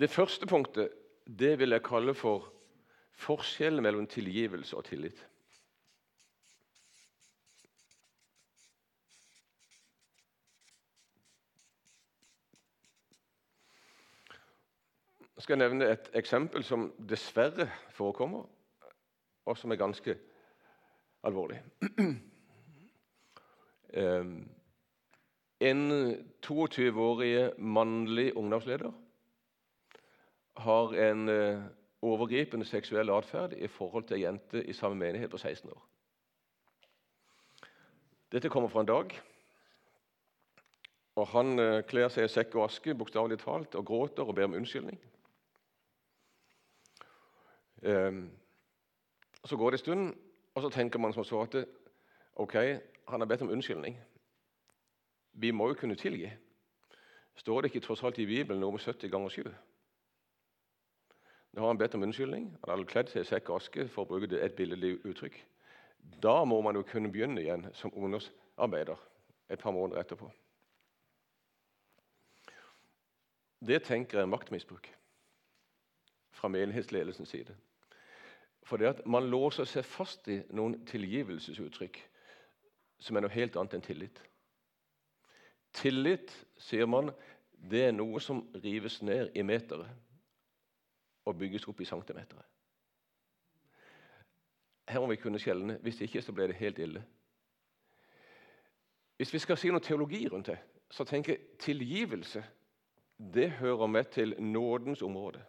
Det 0.00 0.10
første 0.10 0.48
punktet 0.50 0.94
det 1.26 1.52
vil 1.60 1.74
jeg 1.76 1.86
kalle 1.86 2.14
for 2.18 2.48
forskjellen 3.20 3.84
mellom 3.84 4.06
tilgivelse 4.10 4.76
og 4.78 4.86
tillit. 4.88 5.18
Jeg 15.50 15.56
skal 15.56 15.64
nevne 15.66 15.86
et 15.90 16.08
eksempel 16.14 16.62
som 16.62 16.84
dessverre 17.10 17.64
forekommer, 17.90 18.44
og 19.50 19.56
som 19.58 19.72
er 19.74 19.80
ganske 19.80 20.14
alvorlig. 21.26 21.56
En 25.70 25.82
22-årig 26.46 27.58
mannlig 27.58 28.36
ungdomsleder 28.36 28.92
har 30.62 30.94
en 31.08 31.28
eh, 31.28 31.66
overgripende 32.02 32.70
seksuell 32.70 33.10
atferd 33.10 33.58
i 33.58 33.66
forhold 33.66 34.06
til 34.06 34.20
ei 34.20 34.22
jente 34.28 34.62
i 34.62 34.72
samme 34.72 35.02
menighet 35.02 35.34
på 35.34 35.42
16 35.42 35.66
år. 35.74 35.82
Dette 38.30 38.48
kommer 38.48 38.68
fra 38.70 38.86
en 38.86 38.94
dag. 38.94 39.20
og 41.16 41.26
Han 41.34 41.58
eh, 41.58 41.82
kler 41.82 42.08
seg 42.08 42.30
i 42.30 42.34
sekk 42.38 42.54
og 42.54 42.68
aske 42.70 42.94
bokstavelig 42.94 43.42
talt, 43.42 43.74
og 43.74 43.86
gråter 43.86 44.22
og 44.22 44.34
ber 44.38 44.46
om 44.46 44.60
unnskyldning. 44.62 45.10
Eh, 47.82 48.12
så 49.44 49.56
går 49.56 49.70
det 49.70 49.78
en 49.80 49.84
stund, 49.84 50.14
og 50.54 50.62
så 50.62 50.68
tenker 50.68 50.98
man 50.98 51.12
som 51.12 51.24
så 51.24 51.42
at 51.42 51.56
ok, 52.36 52.54
han 53.08 53.20
har 53.20 53.26
bedt 53.26 53.42
om 53.42 53.50
unnskyldning. 53.50 53.98
Vi 55.32 55.50
må 55.50 55.68
jo 55.68 55.74
kunne 55.74 55.94
tilgi. 55.94 56.30
Står 57.36 57.60
det 57.60 57.70
ikke 57.70 57.86
tross 57.86 58.02
alt 58.02 58.18
i 58.18 58.26
Bibelen 58.26 58.60
noe 58.60 58.74
om 58.74 58.78
70 58.78 59.10
ganger 59.10 59.28
7? 59.28 59.44
Nå 61.52 61.62
har 61.62 61.72
han 61.72 61.78
bedt 61.78 61.94
om 61.94 62.02
unnskyldning. 62.02 62.50
Han 62.64 62.70
hadde 62.70 62.90
kledd 62.90 63.08
seg 63.10 63.24
i 63.24 63.30
sekk 63.30 63.50
og 63.50 63.62
aske 63.62 63.86
for 63.88 64.04
å 64.04 64.10
bruke 64.10 64.38
et 64.38 64.56
billedlig 64.58 64.98
uttrykk. 65.08 65.38
Da 66.22 66.44
må 66.44 66.60
man 66.62 66.76
jo 66.76 66.84
kunne 66.86 67.10
begynne 67.12 67.42
igjen 67.42 67.66
som 67.74 67.92
ungdomsarbeider 67.94 69.00
et 69.50 69.58
par 69.58 69.74
måneder 69.74 70.00
etterpå. 70.00 70.30
Det 73.60 73.82
tenker 73.84 74.18
jeg 74.18 74.24
er 74.24 74.30
maktmisbruk 74.30 74.86
fra 76.32 76.48
menighetsledelsens 76.48 77.28
side. 77.28 77.56
For 78.62 78.76
det 78.76 78.88
at 78.88 79.06
man 79.06 79.30
låser 79.30 79.68
seg 79.68 79.84
fast 79.86 80.28
i 80.28 80.40
noen 80.54 80.78
tilgivelsesuttrykk 80.86 82.00
som 83.00 83.16
er 83.16 83.24
noe 83.24 83.32
helt 83.34 83.56
annet 83.56 83.78
enn 83.78 83.84
tillit. 83.84 84.20
Tillit, 85.76 86.32
sier 86.58 86.88
man, 86.90 87.12
det 87.52 87.86
er 87.88 87.96
noe 87.96 88.20
som 88.20 88.42
rives 88.62 89.00
ned 89.02 89.32
i 89.36 89.44
meteret 89.46 89.88
og 91.28 91.36
bygges 91.38 91.66
opp 91.68 91.80
i 91.80 91.88
centimeter. 91.88 92.40
Her 94.90 95.00
må 95.00 95.10
vi 95.12 95.20
kunne 95.22 95.38
skjelne. 95.38 95.78
Hvis 95.84 96.00
ikke 96.02 96.22
så 96.22 96.32
blir 96.34 96.50
det 96.50 96.58
helt 96.58 96.78
ille. 96.82 97.02
Hvis 99.20 99.32
vi 99.34 99.38
skal 99.38 99.58
si 99.60 99.70
noe 99.70 99.84
teologi 99.84 100.24
rundt 100.28 100.48
det, 100.50 100.58
så 100.90 101.04
tenker 101.04 101.36
jeg 101.36 101.58
tilgivelse 101.60 102.42
det 103.20 103.50
hører 103.60 103.86
med 103.86 104.04
til 104.04 104.34
nådens 104.42 105.02
område. 105.02 105.42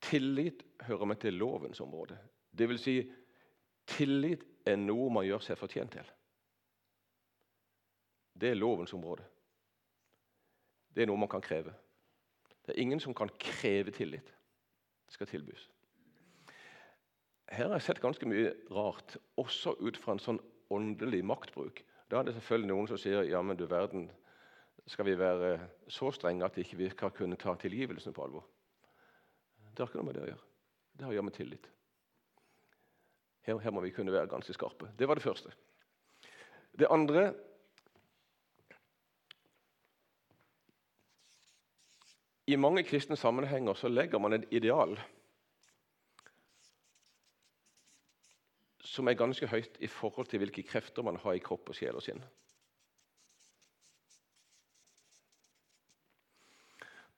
Tillit 0.00 0.62
hører 0.86 1.04
med 1.04 1.16
til 1.16 1.34
lovens 1.34 1.80
område. 1.80 2.18
Det 2.58 2.68
vil 2.68 2.78
si, 2.78 2.96
tillit 3.86 4.44
er 4.66 4.76
noe 4.80 5.10
man 5.12 5.26
gjør 5.26 5.42
seg 5.44 5.58
fortjent 5.58 5.96
til. 5.96 6.12
Det 8.38 8.52
er 8.52 8.60
lovens 8.60 8.94
område. 8.94 9.24
Det 10.94 11.02
er 11.02 11.10
noe 11.10 11.20
man 11.20 11.30
kan 11.30 11.42
kreve. 11.42 11.74
Det 12.66 12.74
er 12.74 12.82
ingen 12.82 13.00
som 13.00 13.14
kan 13.14 13.30
kreve 13.40 13.90
tillit. 13.90 14.34
Det 15.06 15.16
skal 15.16 15.26
tilbys. 15.26 15.68
Her 17.48 17.70
har 17.70 17.78
jeg 17.78 17.86
sett 17.86 18.02
ganske 18.02 18.28
mye 18.28 18.52
rart, 18.70 19.16
også 19.40 19.72
ut 19.80 19.96
fra 19.96 20.14
en 20.14 20.20
sånn 20.20 20.40
åndelig 20.74 21.22
maktbruk. 21.24 21.80
Da 22.10 22.20
er 22.20 22.28
det 22.28 22.34
selvfølgelig 22.36 22.68
noen 22.68 22.90
som 22.90 23.00
sier 23.00 23.24
ja, 23.24 23.40
men 23.42 23.56
du 23.56 23.64
verden, 23.68 24.10
skal 24.88 25.08
vi 25.08 25.16
være 25.18 25.56
så 25.92 26.10
strenge 26.12 26.44
at 26.44 26.56
vi 26.56 26.64
ikke 26.64 26.90
skal 26.92 27.12
kunne 27.16 27.40
ta 27.40 27.54
tilgivelsen 27.60 28.14
på 28.16 28.24
alvor? 28.24 28.44
Det 29.78 29.84
har 29.84 29.92
ikke 29.92 30.00
noe 30.00 30.08
med 30.08 30.16
det 30.18 30.22
å 30.24 30.30
gjøre. 30.32 30.46
Det 30.98 31.04
har 31.06 31.12
å 31.12 31.14
gjøre 31.14 31.26
med 31.28 31.34
tillit. 31.36 31.66
Her, 33.46 33.60
her 33.62 33.70
må 33.70 33.82
vi 33.84 33.92
kunne 33.94 34.10
være 34.10 34.26
ganske 34.26 34.56
skarpe. 34.56 34.88
Det 34.98 35.06
var 35.06 35.14
det 35.14 35.22
første. 35.22 35.52
Det 36.74 36.90
andre 36.90 37.28
I 42.48 42.56
mange 42.56 42.82
kristne 42.82 43.14
sammenhenger 43.20 43.76
så 43.78 43.90
legger 43.92 44.18
man 44.18 44.32
et 44.32 44.48
ideal 44.56 44.96
som 48.82 49.06
er 49.06 49.18
ganske 49.20 49.46
høyt 49.46 49.76
i 49.84 49.90
forhold 49.92 50.26
til 50.32 50.42
hvilke 50.42 50.64
krefter 50.66 51.06
man 51.06 51.20
har 51.22 51.36
i 51.36 51.42
kropp 51.44 51.68
og 51.70 51.76
sjel 51.76 52.00
og 52.00 52.02
sinn. 52.02 52.24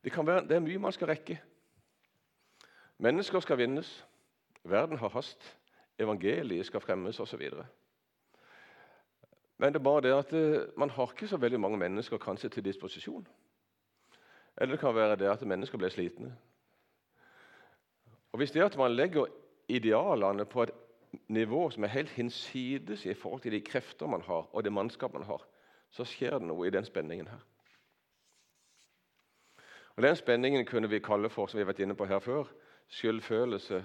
Det, 0.02 0.12
være, 0.12 0.42
det 0.50 0.58
er 0.58 0.66
mye 0.66 0.82
man 0.82 0.98
skal 0.98 1.12
rekke. 1.14 1.38
Mennesker 3.00 3.40
skal 3.40 3.58
vinnes, 3.58 4.06
verden 4.64 4.98
har 4.98 5.08
hast, 5.08 5.56
evangeliet 5.98 6.66
skal 6.66 6.80
fremmes 6.80 7.20
osv. 7.20 7.46
Men 9.56 9.72
det 9.72 9.80
er 9.80 9.84
bare 9.84 10.02
det 10.04 10.12
at 10.12 10.32
eh, 10.36 10.68
man 10.76 10.90
har 10.90 11.12
ikke 11.12 11.28
så 11.28 11.36
veldig 11.36 11.60
mange 11.60 11.78
mennesker 11.78 12.18
kanskje 12.18 12.48
til 12.48 12.64
disposisjon. 12.64 13.26
Eller 14.56 14.74
det 14.76 14.80
kan 14.80 14.94
være 14.94 15.16
det 15.16 15.30
at 15.32 15.46
mennesker 15.46 15.78
blir 15.78 15.88
slitne. 15.88 16.36
Og 18.32 18.36
Hvis 18.38 18.50
det 18.50 18.62
at 18.62 18.76
man 18.76 18.92
legger 18.92 19.26
idealene 19.68 20.44
på 20.44 20.62
et 20.62 20.70
nivå 21.28 21.70
som 21.70 21.84
er 21.84 21.88
helt 21.96 22.10
hinsides 22.10 23.06
i 23.06 23.14
forhold 23.14 23.40
til 23.40 23.52
de 23.52 23.60
krefter 23.60 24.06
man 24.06 24.22
har, 24.22 24.48
og 24.52 24.64
det 24.64 24.72
mannskap 24.72 25.12
man 25.12 25.22
har, 25.22 25.46
så 25.90 26.04
skjer 26.04 26.38
det 26.38 26.46
noe 26.46 26.66
i 26.66 26.70
den 26.70 26.84
spenningen 26.84 27.28
her. 27.28 27.40
Og 29.96 30.02
Den 30.02 30.16
spenningen 30.16 30.66
kunne 30.66 30.88
vi 30.88 30.98
kalle 30.98 31.28
for 31.30 31.46
som 31.46 31.58
vi 31.58 31.64
har 31.64 31.72
vært 31.72 31.80
inne 31.80 31.94
på 31.94 32.04
her 32.04 32.18
før, 32.18 32.44
skyldfølelse 32.90 33.84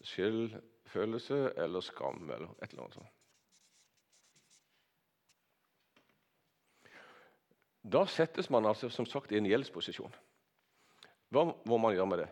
Skyldfølelse 0.00 1.52
eller 1.60 1.80
skam 1.84 2.30
eller 2.30 2.54
et 2.62 2.70
eller 2.70 2.82
annet 2.82 2.94
sånt. 2.94 3.16
Da 7.82 8.06
settes 8.08 8.50
man 8.50 8.66
altså 8.66 8.88
som 8.88 9.06
sagt 9.06 9.32
i 9.32 9.36
en 9.36 9.46
gjeldsposisjon. 9.48 10.14
Hva 11.30 11.44
må 11.68 11.78
man 11.80 11.94
gjøre 11.94 12.06
med 12.06 12.18
det? 12.24 12.28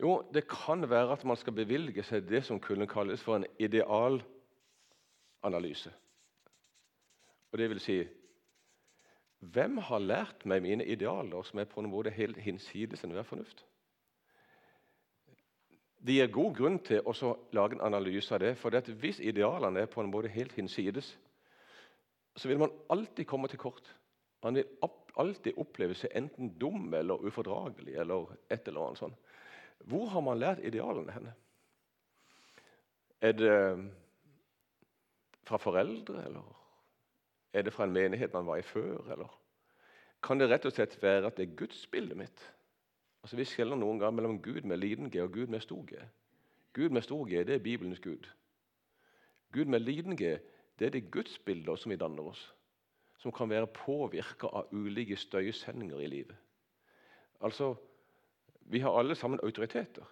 Jo, 0.00 0.30
Det 0.32 0.48
kan 0.48 0.90
være 0.90 1.12
at 1.12 1.24
man 1.24 1.36
skal 1.36 1.52
bevilge 1.52 2.02
seg 2.02 2.28
det 2.28 2.44
som 2.46 2.60
kunne 2.60 2.86
kalles 2.86 3.22
for 3.22 3.36
en 3.36 3.46
idealanalyse. 3.58 5.92
Og 7.52 7.58
det 7.58 7.70
vil 7.70 7.80
si 7.80 8.08
Hvem 9.40 9.78
har 9.88 10.02
lært 10.04 10.44
meg 10.44 10.60
mine 10.62 10.84
idealer 10.84 11.44
som 11.48 11.58
er 11.62 11.68
på 11.68 11.80
en 11.80 11.88
måte 11.88 12.12
helt 12.12 12.36
hinsides 12.44 13.04
enhver 13.06 13.24
fornuft? 13.24 13.64
Det 16.00 16.16
gir 16.16 16.32
god 16.32 16.54
grunn 16.56 16.78
til 16.84 17.00
å 17.04 17.32
lage 17.56 17.76
en 17.76 17.84
analyse 17.84 18.32
av 18.34 18.40
det. 18.40 18.54
For 18.60 18.72
det 18.72 18.92
hvis 19.00 19.20
idealene 19.20 19.82
er 19.84 19.88
på 19.92 20.00
en 20.00 20.12
måte 20.12 20.32
helt 20.32 20.52
hinsides, 20.56 21.14
så 22.36 22.48
vil 22.48 22.60
man 22.60 22.72
alltid 22.92 23.26
komme 23.28 23.48
til 23.52 23.60
kort. 23.60 23.88
Man 24.44 24.56
vil 24.56 24.68
alltid 25.20 25.58
oppleve 25.60 25.96
seg 25.98 26.14
enten 26.16 26.54
dum 26.60 26.92
eller 26.96 27.20
ufordragelig 27.28 27.96
eller 28.00 28.30
et 28.48 28.68
eller 28.68 28.86
annet 28.86 29.00
sånt. 29.00 29.18
Hvor 29.88 30.08
har 30.12 30.24
man 30.24 30.40
lært 30.40 30.64
idealene 30.64 31.12
henne? 31.12 31.34
Er 33.20 33.36
det 33.36 33.56
fra 35.48 35.58
foreldre, 35.60 36.24
eller 36.28 36.59
er 37.52 37.62
det 37.62 37.72
fra 37.72 37.84
en 37.84 37.92
menighet 37.92 38.32
man 38.32 38.46
var 38.46 38.56
i 38.56 38.66
før? 38.66 39.12
Eller 39.12 39.40
kan 40.22 40.40
det 40.40 40.50
rett 40.50 40.66
og 40.68 40.72
slett 40.72 40.98
være 41.02 41.26
at 41.26 41.36
det 41.36 41.48
er 41.48 41.56
gudsbildet 41.56 42.16
mitt? 42.16 42.42
Altså 43.22 43.36
Vi 43.36 43.44
skjeller 43.44 43.76
noen 43.76 43.98
ganger 44.00 44.16
mellom 44.16 44.40
Gud 44.42 44.62
med 44.68 44.80
liten 44.80 45.10
g 45.10 45.20
og 45.22 45.32
Gud 45.32 45.52
med 45.52 45.60
stor 45.64 45.84
g. 45.88 46.00
Gud 46.72 46.90
med 46.90 47.02
stor 47.02 47.26
g 47.28 47.44
det 47.44 47.54
er 47.54 47.64
Bibelens 47.64 48.00
Gud. 48.00 48.28
Gud 49.52 49.64
med 49.64 49.80
liten 49.80 50.16
g 50.16 50.38
det 50.78 50.86
er 50.86 50.94
de 50.94 51.00
gudsbilder 51.00 51.76
som 51.76 51.90
vi 51.92 51.96
danner 52.00 52.30
oss, 52.30 52.54
som 53.20 53.32
kan 53.32 53.50
være 53.50 53.66
påvirka 53.66 54.48
av 54.48 54.70
ulike 54.72 55.16
støysendinger 55.16 56.00
i 56.00 56.06
livet. 56.06 56.36
Altså, 57.40 57.74
Vi 58.70 58.78
har 58.78 58.98
alle 58.98 59.14
sammen 59.14 59.40
autoriteter. 59.42 60.04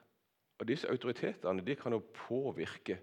Og 0.59 0.69
Disse 0.69 0.89
autoritetene 0.89 1.63
de 1.63 1.75
kan 1.77 1.93
jo 1.93 2.03
påvirke 2.29 2.99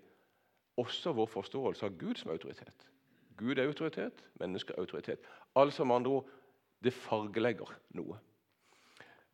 også 0.78 1.14
vår 1.14 1.26
forståelse 1.26 1.86
av 1.86 1.98
Gud 1.98 2.16
som 2.16 2.32
autoritet. 2.32 2.88
Gud 3.38 3.60
er 3.60 3.68
autoritet, 3.68 4.24
mennesker 4.40 4.76
er 4.76 4.86
autoritet. 4.86 5.20
Altså 5.56 5.84
med 5.84 5.96
andre 5.96 6.12
ord 6.20 6.32
det 6.84 6.94
fargelegger 6.94 7.72
noe. 7.98 8.18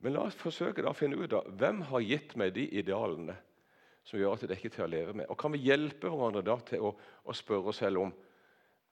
Men 0.02 0.16
la 0.16 0.26
oss 0.26 0.38
forsøke 0.38 0.84
å 0.88 0.97
finne 0.97 1.20
ut 1.20 1.34
av 1.38 1.49
hvem 1.62 1.84
har 1.91 2.06
gitt 2.06 2.36
meg 2.39 2.56
de 2.56 2.66
idealene 2.82 3.36
som 4.08 4.18
gjør 4.18 4.34
at 4.34 4.45
det 4.47 4.56
er 4.56 4.62
ikke 4.62 4.74
til 4.74 4.86
å 4.88 4.89
leve 4.89 5.14
med. 5.14 5.28
Og 5.30 5.38
Kan 5.38 5.54
vi 5.54 5.62
hjelpe 5.62 6.10
hverandre 6.10 6.41
da 6.45 6.58
til 6.66 6.88
å, 6.89 6.95
å 6.97 7.36
spørre 7.38 7.74
oss 7.74 7.82
selv 7.84 8.08
om 8.08 8.14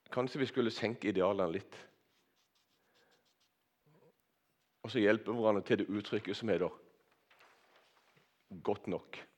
Kanskje 0.10 0.40
vi 0.42 0.48
skulle 0.50 0.74
senke 0.74 1.12
idealene 1.12 1.54
litt? 1.54 1.76
Og 4.82 4.90
så 4.90 5.04
hjelpe 5.04 5.36
hverandre 5.38 5.62
til 5.68 5.84
det 5.84 5.90
uttrykket 5.94 6.38
som 6.38 6.50
heter 6.50 6.74
'godt 8.50 8.88
nok'. 8.88 9.29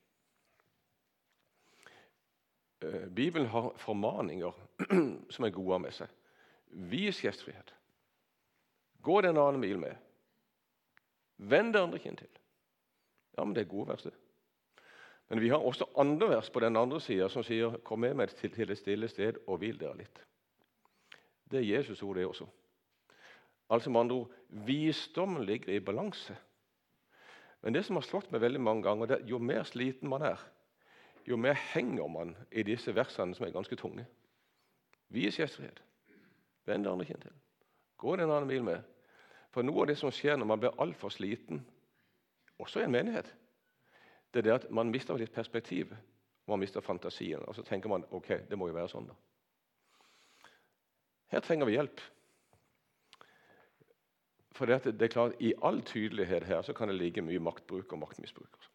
Eh, 2.82 3.08
Bibelen 3.08 3.48
har 3.48 3.74
formaninger 3.78 4.52
som 5.30 5.46
er 5.46 5.54
gode 5.54 5.80
med 5.80 5.94
seg. 5.94 6.10
Vis 6.92 7.22
gjestfrihet. 7.24 7.74
Gå 9.02 9.22
den 9.22 9.38
annen 9.38 9.62
mil 9.62 9.80
med. 9.82 9.96
Vend 11.38 11.74
det 11.74 11.82
andre 11.82 12.00
kinn 12.02 12.18
til. 12.18 12.30
Ja, 13.38 13.46
men 13.46 13.54
det 13.56 13.66
er 13.66 13.72
gode 13.72 13.94
vers. 13.94 14.08
Men 15.30 15.42
vi 15.42 15.50
har 15.50 15.64
også 15.64 15.88
andre 15.98 16.30
vers 16.30 16.50
på 16.50 16.60
den 16.60 16.78
andre 16.78 17.00
sida 17.02 17.30
som 17.30 17.44
sier 17.44 17.78
'Kom 17.84 18.00
med 18.00 18.14
meg 18.14 18.30
til, 18.30 18.72
et 18.72 18.78
stille 18.78 19.08
sted 19.08 19.38
og 19.48 19.58
hvil 19.58 19.80
dere 19.80 19.98
litt'. 19.98 20.26
Det 21.52 21.60
er 21.60 21.78
Jesus 21.78 22.04
ord, 22.04 22.16
det 22.16 22.26
også. 22.26 22.46
Altså 23.70 23.90
med 23.90 24.00
andre 24.00 24.16
ord 24.16 24.32
visdommen 24.50 25.46
ligger 25.46 25.74
i 25.74 25.80
balanse. 25.80 26.38
Men 27.62 27.74
det 27.74 27.86
som 27.86 27.96
har 27.96 28.02
slått 28.04 28.32
meg 28.32 28.42
veldig 28.42 28.62
mange 28.62 28.84
ganger, 28.84 29.06
det 29.06 29.22
er 29.22 29.28
jo 29.28 29.38
mer 29.38 29.64
sliten 29.64 30.10
man 30.10 30.22
er, 30.22 30.38
jo 31.28 31.38
mer 31.38 31.54
henger 31.54 32.08
man 32.08 32.36
i 32.52 32.64
disse 32.64 32.96
versene 32.96 33.36
som 33.36 33.46
er 33.46 33.54
ganske 33.56 33.76
tunge. 33.76 34.06
Vis 35.10 35.40
gjestfrihet. 35.40 35.82
Vend 36.66 36.86
det 36.86 36.92
andre 36.92 37.06
kinn 37.06 37.22
til. 37.22 37.34
Gå 37.98 38.16
den 38.16 38.32
andre 38.32 38.48
bil 38.48 38.64
med. 38.64 38.84
For 39.52 39.66
noe 39.68 39.84
av 39.84 39.92
det 39.92 39.98
som 40.00 40.12
skjer 40.14 40.38
når 40.40 40.48
man 40.48 40.62
blir 40.62 40.80
altfor 40.80 41.12
sliten, 41.12 41.66
også 42.62 42.80
i 42.80 42.86
en 42.86 42.94
menighet, 42.94 43.28
det 44.32 44.40
er 44.40 44.48
det 44.48 44.54
at 44.56 44.70
man 44.72 44.92
mister 44.94 45.18
litt 45.20 45.34
perspektiv. 45.36 45.92
Man 46.48 46.60
mister 46.60 46.82
fantasien. 46.82 47.44
Og 47.48 47.56
så 47.56 47.64
tenker 47.68 47.90
man 47.92 48.06
ok, 48.12 48.30
det 48.50 48.58
må 48.58 48.70
jo 48.70 48.78
være 48.78 48.92
sånn, 48.92 49.10
da. 49.10 49.18
Her 51.32 51.44
trenger 51.44 51.68
vi 51.68 51.76
hjelp. 51.78 52.02
For 54.56 54.68
det, 54.68 55.02
er 55.02 55.12
klart, 55.12 55.38
I 55.40 55.54
all 55.64 55.82
tydelighet 55.82 56.44
her 56.44 56.62
så 56.62 56.74
kan 56.74 56.92
det 56.92 56.98
ligge 57.00 57.24
mye 57.24 57.40
maktbruk 57.40 57.94
og 57.94 58.02
maktmisbruk. 58.04 58.71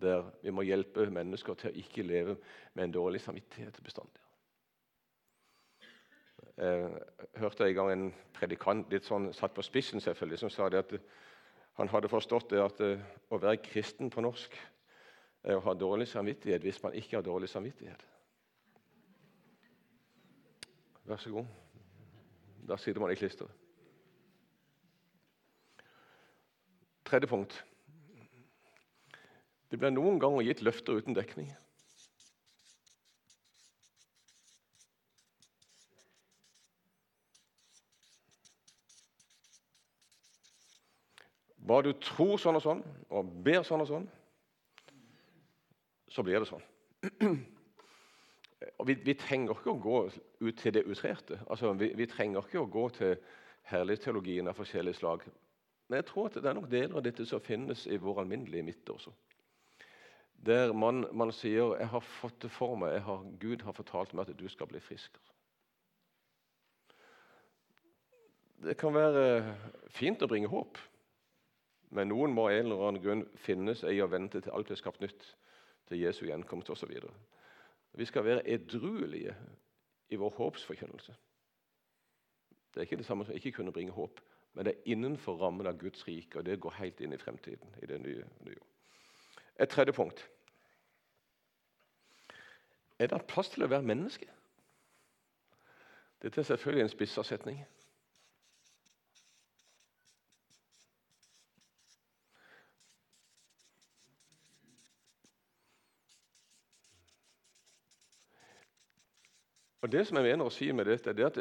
Der 0.00 0.30
vi 0.42 0.50
må 0.54 0.62
hjelpe 0.62 1.08
mennesker 1.10 1.58
til 1.58 1.72
å 1.72 1.80
ikke 1.82 2.06
leve 2.06 2.36
med 2.74 2.84
en 2.84 2.94
dårlig 2.94 3.20
samvittighet 3.20 3.80
bestandig. 3.82 4.22
Jeg 6.58 6.84
eh, 6.84 6.94
hørte 7.38 7.66
en 7.66 7.74
gang 7.74 7.92
en 7.92 8.08
predikant 8.34 8.90
litt 8.90 9.06
sånn 9.06 9.30
satt 9.34 9.54
på 9.54 9.62
spissen 9.62 10.02
selvfølgelig, 10.02 10.40
som 10.42 10.50
sa 10.50 10.66
det 10.70 10.80
at 10.82 10.94
han 11.78 11.90
hadde 11.92 12.10
forstått 12.10 12.50
det 12.50 12.62
at 12.62 12.80
eh, 12.82 13.02
å 13.30 13.38
være 13.38 13.62
kristen 13.62 14.10
på 14.10 14.22
norsk 14.24 14.56
er 15.46 15.58
å 15.58 15.62
ha 15.62 15.74
dårlig 15.78 16.08
samvittighet 16.10 16.64
hvis 16.66 16.82
man 16.82 16.96
ikke 16.98 17.18
har 17.18 17.26
dårlig 17.26 17.50
samvittighet. 17.52 18.02
Vær 21.08 21.22
så 21.22 21.30
god. 21.32 21.46
Da 22.68 22.76
sitter 22.76 23.00
man 23.00 23.14
i 23.14 23.16
klisteret. 23.16 23.54
Tredje 27.08 27.30
punkt. 27.30 27.54
Det 29.68 29.78
ble 29.80 29.90
noen 29.92 30.20
ganger 30.20 30.46
gitt 30.46 30.62
løfter 30.64 31.00
uten 31.00 31.16
dekning. 31.16 31.50
Bare 41.68 41.90
du 41.90 41.98
tror 42.00 42.38
sånn 42.40 42.56
og 42.56 42.64
sånn 42.64 42.80
og 43.12 43.32
ber 43.44 43.60
sånn 43.66 43.84
og 43.84 43.90
sånn, 43.90 44.08
så 46.08 46.24
blir 46.24 46.40
det 46.40 46.48
sånn. 46.48 46.64
Og 48.78 48.88
vi, 48.88 48.94
vi, 49.04 49.14
trenger 49.14 49.54
ikke 49.54 49.74
å 49.74 49.82
gå 49.82 49.98
ut 50.08 50.56
til 50.58 50.74
det 50.74 50.86
utrerte. 50.88 51.38
Altså, 51.46 51.74
vi, 51.78 51.92
vi, 51.98 52.06
trenger 52.10 52.46
ikke 52.46 52.62
å 52.62 52.70
gå 52.72 52.86
til 52.96 53.14
herlighetsteologien 53.70 54.48
av 54.50 54.56
forskjellige 54.58 54.98
slag. 54.98 55.26
Men 55.88 56.00
jeg 56.00 56.08
tror 56.08 56.30
at 56.30 56.38
det 56.40 56.50
er 56.50 56.56
nok 56.56 56.70
deler 56.72 56.98
av 56.98 57.04
dette 57.04 57.26
som 57.28 57.44
finnes 57.44 57.84
i 57.86 58.00
vår 58.00 58.24
alminnelige 58.24 58.66
midte 58.66 58.96
også. 58.96 59.12
Der 60.46 60.72
man, 60.72 61.06
man 61.12 61.32
sier 61.32 61.76
'Jeg 61.76 61.88
har 61.88 62.00
fått 62.00 62.42
det 62.42 62.50
for 62.50 62.76
meg. 62.76 63.00
Har, 63.02 63.24
Gud 63.40 63.62
har 63.62 63.72
fortalt 63.72 64.14
meg 64.14 64.28
at 64.28 64.38
du 64.38 64.48
skal 64.48 64.66
bli 64.66 64.80
frisk'. 64.80 65.18
Det 68.62 68.76
kan 68.76 68.94
være 68.94 69.56
fint 69.88 70.22
å 70.22 70.26
bringe 70.26 70.48
håp. 70.48 70.78
Men 71.90 72.08
noen 72.08 72.34
må 72.34 72.48
av 72.48 72.52
en 72.52 72.66
eller 72.66 72.88
annen 72.88 73.02
grunn 73.02 73.24
finnes 73.36 73.82
i 73.82 74.00
å 74.02 74.10
vente 74.10 74.40
til 74.40 74.52
alt 74.52 74.70
er 74.70 74.80
skapt 74.80 75.00
nytt, 75.00 75.36
til 75.88 76.02
Jesu 76.02 76.26
gjenkomst 76.26 76.70
osv. 76.70 76.90
Vi 77.96 78.04
skal 78.04 78.24
være 78.24 78.44
edruelige 78.48 79.36
i 80.08 80.16
vår 80.16 80.30
håpsforkynnelse. 80.36 81.14
Det 82.74 82.80
er 82.80 82.86
ikke 82.86 82.96
det 83.00 83.06
samme 83.06 83.24
som 83.24 83.34
ikke 83.34 83.52
kunne 83.52 83.72
bringe 83.72 83.92
håp, 83.92 84.20
men 84.52 84.64
det 84.64 84.74
er 84.74 84.92
innenfor 84.92 85.38
rammen 85.40 85.66
av 85.66 85.78
Guds 85.80 86.04
rike, 86.08 86.38
og 86.38 86.44
det 86.44 86.60
går 86.60 86.76
helt 86.78 87.00
inn 87.00 87.12
i 87.12 87.16
fremtiden. 87.16 87.74
i 87.82 87.86
det 87.86 88.00
nye. 88.00 88.24
nye. 88.40 88.77
Et 89.58 89.68
tredje 89.68 89.92
punkt. 89.92 90.30
Er 92.98 93.06
det 93.06 93.26
plass 93.26 93.48
til 93.48 93.62
å 93.62 93.70
være 93.70 93.86
menneske? 93.86 94.26
Dette 96.22 96.40
er 96.40 96.46
selvfølgelig 96.46 96.82
en 96.82 96.90
spissa 96.94 97.22
setning. 97.22 97.60
Og 109.82 109.92
Det 109.92 110.06
som 110.06 110.18
jeg 110.18 110.26
mener 110.26 110.44
å 110.44 110.52
si 110.52 110.72
med 110.72 110.84
dette, 110.90 111.14
det 111.14 111.22
er 111.24 111.30
at 111.30 111.38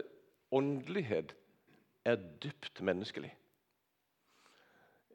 åndelighet 0.53 1.34
er 2.05 2.22
dypt 2.43 2.82
menneskelig. 2.86 3.34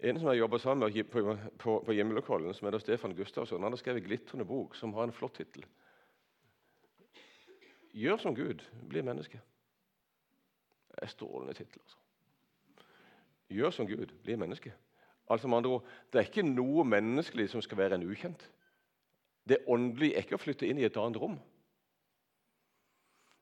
En 0.03 0.18
som 0.18 0.28
jeg 0.32 0.38
jobber 0.38 0.59
sammen 0.59 0.92
med 0.92 1.05
på, 1.05 1.36
på, 1.59 1.82
på 1.86 1.92
Hjemmelokallen, 1.92 2.55
som 2.55 2.66
heter 2.66 2.78
Stefan 2.82 3.14
Gustavsson, 3.14 3.62
han 3.62 3.72
har 3.72 3.78
skrevet 3.78 4.03
en 4.03 4.09
glitrende 4.09 4.44
bok 4.44 4.74
som 4.74 4.94
har 4.94 5.07
en 5.07 5.12
flott 5.12 5.34
tittel. 5.34 5.64
'Gjør 7.92 8.16
som 8.16 8.34
Gud, 8.34 8.64
bli 8.88 9.00
menneske'. 9.00 9.38
Det 10.88 10.98
er 11.03 11.07
strålende 11.07 11.55
tittel. 11.55 11.80
Altså. 11.82 11.96
gjør 13.48 13.70
som 13.70 13.86
Gud, 13.86 14.07
bli 14.22 14.36
menneske. 14.36 14.72
Altså 15.30 15.48
med 15.48 15.57
andre 15.57 15.70
ord, 15.70 15.84
Det 16.12 16.18
er 16.18 16.24
ikke 16.24 16.42
noe 16.42 16.84
menneskelig 16.84 17.50
som 17.50 17.62
skal 17.62 17.78
være 17.78 17.94
en 17.94 18.11
ukjent. 18.11 18.50
Det 19.48 19.59
åndelige 19.66 20.14
er 20.14 20.18
ikke 20.18 20.34
å 20.34 20.42
flytte 20.42 20.66
inn 20.66 20.78
i 20.78 20.84
et 20.84 20.96
annet 20.96 21.20
rom. 21.20 21.38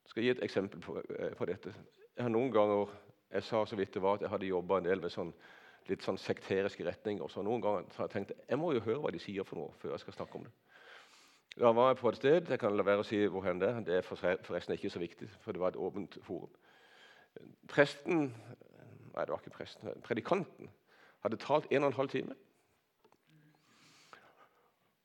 Jeg 0.04 0.10
skal 0.10 0.22
gi 0.22 0.30
et 0.30 0.42
eksempel 0.42 0.80
på, 0.80 1.02
eh, 1.18 1.34
på 1.34 1.44
dette. 1.44 1.74
Jeg 2.16 2.22
har 2.22 2.30
noen 2.30 2.52
ganger, 2.52 2.88
jeg 3.30 3.42
sa 3.42 3.64
så 3.64 3.76
vidt 3.76 3.94
det 3.94 4.02
var 4.02 4.14
at 4.14 4.20
jeg 4.20 4.30
hadde 4.30 4.46
jobba 4.46 4.78
en 4.78 4.84
del 4.84 5.00
med 5.00 5.10
sånn, 5.10 5.34
litt 5.88 6.04
sånn 6.04 6.18
sekteriske 6.20 6.84
retninger. 6.86 7.28
Så 7.28 7.42
noen 7.46 7.62
ganger 7.64 7.86
så 7.94 8.02
har 8.02 8.10
jeg 8.10 8.16
tenkt 8.18 8.34
jeg 8.48 8.58
må 8.60 8.72
jo 8.76 8.84
høre 8.84 9.00
hva 9.04 9.12
de 9.14 9.22
sier 9.22 9.46
for 9.46 9.60
noe 9.60 9.72
før 9.80 9.94
jeg 9.94 10.04
skal 10.04 10.18
snakke 10.20 10.40
om 10.40 10.48
det. 10.48 10.52
Da 11.56 11.72
var 11.74 11.90
jeg 11.90 12.00
på 12.00 12.08
et 12.08 12.18
sted. 12.20 12.50
Jeg 12.50 12.62
kan 12.62 12.76
la 12.76 12.86
være 12.86 13.02
å 13.02 13.06
si 13.06 13.24
hvor 13.26 13.44
hen 13.44 13.60
det 13.60 13.68
er. 13.68 13.80
Det 13.86 13.96
er 13.98 14.06
forresten 14.06 14.76
ikke 14.76 14.92
så 14.92 15.02
viktig, 15.02 15.28
for 15.42 15.52
det 15.52 15.62
var 15.62 15.74
et 15.74 15.80
åpent 15.80 16.18
forum. 16.26 16.52
Presten 17.70 18.30
Nei, 19.10 19.24
det 19.26 19.32
var 19.32 19.40
ikke 19.42 19.56
presten. 19.56 19.90
Predikanten 20.06 20.70
hadde 21.24 21.38
talt 21.42 21.66
en 21.70 21.82
og 21.82 21.90
en 21.90 21.96
halv 21.96 22.12
time. 22.12 22.36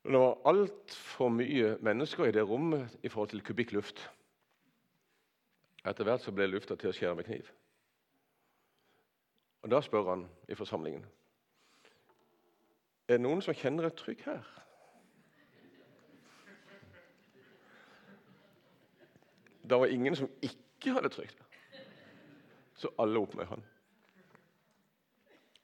Det 0.06 0.20
var 0.22 0.38
altfor 0.46 1.32
mye 1.34 1.72
mennesker 1.82 2.28
i 2.28 2.34
det 2.36 2.44
rommet 2.46 2.98
i 3.02 3.10
forhold 3.10 3.32
til 3.32 3.42
kubikk 3.42 3.72
luft. 3.74 4.04
Etter 5.86 6.06
hvert 6.06 6.22
så 6.22 6.34
ble 6.34 6.46
lufta 6.46 6.76
til 6.78 6.92
å 6.92 6.94
skjære 6.94 7.18
med 7.18 7.26
kniv. 7.26 7.50
Og 9.66 9.70
Da 9.70 9.80
spør 9.80 10.08
han 10.08 10.28
i 10.48 10.54
forsamlingen 10.54 11.04
er 13.08 13.16
det 13.16 13.22
noen 13.22 13.40
som 13.42 13.54
kjenner 13.54 13.88
et 13.88 13.96
trykk 13.98 14.20
her. 14.26 14.46
Det 19.66 19.78
var 19.78 19.90
ingen 19.90 20.16
som 20.18 20.30
ikke 20.42 20.94
hadde 20.94 21.10
trykt. 21.10 21.42
Så 22.78 22.92
alle 22.98 23.18
opp 23.18 23.34
med 23.34 23.50
han. 23.50 23.66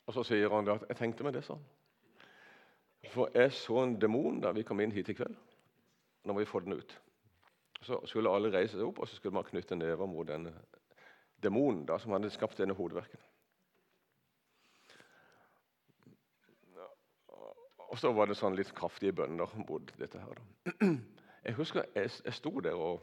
Og 0.06 0.14
så 0.18 0.26
sier 0.26 0.50
han 0.50 0.68
at 0.68 0.84
'jeg 0.88 0.96
tenkte 0.96 1.24
meg 1.24 1.34
det 1.34 1.44
sånn'. 1.44 1.64
For 3.10 3.30
jeg 3.34 3.52
så 3.52 3.82
en 3.82 4.00
demon 4.00 4.40
da 4.40 4.52
vi 4.52 4.62
kom 4.62 4.80
inn 4.80 4.92
hit 4.92 5.08
i 5.08 5.14
kveld. 5.14 5.36
Nå 6.24 6.32
må 6.32 6.38
vi 6.38 6.44
få 6.44 6.60
den 6.60 6.72
ut. 6.72 7.00
Så 7.82 8.06
skulle 8.06 8.30
alle 8.30 8.50
reise 8.52 8.76
seg 8.76 8.86
opp, 8.86 8.98
og 8.98 9.08
så 9.08 9.16
skulle 9.16 9.34
man 9.34 9.44
knytte 9.44 9.76
never 9.76 10.06
mot 10.06 10.26
denne 10.26 10.52
demonen 11.42 11.86
da, 11.86 11.98
som 11.98 12.12
hadde 12.12 12.30
skapt 12.30 12.58
denne 12.58 12.74
hodeverken. 12.74 13.18
Og 17.92 17.98
så 18.00 18.12
var 18.16 18.28
det 18.28 18.38
sånn 18.40 18.56
litt 18.56 18.72
kraftige 18.72 19.12
bønner 19.12 19.50
mot 19.68 19.92
dette 20.00 20.20
her. 20.20 20.38
Da. 20.38 20.92
Jeg 21.42 21.56
husker 21.58 21.82
jeg, 21.96 22.10
jeg 22.24 22.34
sto 22.36 22.52
der 22.62 22.78
og 22.78 23.00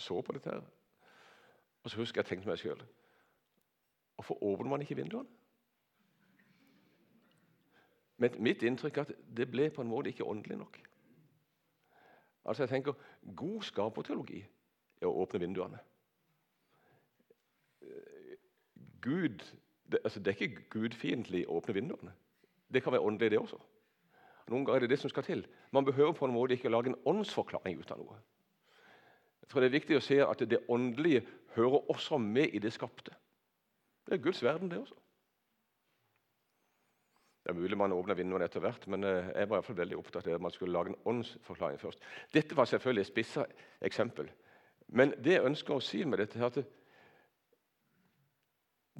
så 0.00 0.22
på 0.24 0.32
dette. 0.32 0.50
her. 0.50 0.62
Og 1.84 1.90
så 1.92 1.98
husker 2.00 2.22
jeg 2.22 2.26
tenkte 2.30 2.48
meg 2.48 2.56
sjøl 2.58 2.80
Hvorfor 4.14 4.38
åpner 4.40 4.70
man 4.72 4.80
ikke 4.80 4.96
vinduene? 4.96 5.28
Men 8.16 8.38
mitt 8.40 8.62
inntrykk 8.62 8.96
er 8.96 9.04
at 9.04 9.12
det 9.36 9.50
ble 9.52 9.68
på 9.70 9.84
en 9.84 9.88
måte 9.88 10.08
ikke 10.08 10.24
åndelig 10.24 10.56
nok. 10.60 10.80
Altså 12.44 12.62
jeg 12.62 12.68
tenker, 12.68 12.96
God 13.36 13.62
skaperteologi 13.62 14.40
er 15.00 15.08
å 15.08 15.14
åpne 15.22 15.40
vinduene. 15.40 15.80
Gud, 19.00 19.44
det, 19.92 20.00
altså 20.04 20.20
det 20.20 20.34
er 20.34 20.42
ikke 20.48 20.68
gudfiendtlig 20.72 21.46
å 21.48 21.60
åpne 21.60 21.76
vinduene. 21.78 22.12
Det 22.72 22.82
kan 22.82 22.92
være 22.92 23.02
åndelig, 23.02 23.30
det 23.30 23.38
også. 23.38 23.58
Noen 24.50 24.64
ganger 24.64 24.80
er 24.80 24.86
det 24.86 24.94
det 24.94 25.00
som 25.02 25.10
skal 25.10 25.26
til. 25.26 25.44
Man 25.72 25.84
behøver 25.84 26.12
på 26.12 26.26
en 26.26 26.34
måte 26.34 26.56
ikke 26.56 26.70
lage 26.70 26.90
en 26.90 26.98
åndsforklaring 27.06 27.78
ut 27.78 27.90
av 27.90 27.98
noe. 28.02 28.16
Tror 29.50 29.60
Det 29.60 29.70
er 29.70 29.78
viktig 29.78 29.96
å 29.98 30.02
se 30.04 30.18
at 30.22 30.42
det 30.46 30.64
åndelige 30.70 31.24
hører 31.56 31.90
også 31.90 32.18
med 32.18 32.54
i 32.54 32.58
det 32.62 32.72
skapte. 32.72 33.14
Det 34.06 34.14
er 34.14 34.22
Guds 34.22 34.42
verden, 34.42 34.70
det 34.70 34.78
også. 34.78 34.94
Det 37.44 37.50
er 37.50 37.58
mulig 37.58 37.78
man 37.78 37.92
åpner 37.92 38.14
vinduene 38.14 38.44
etter 38.44 38.60
hvert, 38.60 38.86
men 38.86 39.04
eh, 39.04 39.30
jeg 39.34 39.48
var 39.48 39.56
i 39.56 39.58
hvert 39.58 39.66
fall 39.66 39.78
veldig 39.78 39.96
opptatt 39.98 40.26
av 40.28 40.36
at 40.36 40.42
man 40.44 40.52
skulle 40.54 40.74
lage 40.76 40.92
en 40.92 41.00
åndsforklaring 41.04 41.80
først. 41.80 42.02
Dette 42.34 42.56
var 42.56 42.68
selvfølgelig 42.68 43.00
et 43.00 43.08
spissa 43.08 43.46
eksempel. 43.80 44.28
Men 44.88 45.14
det 45.18 45.38
jeg 45.38 45.46
ønsker 45.48 45.74
å 45.74 45.82
si 45.82 46.04
med 46.04 46.20
dette, 46.20 46.38
er 46.38 46.50
at 46.50 46.60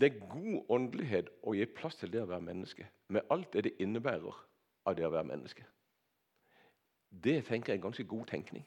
det 0.01 0.07
er 0.09 0.29
god 0.31 0.65
åndelighet 0.69 1.29
å 1.43 1.53
gi 1.55 1.67
plass 1.77 1.99
til 2.01 2.13
det 2.13 2.23
å 2.23 2.29
være 2.31 2.47
menneske, 2.47 2.87
med 3.09 3.27
alt 3.31 3.53
det 3.53 3.67
det 3.67 3.77
innebærer 3.85 4.37
av 4.89 4.97
det 4.97 5.05
å 5.07 5.13
være 5.13 5.29
menneske. 5.29 5.65
Det 7.11 7.45
tenker 7.45 7.73
jeg 7.73 7.79
er 7.79 7.83
ganske 7.83 8.05
god 8.05 8.27
tenkning. 8.31 8.65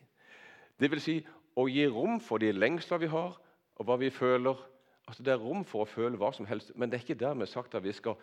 Det 0.79 0.91
vil 0.91 1.01
si 1.01 1.15
å 1.55 1.65
gi 1.69 1.87
rom 1.87 2.19
for 2.21 2.37
de 2.43 2.51
lengsler 2.51 3.01
vi 3.01 3.09
har, 3.09 3.37
og 3.75 3.85
hva 3.87 3.97
vi 3.97 4.09
føler. 4.13 4.57
Altså 5.07 5.23
Det 5.23 5.33
er 5.33 5.41
rom 5.41 5.65
for 5.65 5.83
å 5.83 5.89
føle 5.89 6.17
hva 6.17 6.31
som 6.33 6.45
helst, 6.45 6.71
men 6.75 6.89
det 6.89 6.97
er 6.97 7.03
ikke 7.03 7.25
dermed 7.25 7.47
sagt 7.47 7.75
at 7.75 7.83
vi 7.83 7.93
skal 7.93 8.15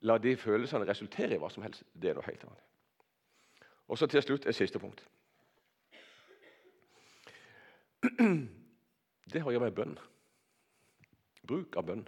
la 0.00 0.18
de 0.18 0.36
følelsene 0.36 0.86
resultere 0.86 1.34
i 1.34 1.38
hva 1.38 1.50
som 1.50 1.62
helst. 1.62 1.82
Det 1.92 2.10
er 2.10 2.14
noe 2.14 2.26
helt 2.26 2.44
annet. 2.44 2.62
Og 3.88 3.98
så 3.98 4.06
til 4.06 4.22
slutt 4.22 4.46
et 4.46 4.54
siste 4.54 4.78
punkt. 4.78 5.02
Det 9.32 9.42
har 9.42 9.50
å 9.50 9.52
gjøre 9.52 9.68
med 9.68 9.76
bønn. 9.76 9.98
Bruk 11.48 11.76
av 11.76 11.84
bønn. 11.88 12.06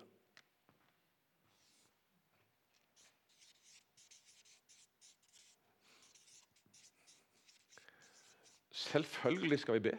Selvfølgelig 8.90 9.58
skal 9.58 9.74
vi 9.74 9.78
be. 9.78 9.98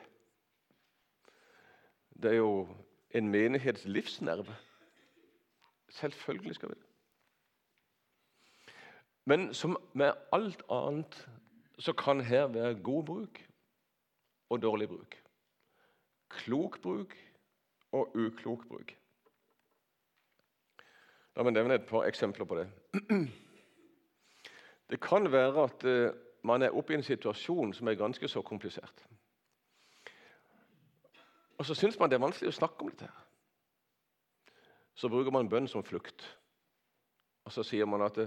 Det 2.23 2.31
er 2.31 2.35
jo 2.35 2.67
en 3.11 3.27
menighets 3.27 3.85
livsnerve. 3.85 4.55
Selvfølgelig 5.89 6.55
skal 6.55 6.69
vi 6.69 6.73
det. 6.73 6.85
Men 9.25 9.53
som 9.53 9.77
med 9.93 10.11
alt 10.33 10.63
annet 10.69 11.29
så 11.79 11.93
kan 11.93 12.21
her 12.21 12.47
være 12.47 12.81
god 12.83 13.03
bruk 13.03 13.39
og 14.49 14.61
dårlig 14.61 14.87
bruk. 14.87 15.15
Klok 16.29 16.81
bruk 16.81 17.15
og 17.91 18.15
uklok 18.15 18.67
bruk. 18.67 18.91
La 21.35 21.43
meg 21.47 21.55
nevne 21.55 21.79
et 21.79 21.87
par 21.87 22.03
eksempler 22.09 22.45
på 22.45 22.59
det. 22.59 22.67
Det 24.91 24.99
kan 24.99 25.31
være 25.31 25.63
at 25.63 25.83
eh, 25.87 26.11
man 26.43 26.61
er 26.61 26.75
oppe 26.75 26.93
i 26.93 26.97
en 26.97 27.03
situasjon 27.05 27.73
som 27.73 27.87
er 27.87 27.99
ganske 27.99 28.27
så 28.27 28.41
komplisert. 28.41 29.05
Og 31.57 31.65
så 31.65 31.75
syns 31.77 31.99
man 31.99 32.09
det 32.09 32.17
er 32.17 32.25
vanskelig 32.25 32.49
å 32.49 32.57
snakke 32.57 32.81
om 32.81 32.89
dette. 32.89 33.09
Så 34.97 35.09
bruker 35.09 35.31
man 35.33 35.49
bønn 35.49 35.67
som 35.69 35.83
flukt. 35.85 36.23
Og 37.45 37.53
så 37.53 37.63
sier 37.65 37.85
man 37.85 38.05
at 38.05 38.17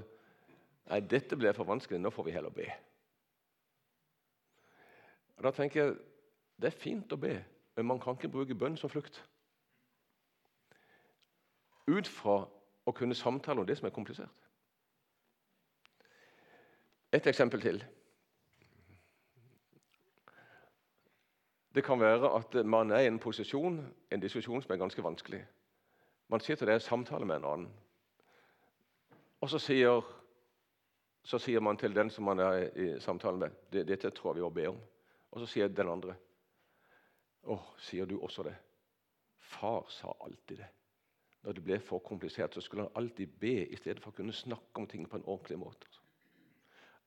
Nei, 0.84 0.98
dette 1.00 1.36
ble 1.40 1.48
for 1.56 1.64
vanskelig. 1.64 1.96
Nå 1.96 2.10
får 2.12 2.26
vi 2.26 2.32
heller 2.34 2.52
be. 2.52 2.66
Og 5.36 5.46
Da 5.46 5.50
tenker 5.50 5.80
jeg 5.80 5.94
det 6.60 6.68
er 6.70 6.76
fint 6.78 7.12
å 7.12 7.18
be, 7.18 7.32
men 7.74 7.86
man 7.88 8.00
kan 8.00 8.14
ikke 8.14 8.30
bruke 8.30 8.54
bønn 8.54 8.76
som 8.78 8.90
flukt. 8.92 9.16
Ut 11.90 12.06
fra 12.06 12.36
å 12.84 12.92
kunne 12.94 13.16
samtale 13.18 13.60
om 13.60 13.66
det 13.66 13.78
som 13.78 13.88
er 13.88 13.94
komplisert. 13.96 14.44
Et 17.12 17.26
eksempel 17.26 17.62
til. 17.62 17.82
Det 21.74 21.84
kan 21.84 22.00
være 22.00 22.30
at 22.36 22.66
man 22.66 22.90
er 22.90 22.98
i 22.98 23.06
en 23.06 23.18
posisjon, 23.18 23.80
en 24.12 24.20
diskusjon 24.20 24.62
som 24.62 24.72
er 24.72 24.78
ganske 24.78 25.02
vanskelig. 25.02 25.46
Man 26.28 26.40
sitter 26.40 26.66
der 26.66 26.74
og 26.74 26.82
samtale 26.82 27.26
med 27.26 27.36
en 27.36 27.44
annen, 27.44 27.72
og 29.40 29.50
så 29.50 29.58
sier 29.58 30.04
så 31.24 31.38
sier 31.40 31.60
man 31.60 31.76
til 31.80 31.94
den 31.96 32.10
som 32.12 32.24
man 32.28 32.38
er 32.38 32.66
i 32.76 33.00
samtale 33.00 33.38
med 33.38 33.50
det, 33.72 33.86
'Dette 33.86 34.10
tror 34.10 34.34
vi 34.34 34.40
må 34.40 34.50
be 34.50 34.68
om.' 34.68 34.80
Og 35.30 35.40
så 35.40 35.46
sier 35.46 35.68
den 35.68 35.88
andre, 35.88 36.14
'Å, 37.44 37.58
sier 37.78 38.04
du 38.04 38.20
også 38.20 38.42
det?' 38.42 38.56
Far 39.38 39.84
sa 39.88 40.12
alltid 40.20 40.56
det. 40.56 40.66
Når 41.42 41.52
det 41.52 41.64
ble 41.64 41.80
for 41.80 41.98
komplisert, 41.98 42.54
så 42.54 42.60
skulle 42.60 42.82
han 42.82 42.92
alltid 42.94 43.26
be 43.40 43.66
i 43.66 43.76
stedet 43.76 44.02
for 44.02 44.10
å 44.10 44.14
kunne 44.14 44.32
snakke 44.32 44.80
om 44.80 44.86
ting 44.86 45.08
på 45.08 45.16
en 45.16 45.24
ordentlig 45.26 45.58
måte. 45.58 45.86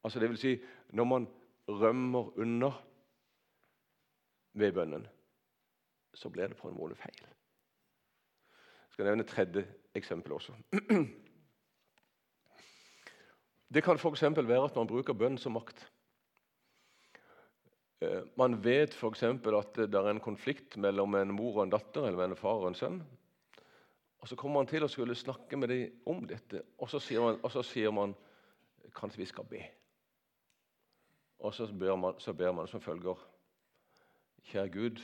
Altså 0.03 0.19
det 0.19 0.29
vil 0.29 0.37
si, 0.37 0.61
Når 0.89 1.03
man 1.03 1.27
rømmer 1.67 2.37
unna 2.37 2.71
ved 4.57 4.73
bønnen, 4.73 5.07
så 6.13 6.29
blir 6.33 6.49
det 6.49 6.57
på 6.57 6.69
en 6.69 6.77
måte 6.77 6.97
feil. 6.97 7.21
Jeg 7.21 8.95
skal 8.95 9.05
nevne 9.09 9.25
et 9.25 9.29
tredje 9.29 9.65
eksempel 9.95 10.33
også. 10.37 10.55
Det 13.73 13.83
kan 13.83 13.99
f.eks. 13.99 14.23
være 14.23 14.63
at 14.63 14.75
man 14.79 14.87
bruker 14.87 15.13
bønn 15.13 15.37
som 15.37 15.57
makt. 15.57 15.81
Eh, 18.01 18.23
man 18.39 18.55
vet 18.63 18.93
f.eks. 18.95 19.23
at 19.23 19.79
det 19.91 19.95
er 19.99 20.09
en 20.09 20.23
konflikt 20.23 20.77
mellom 20.77 21.15
en 21.19 21.33
mor 21.35 21.57
og 21.57 21.63
en 21.65 21.73
datter 21.73 22.07
eller 22.07 22.29
en 22.29 22.35
far 22.39 22.61
og 22.63 22.69
en 22.71 22.79
sønn. 22.79 23.01
Og 24.19 24.27
Så 24.27 24.35
kommer 24.35 24.61
man 24.61 24.67
til 24.67 24.83
å 24.83 24.89
skulle 24.89 25.15
snakke 25.15 25.57
med 25.57 25.69
dem 25.69 25.99
om 26.05 26.23
dette, 26.27 26.63
og 26.79 26.89
så 26.89 26.99
sier 26.99 27.21
man, 27.21 27.41
så 27.51 27.61
sier 27.63 27.91
man 27.91 28.15
kanskje 28.95 29.21
vi 29.21 29.27
skal 29.29 29.45
be. 29.45 29.61
Og 31.39 31.53
så 31.53 31.67
ber 31.67 31.95
man, 31.95 32.15
så 32.19 32.33
ber 32.33 32.51
man 32.51 32.67
som 32.67 32.81
følger 32.81 33.19
Kjære 34.43 34.69
Gud, 34.69 35.01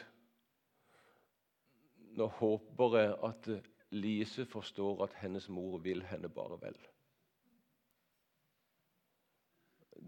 nå 2.17 2.27
håper 2.27 2.97
jeg 2.97 3.15
at 3.23 3.49
Lise 3.93 4.45
forstår 4.45 5.03
at 5.03 5.13
hennes 5.21 5.49
mor 5.49 5.77
vil 5.77 6.03
henne 6.09 6.29
bare 6.29 6.59
vel. 6.61 6.77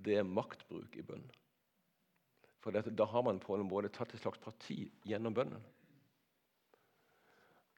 Det 0.05 0.17
er 0.17 0.23
maktbruk 0.23 0.95
i 0.95 1.01
bønnen. 1.01 1.32
For 2.59 2.73
dette, 2.73 2.93
da 2.95 3.05
har 3.05 3.21
man 3.21 3.39
på 3.39 3.55
en 3.55 3.67
måte 3.69 3.91
tatt 3.93 4.13
et 4.13 4.21
slags 4.21 4.41
parti 4.41 4.88
gjennom 5.05 5.34
bønnen. 5.38 5.61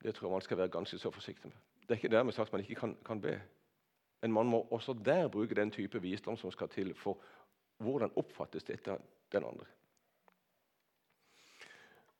Det 0.03 0.13
tror 0.15 0.27
jeg 0.29 0.35
man 0.37 0.45
skal 0.45 0.57
være 0.57 0.71
ganske 0.71 0.99
så 0.99 1.11
forsiktig 1.11 1.51
med. 1.51 1.57
Det 1.81 1.91
er 1.91 1.99
ikke 1.99 2.13
dermed 2.13 2.35
sagt 2.35 2.51
man 2.51 2.61
ikke 2.61 2.79
kan, 2.79 2.95
kan 3.05 3.21
be. 3.21 3.41
Men 4.21 4.33
man 4.33 4.47
må 4.47 4.61
også 4.71 4.93
der 4.93 5.27
bruke 5.27 5.55
den 5.55 5.71
type 5.71 6.01
visdom 6.01 6.37
som 6.37 6.51
skal 6.51 6.69
til 6.69 6.93
for 6.95 7.19
hvordan 7.77 8.15
oppfattes 8.15 8.63
dette 8.63 8.97
den 9.31 9.43
andre. 9.43 9.65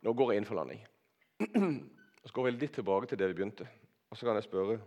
Nå 0.06 0.14
går 0.14 0.32
jeg 0.32 0.42
inn 0.42 0.48
for 0.50 0.60
landing. 0.60 0.84
Så 2.28 2.34
går 2.36 2.48
vi 2.48 2.52
litt 2.58 2.74
tilbake 2.76 3.08
til 3.08 3.20
det 3.20 3.30
vi 3.32 3.38
begynte. 3.38 3.68
Og 4.12 4.18
så 4.18 4.26
kan 4.28 4.36
jeg 4.36 4.44
spørre 4.44 4.80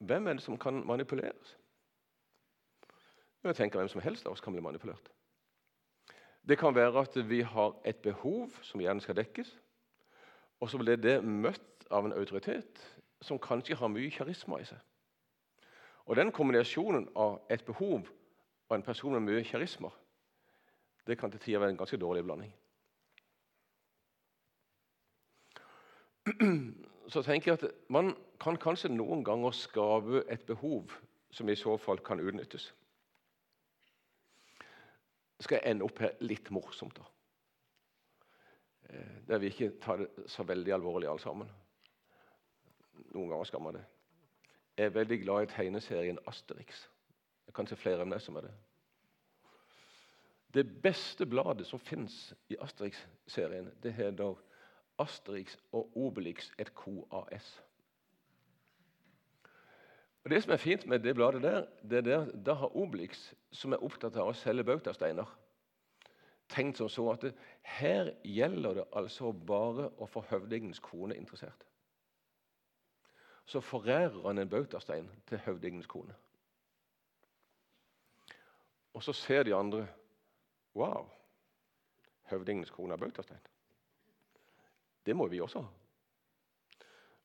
hvem 0.00 0.26
er 0.26 0.38
det 0.38 0.42
som 0.42 0.56
kan 0.56 0.78
manipuleres? 0.86 1.56
Jeg 3.44 3.56
tenker 3.56 3.78
Hvem 3.78 3.88
som 3.88 4.00
helst 4.00 4.26
av 4.26 4.32
oss 4.32 4.40
kan 4.40 4.52
bli 4.52 4.62
manipulert. 4.62 5.10
Det 6.48 6.58
kan 6.58 6.74
være 6.74 7.00
at 7.00 7.28
vi 7.28 7.40
har 7.40 7.76
et 7.84 7.96
behov 7.96 8.50
som 8.62 8.80
gjerne 8.80 9.00
skal 9.00 9.16
dekkes. 9.16 9.52
Og 10.60 10.70
så 10.70 10.78
blir 10.78 10.96
det 10.96 11.24
møtt 11.24 11.84
av 11.90 12.04
en 12.04 12.12
autoritet 12.12 12.80
som 13.20 13.38
kanskje 13.38 13.76
har 13.76 13.92
mye 13.92 14.10
karisma 14.10 14.60
i 14.60 14.64
seg. 14.64 14.78
Og 16.06 16.16
Den 16.16 16.32
kombinasjonen 16.32 17.08
av 17.16 17.40
et 17.50 17.64
behov 17.64 18.08
og 18.68 18.76
en 18.76 18.82
person 18.82 19.12
med 19.12 19.20
mye 19.20 19.44
karisma 19.44 19.90
det 21.06 21.18
kan 21.18 21.30
til 21.30 21.40
tider 21.40 21.58
være 21.58 21.70
en 21.70 21.76
ganske 21.76 21.96
dårlig 21.96 22.24
blanding. 22.24 22.52
Så 27.12 27.22
tenker 27.22 27.52
jeg 27.52 27.62
at 27.62 27.70
Man 27.88 28.14
kan 28.40 28.58
kanskje 28.60 28.92
noen 28.92 29.24
ganger 29.24 29.54
skape 29.56 30.24
et 30.32 30.44
behov 30.46 30.92
som 31.30 31.48
i 31.48 31.56
så 31.56 31.76
fall 31.78 32.00
kan 32.04 32.20
utnyttes. 32.20 32.70
Skal 35.40 35.60
jeg 35.60 35.70
ende 35.70 35.86
opp 35.86 35.98
her 36.02 36.16
litt 36.20 36.50
morsomt, 36.52 36.98
da? 36.98 37.06
Eh, 38.90 39.20
der 39.28 39.38
vi 39.38 39.52
ikke 39.52 39.70
tar 39.80 40.02
det 40.02 40.26
så 40.28 40.44
veldig 40.44 40.74
alvorlig 40.74 41.08
alle 41.08 41.22
sammen. 41.22 41.50
Noen 43.14 43.30
ganger 43.30 43.48
skal 43.48 43.62
man 43.64 43.78
det. 43.78 43.84
Jeg 44.76 44.90
er 44.90 44.96
veldig 44.96 45.20
glad 45.22 45.46
i 45.46 45.52
tegneserien 45.54 46.18
Asterix. 46.26 46.82
Det 47.44 47.52
er 47.52 47.56
kanskje 47.56 47.78
flere 47.78 48.04
enn 48.04 48.12
meg 48.12 48.22
som 48.24 48.36
er 48.40 48.48
det. 48.48 48.52
Det 50.54 50.64
beste 50.82 51.26
bladet 51.30 51.66
som 51.66 51.78
fins 51.78 52.32
i 52.50 52.56
Asterix-serien, 52.60 53.70
det 53.82 53.92
heter 53.94 54.34
Asterix 55.00 55.56
og 55.72 55.96
Obelix 55.96 56.50
et 56.58 56.74
KAS. 56.76 57.04
AS. 57.12 57.50
Og 60.24 60.30
Det 60.30 60.42
som 60.42 60.52
er 60.52 60.56
fint 60.56 60.86
med 60.86 60.98
det 60.98 61.14
bladet 61.14 61.42
der, 61.42 61.66
det 61.82 61.98
er 61.98 62.02
der, 62.02 62.32
da 62.46 62.52
har 62.52 62.76
Obelix, 62.76 63.32
som 63.52 63.72
er 63.72 63.84
opptatt 63.84 64.16
av 64.16 64.28
å 64.28 64.36
selge 64.36 64.64
bautasteiner, 64.64 65.28
tenkt 66.50 66.76
som 66.76 66.88
så 66.88 67.06
at 67.12 67.24
det, 67.24 67.34
her 67.62 68.12
gjelder 68.24 68.74
det 68.74 68.84
altså 68.96 69.32
bare 69.32 69.88
å 69.96 70.06
få 70.06 70.24
høvdingens 70.30 70.82
kone 70.84 71.16
interessert. 71.16 71.64
Så 73.46 73.60
forærer 73.60 74.20
han 74.26 74.38
en 74.38 74.50
bautastein 74.50 75.08
til 75.26 75.40
høvdingens 75.46 75.88
kone. 75.90 76.14
Og 78.94 79.02
så 79.02 79.12
ser 79.12 79.42
de 79.42 79.54
andre 79.54 79.86
Wow! 80.74 81.08
Høvdingens 82.30 82.70
kone 82.70 82.92
har 82.92 83.00
bautastein. 83.00 83.40
Det 85.06 85.16
må 85.16 85.26
vi 85.26 85.40
også. 85.40 85.64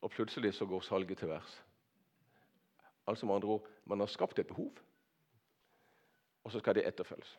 Og 0.01 0.11
plutselig 0.11 0.53
så 0.53 0.65
går 0.65 0.81
salget 0.81 1.17
til 1.17 1.27
værs. 1.27 1.63
Altså 3.07 3.25
med 3.25 3.35
andre 3.35 3.47
ord, 3.47 3.67
Man 3.85 3.99
har 3.99 4.05
skapt 4.05 4.39
et 4.39 4.47
behov, 4.47 4.73
og 6.43 6.51
så 6.51 6.59
skal 6.59 6.75
det 6.75 6.87
etterfølges. 6.87 7.37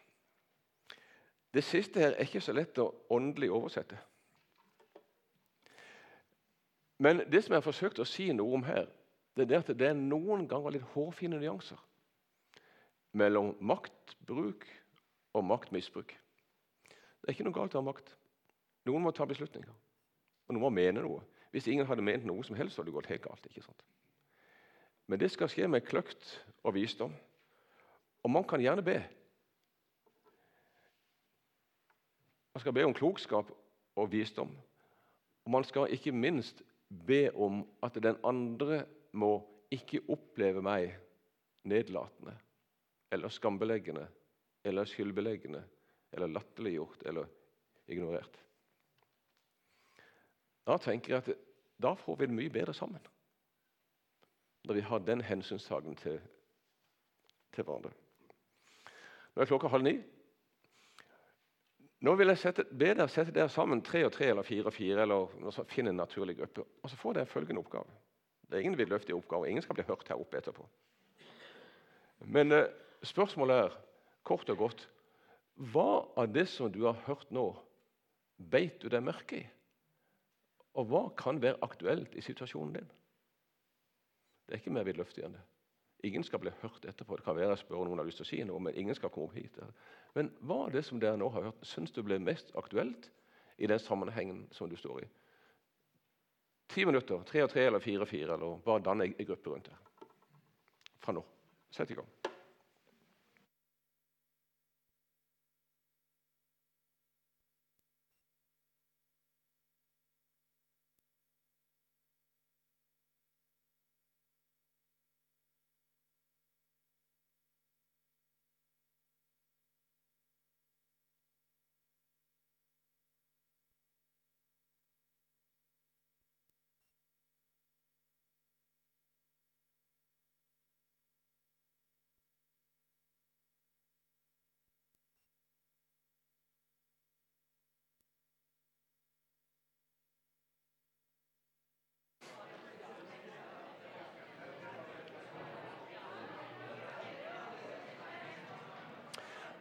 Det 1.54 1.64
siste 1.64 2.00
her 2.00 2.08
er 2.08 2.22
ikke 2.22 2.40
så 2.40 2.52
lett 2.52 2.78
å 2.78 2.94
åndelig 3.10 3.50
oversette. 3.50 3.98
Men 6.98 7.18
det 7.32 7.44
som 7.44 7.52
jeg 7.52 7.56
har 7.56 7.66
forsøkt 7.66 7.98
å 7.98 8.06
si 8.08 8.28
noe 8.32 8.54
om 8.54 8.64
her, 8.64 8.86
det 9.36 9.50
er 9.50 9.58
at 9.60 9.72
det 9.78 9.88
er 9.88 9.98
noen 9.98 10.46
ganger 10.48 10.76
litt 10.76 10.86
hårfine 10.94 11.40
nyanser 11.40 11.80
mellom 13.16 13.54
maktbruk 13.60 14.66
og 15.36 15.44
maktmisbruk. 15.44 16.12
Det 16.12 17.28
er 17.28 17.34
ikke 17.34 17.46
noe 17.48 17.56
galt 17.56 17.76
å 17.76 17.80
ha 17.80 17.88
makt. 17.88 18.12
Noen 18.88 19.04
må 19.04 19.12
ta 19.16 19.26
beslutninger, 19.28 19.72
og 20.46 20.54
noen 20.54 20.62
må 20.62 20.70
mene 20.70 21.02
noe. 21.02 21.22
Hvis 21.50 21.66
ingen 21.70 21.86
hadde 21.88 22.04
ment 22.04 22.26
noe 22.28 22.44
som 22.46 22.56
helst, 22.58 22.78
hadde 22.78 22.90
det 22.90 22.96
gått 22.96 23.10
helt 23.10 23.24
galt. 23.24 23.46
ikke 23.48 23.64
sant? 23.64 23.84
Men 25.06 25.20
det 25.22 25.30
skal 25.32 25.50
skje 25.50 25.68
med 25.70 25.86
kløkt 25.86 26.32
og 26.66 26.74
visdom. 26.74 27.14
Og 28.26 28.30
man 28.30 28.46
kan 28.46 28.62
gjerne 28.62 28.82
be. 28.82 28.98
Man 32.54 32.62
skal 32.62 32.74
be 32.74 32.86
om 32.86 32.94
klokskap 32.96 33.50
og 33.96 34.10
visdom. 34.12 34.50
Og 35.46 35.52
man 35.54 35.64
skal 35.64 35.92
ikke 35.94 36.12
minst 36.12 36.62
be 37.06 37.28
om 37.34 37.62
at 37.82 37.98
den 38.02 38.18
andre 38.26 38.84
må 39.12 39.38
ikke 39.70 40.02
oppleve 40.12 40.62
meg 40.62 40.94
nedlatende 41.66 42.34
eller 43.12 43.30
skambeleggende 43.32 44.06
eller 44.66 44.86
skyldbeleggende 44.86 45.62
eller 46.12 46.32
latterliggjort 46.34 47.06
eller 47.06 47.30
ignorert. 47.88 48.45
Da 50.66 50.78
tenker 50.82 51.14
jeg 51.14 51.22
at 51.22 51.44
da 51.82 51.92
får 51.94 52.16
vi 52.18 52.26
det 52.26 52.36
mye 52.36 52.52
bedre 52.52 52.74
sammen. 52.74 53.02
Når 54.66 54.74
vi 54.74 54.84
har 54.88 54.98
den 54.98 55.20
hensynstagen 55.22 55.96
til, 55.96 56.18
til 57.54 57.64
hverandre. 57.64 57.92
Nå 59.34 59.42
er 59.42 59.50
klokka 59.50 59.70
halv 59.70 59.84
ni. 59.86 59.98
Nå 62.06 62.14
vil 62.18 62.32
jeg 62.32 62.40
sette, 62.40 62.64
be 62.70 62.90
dere 62.92 63.08
sette 63.08 63.34
dere 63.34 63.52
sammen 63.52 63.82
tre 63.84 64.02
og 64.06 64.12
tre 64.14 64.30
eller 64.32 64.46
fire 64.46 64.68
og 64.68 64.74
fire. 64.74 65.02
eller 65.02 65.62
Finne 65.70 65.92
en 65.92 66.00
naturlig 66.00 66.36
gruppe. 66.40 66.64
Og 66.82 66.90
så 66.90 66.98
får 67.00 67.18
dere 67.18 67.30
følgende 67.30 67.62
oppgave. 67.62 67.88
Det 68.46 68.58
er 68.58 68.64
ingen 68.64 68.78
vidløftige 68.78 69.16
oppgaver. 69.16 69.46
Ingen 69.46 69.62
skal 69.62 69.78
bli 69.78 69.86
hørt 69.86 70.08
her 70.08 70.20
oppe 70.20 70.38
etterpå. 70.38 70.66
Men 72.26 72.52
eh, 72.52 72.68
spørsmålet 73.02 73.56
er 73.56 73.76
kort 74.24 74.48
og 74.50 74.58
godt 74.58 74.88
Hva 75.72 76.04
av 76.20 76.32
det 76.32 76.46
som 76.52 76.72
du 76.72 76.82
har 76.84 76.98
hørt 77.06 77.30
nå, 77.32 77.48
beit 78.36 78.82
du 78.82 78.90
deg 78.92 79.04
merke 79.04 79.38
i? 79.38 79.44
Og 80.76 80.88
hva 80.90 81.02
kan 81.16 81.40
være 81.42 81.60
aktuelt 81.64 82.14
i 82.14 82.24
situasjonen 82.24 82.74
din? 82.76 82.88
Det 84.46 84.54
er 84.54 84.60
ikke 84.60 84.74
mer 84.76 84.86
vidløftig 84.86 85.24
enn 85.26 85.36
det. 85.36 85.44
Ingen 86.06 86.24
skal 86.24 86.38
bli 86.38 86.52
hørt 86.60 86.84
etterpå. 86.84 87.16
Det 87.16 87.24
kan 87.24 87.36
være 87.36 87.54
jeg 87.54 87.62
spør 87.64 87.86
noen 87.88 87.98
har 87.98 88.06
lyst 88.06 88.20
til 88.20 88.26
å 88.26 88.28
si 88.28 88.40
noe, 88.46 88.60
men 88.62 88.76
ingen 88.78 88.94
skal 88.94 89.10
komme 89.10 89.30
opp 89.30 89.38
hit. 89.38 89.56
Men 90.14 90.28
hva 90.44 90.66
er 90.66 90.76
det 90.76 90.84
som 90.86 91.00
dere 91.02 91.18
nå 91.18 91.30
har 91.34 91.48
hørt, 91.48 91.64
syns 91.66 91.94
du 91.96 92.02
ble 92.04 92.18
mest 92.22 92.52
aktuelt 92.60 93.08
i 93.56 93.66
den 93.70 93.80
sammenhengen 93.80 94.44
som 94.54 94.70
du 94.70 94.76
står 94.78 95.06
i? 95.06 95.08
Ti 96.74 96.84
minutter, 96.84 97.22
tre 97.26 97.42
og 97.46 97.50
tre 97.50 97.64
eller 97.66 97.82
fire 97.82 98.04
og 98.04 98.10
fire, 98.10 98.36
eller 98.36 98.60
bare 98.64 98.84
danne 98.84 99.08
ei 99.08 99.26
gruppe 99.26 99.50
rundt 99.50 99.70
deg. 99.70 100.06
Fra 101.02 101.14
nå. 101.16 101.24
Sett 101.72 101.90
i 101.90 101.96
gang. 101.98 102.08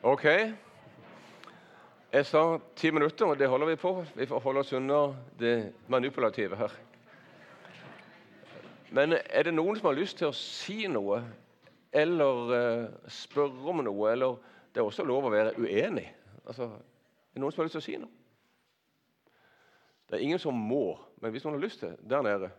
Ok. 0.06 0.26
Jeg 2.14 2.26
sa 2.30 2.41
ti 2.77 2.91
minutter, 2.94 3.26
og 3.26 3.40
det 3.40 3.48
holder 3.49 3.72
vi 3.72 3.76
på. 3.82 4.06
Vi 4.14 4.27
får 4.30 4.44
holde 4.44 4.61
oss 4.61 4.73
unna 4.77 4.99
det 5.40 5.73
manipulative 5.90 6.60
her. 6.60 6.76
Men 8.94 9.15
er 9.18 9.48
det 9.48 9.56
noen 9.56 9.80
som 9.80 9.90
har 9.90 9.98
lyst 9.98 10.19
til 10.22 10.30
å 10.30 10.38
si 10.38 10.86
noe, 10.86 11.23
eller 11.90 12.53
uh, 12.53 13.10
spørre 13.10 13.65
om 13.73 13.82
noe? 13.88 14.11
Eller 14.11 14.38
det 14.69 14.84
er 14.84 14.86
også 14.86 15.07
lov 15.10 15.26
å 15.26 15.34
være 15.34 15.56
uenig. 15.57 16.06
Altså, 16.45 16.69
er 16.69 17.34
det 17.34 17.41
noen 17.41 17.56
som 17.56 17.64
har 17.64 17.72
lyst 17.72 17.80
til 17.80 17.84
å 17.84 17.88
si 17.88 17.98
noe? 18.06 19.34
Det 20.06 20.19
er 20.19 20.27
ingen 20.27 20.44
som 20.45 20.53
må, 20.53 20.99
men 21.18 21.34
hvis 21.34 21.49
noen 21.49 21.57
har 21.57 21.65
lyst 21.65 21.82
til 21.82 21.98
der 22.06 22.22
nede 22.30 22.53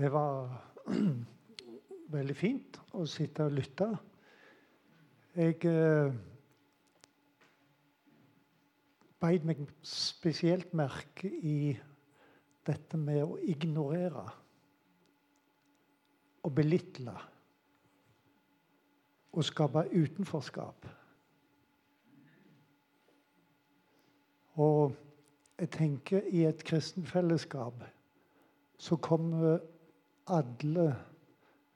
Det 0.00 0.12
var 0.12 0.48
veldig 2.16 2.34
fint 2.36 2.76
å 2.96 3.02
sitte 3.04 3.44
og 3.44 3.52
lytte. 3.52 3.86
Jeg 5.36 5.58
eh, 5.68 6.14
beit 9.20 9.44
meg 9.44 9.58
spesielt 9.84 10.72
merke 10.72 11.28
i 11.28 11.74
dette 12.64 12.96
med 12.96 13.26
å 13.26 13.36
ignorere 13.44 14.22
og 16.48 16.54
belittle 16.56 17.12
og 19.36 19.44
skape 19.44 19.82
utenforskap. 19.92 20.86
Og 24.64 24.96
jeg 25.60 25.70
tenker 25.76 26.32
i 26.32 26.46
et 26.48 26.64
kristenfellesskap 26.64 27.84
så 28.80 28.96
kommer 28.96 29.60
alle 30.30 30.88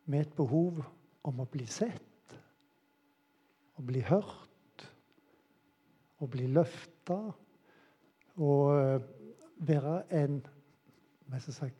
med 0.06 0.26
et 0.26 0.36
behov 0.36 0.82
om 1.24 1.40
å 1.40 1.48
bli 1.50 1.66
sett, 1.70 2.36
å 3.78 3.82
bli 3.82 4.02
hørt, 4.06 4.86
å 6.22 6.28
bli 6.30 6.46
løfta 6.52 7.18
og 8.34 8.70
eh, 8.76 9.06
være 9.66 9.96
en 10.14 10.40
sagt, 11.40 11.76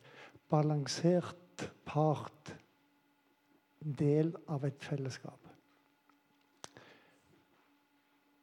balansert 0.49 1.69
part, 1.85 2.55
del 3.79 4.33
av 4.49 4.65
et 4.65 4.81
fellesskap. 4.81 5.39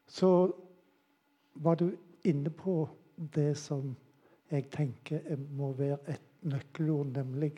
Så 0.07 0.31
var 1.55 1.77
du 1.81 1.89
inne 2.29 2.51
på 2.55 2.85
det 3.17 3.57
som 3.59 3.97
jeg 4.53 4.69
tenker 4.71 5.37
må 5.57 5.73
være 5.77 5.99
et 6.15 6.29
nøkkelord, 6.47 7.15
nemlig 7.17 7.57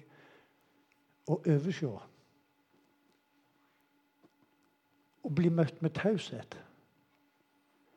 å 1.26 1.38
overse. 1.40 1.90
Å 5.24 5.32
bli 5.32 5.50
møtt 5.50 5.80
med 5.82 5.94
taushet. 5.96 6.58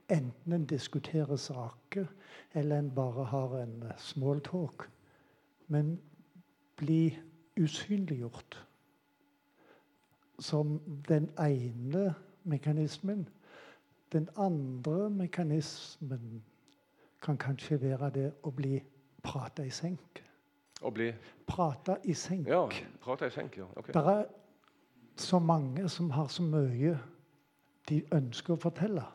Enten 0.10 0.54
en 0.56 0.66
diskuterer 0.66 1.36
saker, 1.36 2.08
eller 2.56 2.80
en 2.80 2.94
bare 2.95 3.26
har 3.28 3.58
en 3.60 3.82
small 3.99 4.40
talk. 4.41 4.88
Men 5.68 5.98
bli 6.80 7.18
usynliggjort 7.58 8.68
som 10.40 10.80
den 11.10 11.30
ene 11.40 12.14
mekanismen. 12.44 13.28
Den 14.12 14.30
andre 14.38 15.10
mekanismen 15.10 16.44
kan 17.22 17.38
kanskje 17.38 17.82
være 17.82 18.10
det 18.14 18.30
å 18.44 18.54
bli 18.56 18.78
prata 19.24 19.66
i 19.66 19.74
senk. 19.74 20.22
Å 20.82 20.91
bli 20.94 21.08
Prate 21.48 21.98
i 22.06 22.14
senk. 22.14 22.48
Ja, 22.48 22.68
prate 23.02 23.28
i 23.28 23.34
senk, 23.34 23.58
ja. 23.58 23.66
Okay. 23.76 23.94
Det 23.95 24.04
er 24.12 24.26
så 25.18 25.40
mange 25.40 25.90
som 25.90 26.12
har 26.14 26.28
så 26.30 26.44
mye 26.45 26.98
de 27.90 28.02
ønsker 28.14 28.54
å 28.54 28.62
fortelle. 28.62 29.06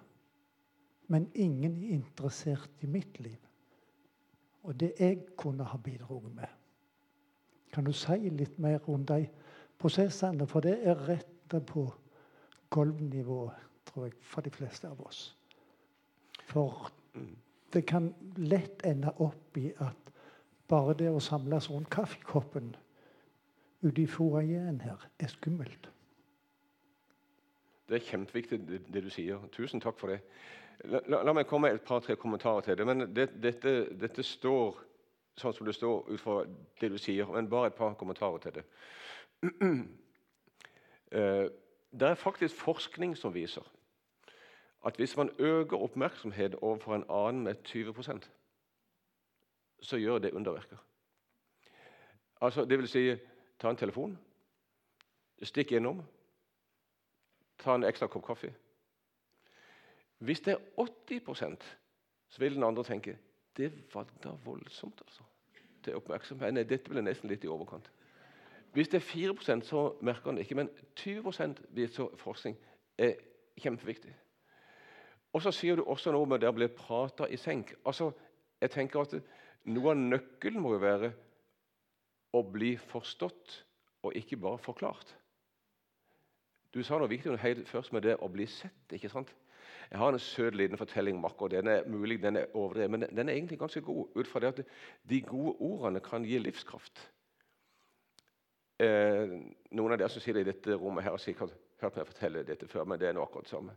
Men 1.12 1.28
ingen 1.34 1.76
er 1.76 1.94
interessert 1.98 2.82
i 2.82 2.88
mitt 2.90 3.20
liv. 3.20 3.38
Og 4.62 4.78
det 4.80 4.92
jeg 4.98 5.24
kunne 5.38 5.66
ha 5.66 5.78
bidratt 5.78 6.30
med. 6.34 6.48
Kan 7.72 7.84
du 7.84 7.92
si 7.92 8.30
litt 8.30 8.58
mer 8.58 8.80
om 8.90 9.04
de 9.06 9.26
prosessene? 9.78 10.46
For 10.46 10.64
det 10.64 10.78
er 10.86 11.06
rett 11.08 11.56
på 11.68 11.86
gulvnivå, 12.72 13.50
tror 13.84 14.06
jeg, 14.06 14.14
for 14.20 14.40
de 14.40 14.50
fleste 14.50 14.88
av 14.88 15.00
oss. 15.04 15.36
For 16.48 16.88
det 17.72 17.84
kan 17.88 18.12
lett 18.36 18.84
ende 18.88 19.12
opp 19.20 19.56
i 19.60 19.72
at 19.80 20.11
bare 20.72 20.96
det 20.96 21.10
å 21.12 21.20
samles 21.20 21.68
rundt 21.70 21.90
kaffekoppen 21.92 22.72
ute 23.82 24.02
i 24.02 24.08
foajeen 24.08 24.80
her 24.80 25.08
er 25.20 25.30
skummelt. 25.32 25.88
Det 27.88 27.98
er 27.98 28.06
kjempeviktig 28.06 28.60
det, 28.68 28.78
det, 28.88 29.02
du 29.04 29.10
sier. 29.12 29.42
Tusen 29.52 29.82
takk 29.82 29.98
for 30.00 30.14
det. 30.14 30.22
La, 30.88 31.02
la, 31.12 31.20
la 31.26 31.34
meg 31.36 31.48
komme 31.50 31.68
med 31.68 31.76
et 31.80 31.84
par-tre 31.86 32.16
kommentarer 32.16 32.64
til 32.64 32.78
det. 32.78 32.86
men 32.86 33.04
det, 33.14 33.28
dette, 33.42 33.74
dette, 34.00 34.24
står 34.24 34.78
sånn 35.36 35.54
som 35.56 35.66
det 35.66 35.74
står 35.76 36.08
ut 36.08 36.20
fra 36.20 36.38
det 36.80 36.88
du 36.92 36.96
sier, 37.00 37.28
men 37.28 37.50
bare 37.50 37.68
et 37.70 37.76
par 37.76 37.94
kommentarer 37.98 38.40
til 38.46 38.60
det. 38.60 38.68
Eh, 41.12 41.44
det 41.92 42.06
er 42.08 42.14
faktisk 42.16 42.56
forskning 42.56 43.10
som 43.20 43.34
viser 43.34 43.66
at 44.86 44.96
hvis 44.96 45.12
man 45.16 45.28
øker 45.38 45.76
oppmerksomhet 45.76 46.54
overfor 46.54 46.94
en 46.94 47.04
annen 47.10 47.44
med 47.44 47.60
20 47.68 47.92
så 49.82 49.98
gjør 49.98 50.18
det 50.22 50.32
underverker. 50.32 50.78
Altså, 52.42 52.64
det 52.64 52.78
vil 52.78 52.88
si 52.88 53.04
ta 53.58 53.70
en 53.70 53.78
telefon, 53.78 54.16
stikk 55.42 55.72
innom, 55.76 56.02
ta 57.58 57.74
en 57.74 57.86
ekstra 57.86 58.08
kopp 58.10 58.26
kaffe. 58.26 58.52
Hvis 60.22 60.40
det 60.40 60.54
er 60.54 60.64
80% 60.78 61.62
så 62.32 62.38
vil 62.38 62.54
den 62.54 62.64
andre 62.64 62.84
tenke 62.84 63.18
det 63.56 63.72
var 63.94 64.06
da 64.24 64.30
voldsomt. 64.44 65.02
altså. 65.06 65.22
Til 65.84 65.96
oppmerksomhet. 65.96 66.54
Nei, 66.54 66.62
dette 66.64 66.88
ble 66.90 67.02
nesten 67.02 67.28
litt 67.28 67.44
i 67.44 67.50
overkant. 67.50 67.90
Hvis 68.72 68.88
det 68.88 69.02
er 69.02 69.34
4% 69.34 69.66
så 69.68 69.82
merker 70.00 70.30
han 70.30 70.38
det 70.38 70.46
ikke. 70.46 70.54
Men 70.54 70.70
20% 70.96 71.60
viser 71.76 72.14
forskning 72.16 72.56
er 72.98 73.18
kjempeviktig. 73.60 74.14
Og 75.32 75.42
så 75.42 75.52
sier 75.52 75.76
du 75.76 75.84
også 75.84 76.12
noe 76.12 76.28
med 76.28 76.40
det 76.40 76.48
å 76.48 76.56
bli 76.56 76.68
prata 76.72 77.28
i 77.28 77.36
senk. 77.36 77.74
Altså, 77.84 78.12
jeg 78.60 78.70
tenker 78.70 79.00
at 79.00 79.14
noe 79.70 79.92
av 79.92 80.00
nøkkelen 80.00 80.62
må 80.62 80.74
jo 80.74 80.82
være 80.82 81.12
å 82.32 82.42
bli 82.48 82.74
forstått 82.90 83.58
og 84.02 84.16
ikke 84.18 84.38
bare 84.40 84.58
forklart. 84.62 85.14
Du 86.72 86.80
sa 86.82 86.96
noe 86.98 87.10
viktig 87.10 87.36
helt 87.42 87.68
først 87.68 87.92
med 87.92 88.06
det 88.06 88.16
å 88.18 88.30
bli 88.32 88.46
sett. 88.48 88.92
ikke 88.92 89.10
sant? 89.12 89.30
Jeg 89.90 90.00
har 90.00 90.12
en 90.12 90.18
søt 90.18 90.56
liten 90.56 90.78
fortelling 90.80 91.18
om 91.18 91.26
akkurat 91.28 91.50
Den 91.50 91.68
er 91.68 91.88
mulig 91.88 92.22
den 92.22 92.36
er 92.36 92.56
overdrevet, 92.56 92.90
men 92.90 93.04
den 93.16 93.28
er 93.28 93.34
egentlig 93.34 93.58
ganske 93.58 93.80
god. 93.80 94.08
ut 94.16 94.26
fra 94.26 94.40
det 94.40 94.48
at 94.48 94.66
De 95.08 95.20
gode 95.20 95.56
ordene 95.60 96.00
kan 96.00 96.24
gi 96.24 96.38
livskraft. 96.38 97.10
Eh, 98.80 99.28
noen 99.70 99.92
av 99.92 99.98
dere 99.98 100.08
som 100.08 100.22
sitter 100.22 100.40
i 100.40 100.48
dette 100.48 100.74
rommet 100.74 101.04
her 101.04 101.10
har 101.10 101.18
sikkert 101.18 101.52
hørt 101.80 101.96
meg 101.96 102.06
fortelle 102.06 102.42
dette 102.42 102.68
før. 102.68 102.84
men 102.84 102.98
det 102.98 103.08
er 103.08 103.12
noe 103.12 103.24
akkurat 103.24 103.48
samme. 103.48 103.76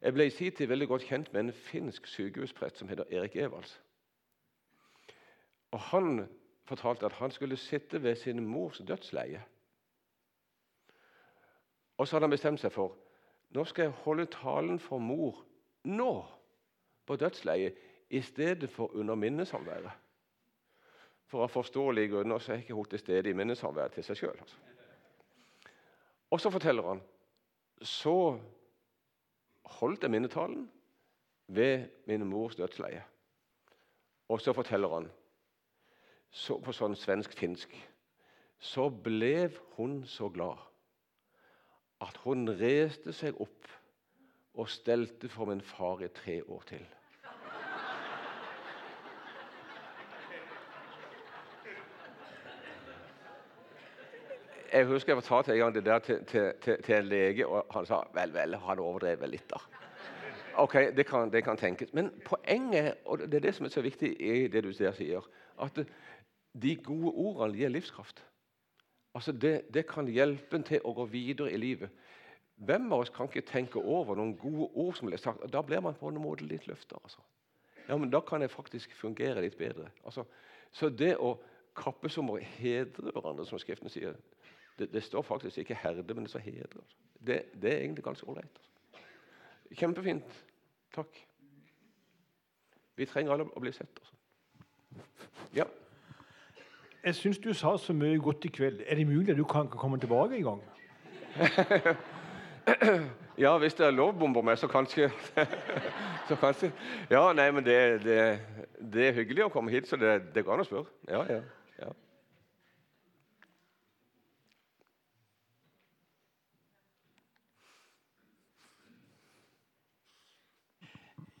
Jeg 0.00 0.14
ble 0.14 0.26
i 0.26 0.30
sin 0.30 0.52
tid 0.52 0.68
veldig 0.68 0.88
godt 0.88 1.02
kjent 1.02 1.32
med 1.32 1.40
en 1.40 1.52
finsk 1.52 2.06
sykehusprest 2.06 2.76
som 2.76 2.88
heter 2.88 3.04
Erik 3.10 3.36
Evalds. 3.36 3.80
Og 5.70 5.80
Han 5.80 6.28
fortalte 6.64 7.06
at 7.06 7.12
han 7.12 7.30
skulle 7.30 7.56
sitte 7.56 8.02
ved 8.02 8.16
sin 8.16 8.46
mors 8.46 8.78
dødsleie. 8.78 9.44
Og 11.96 12.08
så 12.08 12.16
hadde 12.16 12.24
han 12.24 12.30
bestemt 12.30 12.60
seg 12.60 12.72
for 12.72 12.96
nå 13.56 13.64
skal 13.64 13.88
jeg 13.88 14.00
holde 14.04 14.26
talen 14.28 14.78
for 14.78 15.00
mor 15.00 15.44
nå, 15.88 16.26
på 17.06 17.16
dødsleiet, 17.16 17.76
i 18.10 18.20
stedet 18.20 18.70
for 18.70 18.92
under 18.96 19.14
minnesamværet. 19.14 19.92
For 21.28 21.44
av 21.44 21.48
forståelige 21.52 22.08
grunner 22.12 22.38
så 22.38 22.52
er 22.52 22.62
ikke 22.62 22.74
hun 22.76 22.88
til 22.88 22.98
stede 22.98 23.30
i 23.30 23.36
minnesamværet 23.36 23.92
til 23.96 24.04
seg 24.04 24.16
sjøl. 24.16 24.36
Altså. 24.40 24.56
Og 26.30 26.40
så 26.40 26.50
forteller 26.50 26.88
han 26.88 27.02
så 27.82 28.38
holdt 29.78 30.02
jeg 30.02 30.10
minnetalen 30.10 30.70
ved 31.46 31.88
min 32.06 32.26
mors 32.26 32.56
dødsleie. 32.56 33.04
Og 34.28 34.40
så 34.40 34.52
forteller 34.52 34.88
han 34.94 35.10
så 36.30 36.58
på 36.62 36.74
sånn 36.76 36.96
svensk-finsk, 36.96 37.72
så 38.58 38.88
ble 38.90 39.48
hun 39.76 40.02
så 40.06 40.28
glad 40.34 40.58
at 42.04 42.18
hun 42.24 42.46
reiste 42.60 43.12
seg 43.14 43.38
opp 43.42 43.66
og 44.58 44.70
stelte 44.70 45.30
for 45.30 45.50
min 45.50 45.62
far 45.62 46.02
i 46.02 46.10
tre 46.14 46.40
år 46.42 46.62
til. 46.68 46.86
Jeg 54.72 54.84
husker 54.86 55.14
jeg 55.14 55.22
fortalte 55.22 55.52
en 55.52 55.58
gang 55.58 55.74
det 55.74 55.84
der 55.84 55.98
til, 55.98 56.24
til, 56.28 56.52
til, 56.84 56.94
en 56.94 57.06
lege, 57.08 57.46
og 57.46 57.66
han 57.72 57.86
sa 57.88 58.02
vel, 58.14 58.34
vel, 58.34 58.56
han 58.66 58.78
overdrev 58.78 59.20
vel 59.22 59.32
litt. 59.32 59.46
da. 59.50 59.62
Ok, 60.60 60.74
det 60.96 61.06
kan, 61.06 61.32
det 61.32 61.44
kan, 61.44 61.56
tenkes. 61.56 61.94
Men 61.94 62.10
poenget, 62.24 62.94
og 63.04 63.18
det 63.18 63.34
er 63.34 63.46
det 63.46 63.54
som 63.54 63.66
er 63.66 63.72
så 63.72 63.80
viktig 63.80 64.10
i 64.20 64.48
det 64.48 64.64
du 64.64 64.72
der 64.72 64.92
sier, 64.92 65.24
at 65.62 65.80
de 66.62 66.74
gode 66.82 67.12
ordene 67.12 67.58
gir 67.58 67.72
livskraft. 67.72 68.24
Altså 69.14 69.32
det, 69.32 69.62
det, 69.74 69.86
kan 69.88 70.08
hjelpe 70.10 70.58
en 70.58 70.66
til 70.66 70.84
å 70.84 70.94
gå 70.94 71.08
videre 71.10 71.52
i 71.52 71.58
livet. 71.60 71.90
Hvem 72.58 72.90
av 72.92 73.04
oss 73.04 73.12
kan 73.14 73.28
ikke 73.30 73.46
tenke 73.46 73.80
over 73.80 74.18
noen 74.18 74.34
gode 74.38 74.68
ord 74.74 74.96
som 74.98 75.08
blir 75.08 75.20
sagt? 75.22 75.44
Da 75.52 75.62
blir 75.62 75.82
man 75.82 75.96
på 75.98 76.10
en 76.10 76.20
måte 76.22 76.46
litt 76.46 76.66
løfta. 76.66 76.98
Altså. 77.02 77.22
Ja, 77.88 77.96
men 77.96 78.10
da 78.10 78.20
kan 78.20 78.42
jeg 78.42 78.52
faktisk 78.52 78.94
fungere 78.98 79.42
litt 79.42 79.56
bedre. 79.58 79.88
Altså, 80.04 80.26
så 80.74 80.90
det 80.90 81.14
å 81.16 81.36
kappes 81.78 82.18
om 82.18 82.34
å 82.34 82.40
hedre 82.58 83.12
hverandre, 83.14 83.46
som 83.46 83.60
Skriften 83.62 83.90
sier 83.92 84.18
Det, 84.78 84.92
det 84.92 85.02
står 85.02 85.22
faktisk 85.26 85.58
ikke 85.58 85.74
'herde', 85.74 86.14
men 86.14 86.24
det 86.24 86.30
står 86.30 86.40
'hedre'. 86.40 86.78
Altså. 86.78 86.96
Det, 87.26 87.42
det, 87.62 87.72
er 87.72 87.80
egentlig 87.80 88.04
ganske 88.04 88.26
ålreit. 88.26 88.58
Altså. 88.58 89.02
Kjempefint. 89.74 90.44
Takk. 90.94 91.26
Vi 92.96 93.06
trenger 93.06 93.32
alle 93.32 93.48
å 93.50 93.60
bli 93.60 93.72
sett. 93.72 93.98
Altså. 93.98 94.14
Ja. 95.54 95.64
Jeg 97.08 97.16
syns 97.16 97.38
du 97.40 97.52
sa 97.56 97.76
så 97.80 97.94
mye 97.96 98.18
godt 98.20 98.44
i 98.44 98.50
kveld. 98.52 98.82
Er 98.86 98.98
det 98.98 99.06
mulig 99.08 99.30
at 99.32 99.38
du 99.38 99.44
kan, 99.48 99.68
kan 99.68 99.80
komme 99.80 99.98
tilbake 100.00 100.36
en 100.36 100.42
gang? 100.44 100.62
ja, 103.44 103.58
hvis 103.58 103.74
det 103.74 103.86
er 103.86 103.90
lovbomber 103.96 104.42
med, 104.42 104.56
så 104.56 104.68
kanskje. 104.68 105.10
så 106.28 106.36
kanskje. 106.36 106.72
Ja, 107.10 107.32
nei, 107.32 107.50
men 107.50 107.64
det, 107.64 108.04
det, 108.04 108.18
det, 108.92 109.06
er 109.08 109.16
hyggelig 109.16 109.46
å 109.46 109.52
komme 109.54 109.72
hit, 109.72 109.88
så 109.88 109.96
det, 109.96 110.34
det 110.34 110.44
går 110.44 110.58
an 110.58 110.66
å 110.66 110.68
spørre. 110.68 110.92
Ja, 111.08 111.24
ja, 111.30 111.40
ja. 111.80 111.94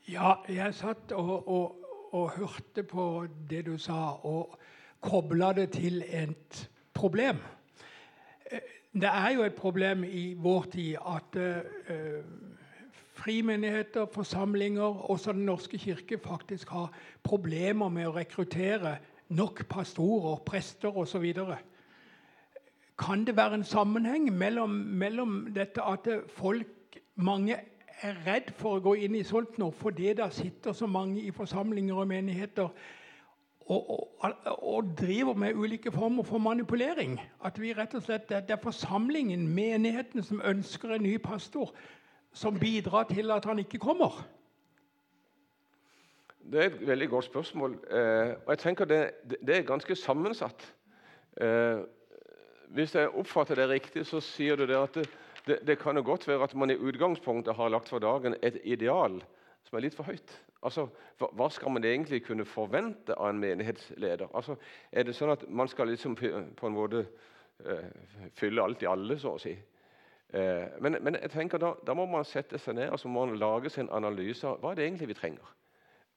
Ja, 0.08 0.32
jeg 0.48 0.72
satt 0.74 1.12
og, 1.12 1.34
og, 1.44 1.88
og, 2.16 2.30
hørte 2.38 2.82
på 2.88 3.26
det 3.50 3.66
du 3.66 3.74
sa, 3.76 4.16
og 4.24 4.56
kobla 5.00 5.52
det 5.52 5.70
til 5.76 6.02
et 6.06 6.70
problem. 6.94 7.36
Eh, 8.50 8.60
det 8.92 9.10
er 9.12 9.30
jo 9.36 9.42
et 9.42 9.54
problem 9.54 10.04
i 10.04 10.34
vår 10.34 10.66
tid 10.72 10.96
at 11.06 11.36
uh, 11.36 12.24
frimenigheter, 13.18 14.06
forsamlinger, 14.12 15.10
også 15.10 15.32
Den 15.32 15.44
norske 15.44 15.78
kirke, 15.78 16.18
faktisk 16.18 16.68
har 16.68 16.92
problemer 17.22 17.88
med 17.88 18.06
å 18.06 18.14
rekruttere 18.16 18.96
nok 19.28 19.66
pastorer, 19.68 20.38
prester 20.46 20.96
osv. 20.96 21.34
Kan 22.98 23.24
det 23.24 23.36
være 23.36 23.54
en 23.54 23.64
sammenheng 23.64 24.32
mellom, 24.32 24.70
mellom 24.70 25.48
dette 25.54 25.82
at 25.82 26.08
folk, 26.28 26.66
mange 27.14 27.56
er 28.02 28.14
redd 28.26 28.52
for 28.56 28.78
å 28.78 28.82
gå 28.82 28.94
inn 29.04 29.16
i 29.18 29.24
sånt 29.26 29.58
nå 29.58 29.70
fordi 29.74 30.12
det 30.18 30.30
sitter 30.34 30.72
så 30.72 30.86
mange 30.86 31.22
i 31.22 31.34
forsamlinger 31.34 31.98
og 31.98 32.06
menigheter 32.10 32.68
og, 33.68 34.08
og, 34.62 34.84
driver 34.98 35.34
med 35.34 35.54
ulike 35.54 35.92
former 35.92 36.22
for 36.22 36.38
manipulering. 36.38 37.20
At 37.44 37.60
vi 37.60 37.74
rett 37.76 37.94
og 37.94 38.02
slett, 38.02 38.28
Det 38.28 38.50
er 38.50 38.62
forsamlingen, 38.62 39.48
menigheten, 39.48 40.22
som 40.22 40.40
ønsker 40.44 40.94
en 40.94 41.02
ny 41.02 41.18
pastor, 41.18 41.74
som 42.32 42.58
bidrar 42.58 43.04
til 43.04 43.30
at 43.30 43.44
han 43.44 43.58
ikke 43.58 43.78
kommer. 43.78 44.24
Det 46.52 46.60
er 46.60 46.66
et 46.66 46.86
veldig 46.86 47.08
godt 47.08 47.24
spørsmål. 47.24 47.72
Eh, 47.90 48.34
og 48.46 48.50
jeg 48.50 48.58
tenker 48.58 48.84
det, 48.84 49.10
det 49.46 49.56
er 49.56 49.62
ganske 49.62 49.96
sammensatt. 49.96 50.74
Eh, 51.40 51.84
hvis 52.68 52.94
jeg 52.94 53.08
oppfatter 53.08 53.54
det 53.54 53.68
riktig, 53.68 54.06
så 54.06 54.20
sier 54.20 54.56
du 54.56 54.66
det 54.66 54.76
at 54.76 54.94
det, 54.94 55.08
det, 55.46 55.58
det, 55.66 55.78
kan 55.78 55.96
jo 55.96 56.02
godt 56.02 56.28
være 56.28 56.42
at 56.42 56.54
man 56.54 56.70
i 56.70 56.76
utgangspunktet 56.76 57.56
har 57.56 57.68
lagt 57.68 57.88
for 57.88 57.98
dagen 57.98 58.36
et 58.42 58.60
ideal 58.64 59.20
som 59.64 59.76
er 59.76 59.84
litt 59.84 59.96
for 59.96 60.08
høyt. 60.08 60.32
Altså, 60.62 60.88
Hva 61.18 61.48
skal 61.48 61.70
man 61.70 61.84
egentlig 61.84 62.24
kunne 62.24 62.44
forvente 62.44 63.14
av 63.14 63.30
en 63.30 63.38
menighetsleder? 63.38 64.28
Altså, 64.34 64.56
Er 64.92 65.02
det 65.02 65.14
sånn 65.14 65.30
at 65.30 65.48
man 65.48 65.68
skal 65.68 65.86
liksom 65.86 66.16
på 66.56 66.66
en 66.66 66.74
måte 66.74 67.06
uh, 67.66 68.30
fylle 68.34 68.62
alt 68.62 68.82
i 68.82 68.86
alle, 68.86 69.18
så 69.18 69.34
å 69.34 69.38
si? 69.38 69.54
Uh, 70.34 70.66
men, 70.80 70.98
men, 71.00 71.16
jeg 71.22 71.30
tenker 71.30 71.58
da, 71.58 71.74
da, 71.86 71.94
må 71.94 72.06
man 72.06 72.24
sette 72.24 72.58
seg 72.58 72.74
ned 72.74 72.90
og 72.90 72.98
så 72.98 73.08
må 73.08 73.26
man 73.26 73.38
lage 73.38 73.70
sin 73.70 73.88
analyse 73.90 74.46
av 74.46 74.58
hva 74.60 74.72
er 74.72 74.80
det 74.80 74.86
egentlig 74.86 75.08
vi 75.08 75.14
trenger. 75.20 75.54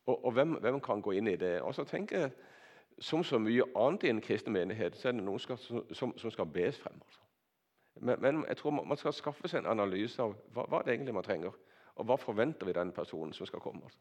Og, 0.06 0.26
og 0.26 0.32
hvem, 0.32 0.58
hvem, 0.62 0.80
kan 0.82 1.02
gå 1.02 1.12
inn 1.12 1.28
i 1.28 1.38
det? 1.38 1.62
Og 1.62 1.76
så 1.76 1.84
tenker 1.84 2.20
jeg, 2.20 2.32
Som 3.02 3.24
så 3.24 3.40
mye 3.40 3.64
annet 3.76 4.04
i 4.04 4.10
en 4.10 4.22
kristen 4.22 4.54
menighet 4.54 4.96
så 4.96 5.08
er 5.08 5.12
det 5.16 5.24
noen 5.24 5.40
skal, 5.40 5.58
som, 5.58 6.12
som, 6.18 6.32
skal 6.32 6.46
bes 6.46 6.78
frem. 6.78 7.00
Altså. 7.02 7.20
Men, 8.00 8.20
men, 8.22 8.46
jeg 8.48 8.58
tror 8.58 8.72
man 8.72 8.98
skal 8.98 9.14
skaffe 9.14 9.48
seg 9.48 9.64
en 9.64 9.72
analyse 9.72 10.22
av 10.22 10.36
hva, 10.54 10.66
hva 10.70 10.82
det 10.86 10.94
egentlig 10.94 11.16
man 11.16 11.24
trenger. 11.24 11.56
Og 11.96 12.06
hva 12.06 12.18
forventer 12.20 12.68
vi 12.68 12.76
den 12.78 12.92
personen 12.92 13.34
som 13.34 13.48
skal 13.48 13.64
komme? 13.64 13.82
Altså. 13.84 13.98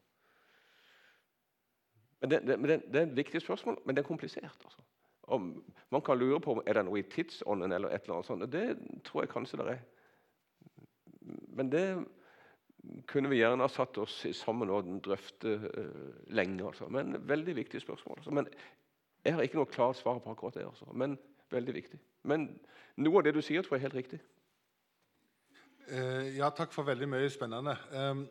Men 2.21 2.29
det, 2.29 2.39
det, 2.47 2.57
det, 2.57 2.81
det, 2.93 2.99
er 2.99 3.07
et 3.07 3.17
viktig 3.17 3.41
spørsmål, 3.41 3.79
men 3.85 3.95
det 3.95 4.03
er 4.03 4.07
komplisert. 4.07 4.65
Altså. 4.65 4.83
Om, 5.23 5.51
man 5.89 6.01
kan 6.01 6.19
lure 6.19 6.39
på 6.39 6.53
om 6.53 6.61
er 6.65 6.77
det 6.77 6.85
noe 6.85 6.99
i 6.99 7.07
tidsånden 7.09 7.73
eller 7.73 7.89
et 7.89 8.05
eller 8.05 8.19
annet 8.19 8.29
sånt. 8.29 8.47
Det 8.51 8.65
tror 9.07 9.23
jeg 9.23 9.31
kanskje 9.31 9.61
det 9.61 9.67
er. 9.73 9.81
Men 11.57 11.71
det 11.71 11.85
kunne 13.09 13.29
vi 13.29 13.39
gjerne 13.39 13.65
ha 13.65 13.69
satt 13.71 13.97
oss 14.01 14.19
sammen 14.37 14.69
og 14.73 14.89
drøfte 15.05 15.55
uh, 15.63 16.11
lenge. 16.33 16.65
Altså. 16.67 16.89
Men 16.93 17.17
veldig 17.29 17.55
viktig 17.57 17.81
spørsmål. 17.81 18.21
Altså. 18.21 18.35
Men 18.37 18.49
jeg 19.25 19.35
har 19.37 19.45
ikke 19.45 19.61
noe 19.61 19.71
klart 19.71 19.97
svar 19.97 20.21
på 20.21 20.33
akkurat 20.33 20.59
det. 20.59 20.67
Altså. 20.69 20.89
Men 20.93 21.17
veldig 21.51 21.75
viktig. 21.77 21.99
Men 22.29 22.47
noe 23.01 23.21
av 23.21 23.25
det 23.25 23.35
du 23.37 23.41
sier, 23.45 23.65
tror 23.65 23.77
jeg 23.77 23.81
er 23.81 23.89
helt 23.89 23.99
riktig. 24.01 24.21
Uh, 25.89 26.27
ja, 26.37 26.49
takk 26.53 26.73
for 26.73 26.85
veldig 26.85 27.09
mye 27.09 27.33
spennende. 27.33 27.77
Um, 27.93 28.27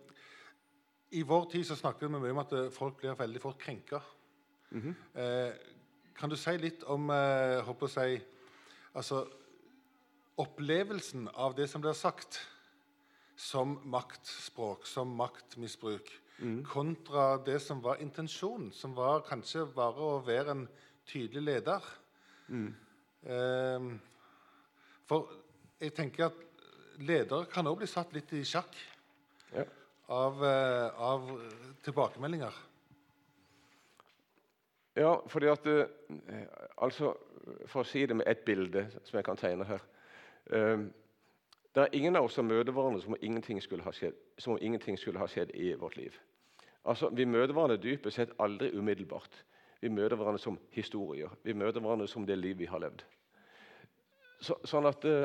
I 1.10 1.22
vår 1.26 1.48
tid 1.50 1.66
så 1.66 1.74
snakker 1.78 2.06
vi 2.06 2.14
mye 2.14 2.30
om 2.30 2.40
at 2.42 2.52
eh, 2.54 2.70
folk 2.70 3.00
blir 3.00 3.18
veldig 3.18 3.40
fort 3.42 3.58
krenka. 3.58 4.00
Mm 4.70 4.82
-hmm. 4.82 5.20
eh, 5.20 5.52
kan 6.14 6.30
du 6.30 6.36
si 6.36 6.56
litt 6.56 6.82
om 6.82 7.10
eh, 7.10 7.64
håper 7.64 7.86
å 7.86 7.88
si, 7.88 8.20
altså, 8.94 9.26
opplevelsen 10.36 11.28
av 11.34 11.54
det 11.54 11.68
som 11.70 11.80
blir 11.80 11.92
sagt, 11.92 12.40
som 13.36 13.80
maktspråk, 13.84 14.86
som 14.86 15.08
maktmisbruk, 15.16 16.10
mm. 16.38 16.64
kontra 16.64 17.38
det 17.38 17.58
som 17.62 17.80
var 17.82 17.96
intensjonen, 17.96 18.72
som 18.72 18.94
var 18.94 19.20
kanskje 19.20 19.66
bare 19.74 20.00
å 20.00 20.22
være 20.26 20.50
en 20.50 20.68
tydelig 21.06 21.42
leder? 21.42 21.80
Mm. 22.48 22.74
Eh, 23.22 23.98
for 25.06 25.32
jeg 25.80 25.94
tenker 25.94 26.26
at 26.26 26.32
ledere 26.98 27.46
kan 27.46 27.66
også 27.66 27.78
bli 27.78 27.86
satt 27.86 28.12
litt 28.12 28.32
i 28.32 28.44
sjakk 28.44 28.76
ja. 29.54 29.64
Av, 30.10 30.42
uh, 30.42 31.00
av, 31.00 31.30
tilbakemeldinger. 31.84 32.54
Ja, 34.94 35.14
fordi 35.30 35.46
at 35.46 35.66
uh, 35.66 35.84
altså, 36.76 37.14
For 37.70 37.80
å 37.80 37.88
si 37.88 38.02
det 38.06 38.16
med 38.18 38.28
ett 38.28 38.42
bilde 38.44 38.82
som 39.06 39.16
jeg 39.16 39.24
kan 39.24 39.38
tegne 39.38 39.64
her 39.64 39.84
uh, 40.50 40.82
Det 41.70 41.84
er 41.84 41.94
ingen 41.94 42.18
av 42.18 42.26
oss 42.26 42.34
som 42.36 42.48
møter 42.50 42.74
hverandre 42.74 43.00
som 43.04 43.14
om 43.14 43.22
ingenting 43.22 43.62
skulle 43.62 43.86
ha 43.86 43.92
skjedd, 43.94 44.18
ingenting 44.58 44.98
skulle 44.98 45.22
ha 45.22 45.28
skjedd 45.30 45.54
i 45.54 45.72
vårt 45.78 45.96
liv. 45.96 46.18
Altså, 46.84 47.08
Vi 47.14 47.24
møter 47.24 47.54
hverandre 47.54 47.78
dypest 47.78 48.16
sett 48.16 48.34
aldri 48.38 48.72
umiddelbart. 48.74 49.44
Vi 49.80 49.88
møter 49.88 50.16
hverandre 50.16 50.42
som 50.42 50.58
historier. 50.74 51.30
Vi 51.42 51.54
møter 51.54 51.80
hverandre 51.80 52.08
som 52.08 52.26
det 52.26 52.36
liv 52.38 52.58
vi 52.58 52.68
har 52.68 52.82
levd. 52.82 53.04
Så, 54.40 54.56
sånn 54.64 54.88
at 54.88 55.04
eh, 55.08 55.24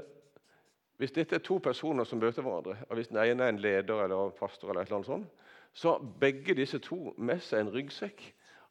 Hvis 0.98 1.12
dette 1.12 1.36
er 1.36 1.44
to 1.44 1.58
personer 1.58 2.04
som 2.04 2.20
møter 2.20 2.42
hverandre, 2.42 2.78
og 2.90 2.96
hvis 2.96 3.08
den 3.08 3.18
ene 3.18 3.44
er 3.44 3.52
en 3.52 3.60
leder 3.60 4.04
eller 4.04 4.30
pastor, 4.40 4.70
eller 4.70 4.82
et 4.82 4.88
eller 4.88 4.98
annet 5.02 5.10
sånt, 5.10 5.28
så 5.74 5.98
begge 6.20 6.56
disse 6.56 6.80
to 6.80 7.14
med 7.18 7.42
seg 7.44 7.66
en 7.66 7.72
ryggsekk. 7.74 8.22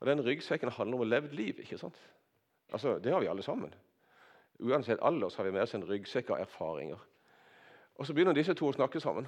Og 0.00 0.06
den 0.08 0.22
ryggsekken 0.24 0.72
handler 0.72 0.96
om 0.96 1.04
å 1.04 1.08
levd 1.08 1.34
liv. 1.36 1.60
ikke 1.60 1.78
sant? 1.78 1.98
Altså, 2.72 2.98
Det 2.98 3.12
har 3.12 3.20
vi 3.20 3.26
alle 3.26 3.42
sammen. 3.42 3.74
Uansett 4.60 4.98
alder 5.02 5.28
så 5.28 5.36
har 5.36 5.44
vi 5.44 5.52
med 5.52 5.62
oss 5.62 5.74
en 5.74 5.88
ryggsekk 5.88 6.30
av 6.30 6.40
erfaringer. 6.40 6.98
Og 7.94 8.06
Så 8.06 8.14
begynner 8.14 8.32
disse 8.32 8.54
to 8.54 8.68
å 8.68 8.72
snakke 8.72 9.00
sammen. 9.00 9.26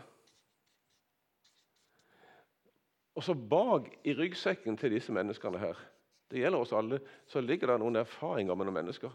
Og 3.15 3.23
så 3.23 3.35
bak 3.35 3.89
i 4.05 4.13
ryggsekken 4.13 4.77
til 4.77 4.91
disse 4.91 5.13
menneskene 5.13 5.59
her 5.59 5.77
det 6.31 6.39
gjelder 6.43 6.59
oss 6.59 6.73
alle, 6.73 6.99
så 7.27 7.41
ligger 7.41 7.71
det 7.71 7.79
noen 7.79 8.01
erfaringer 8.01 8.55
med 8.59 8.67
noen 8.67 8.81
mennesker. 8.81 9.13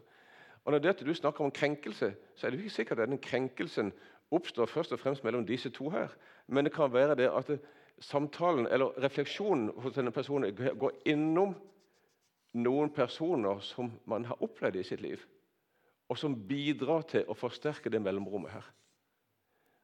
Og 0.66 0.72
Når 0.72 0.80
dette 0.80 1.06
du 1.06 1.14
snakker 1.14 1.44
om 1.46 1.52
krenkelse, 1.52 2.14
så 2.36 2.48
er 2.48 2.52
det 2.52 2.60
ikke 2.60 2.70
sikkert 2.70 3.00
at 3.00 3.10
den 3.10 3.20
krenkelsen 3.20 3.94
oppstår 4.32 4.66
først 4.66 4.92
og 4.92 5.00
fremst 5.00 5.24
mellom 5.24 5.46
disse 5.46 5.70
to 5.70 5.90
her. 5.90 6.08
Men 6.48 6.66
det 6.66 6.74
kan 6.74 6.94
være 6.94 7.16
det 7.16 7.30
at 7.30 7.60
samtalen 8.00 8.68
eller 8.68 9.04
refleksjonen 9.04 9.72
hos 9.78 9.94
denne 9.94 10.12
personen 10.12 10.56
går 10.56 10.92
innom 11.06 11.56
noen 12.54 12.90
personer 12.94 13.60
som 13.60 13.92
man 14.06 14.26
har 14.26 14.44
opplevd 14.44 14.76
i 14.76 14.84
sitt 14.84 15.02
liv, 15.02 15.20
og 16.10 16.18
som 16.18 16.36
bidrar 16.48 17.02
til 17.02 17.26
å 17.28 17.38
forsterke 17.38 17.90
det 17.90 18.02
mellomrommet 18.02 18.52
her. 18.52 18.66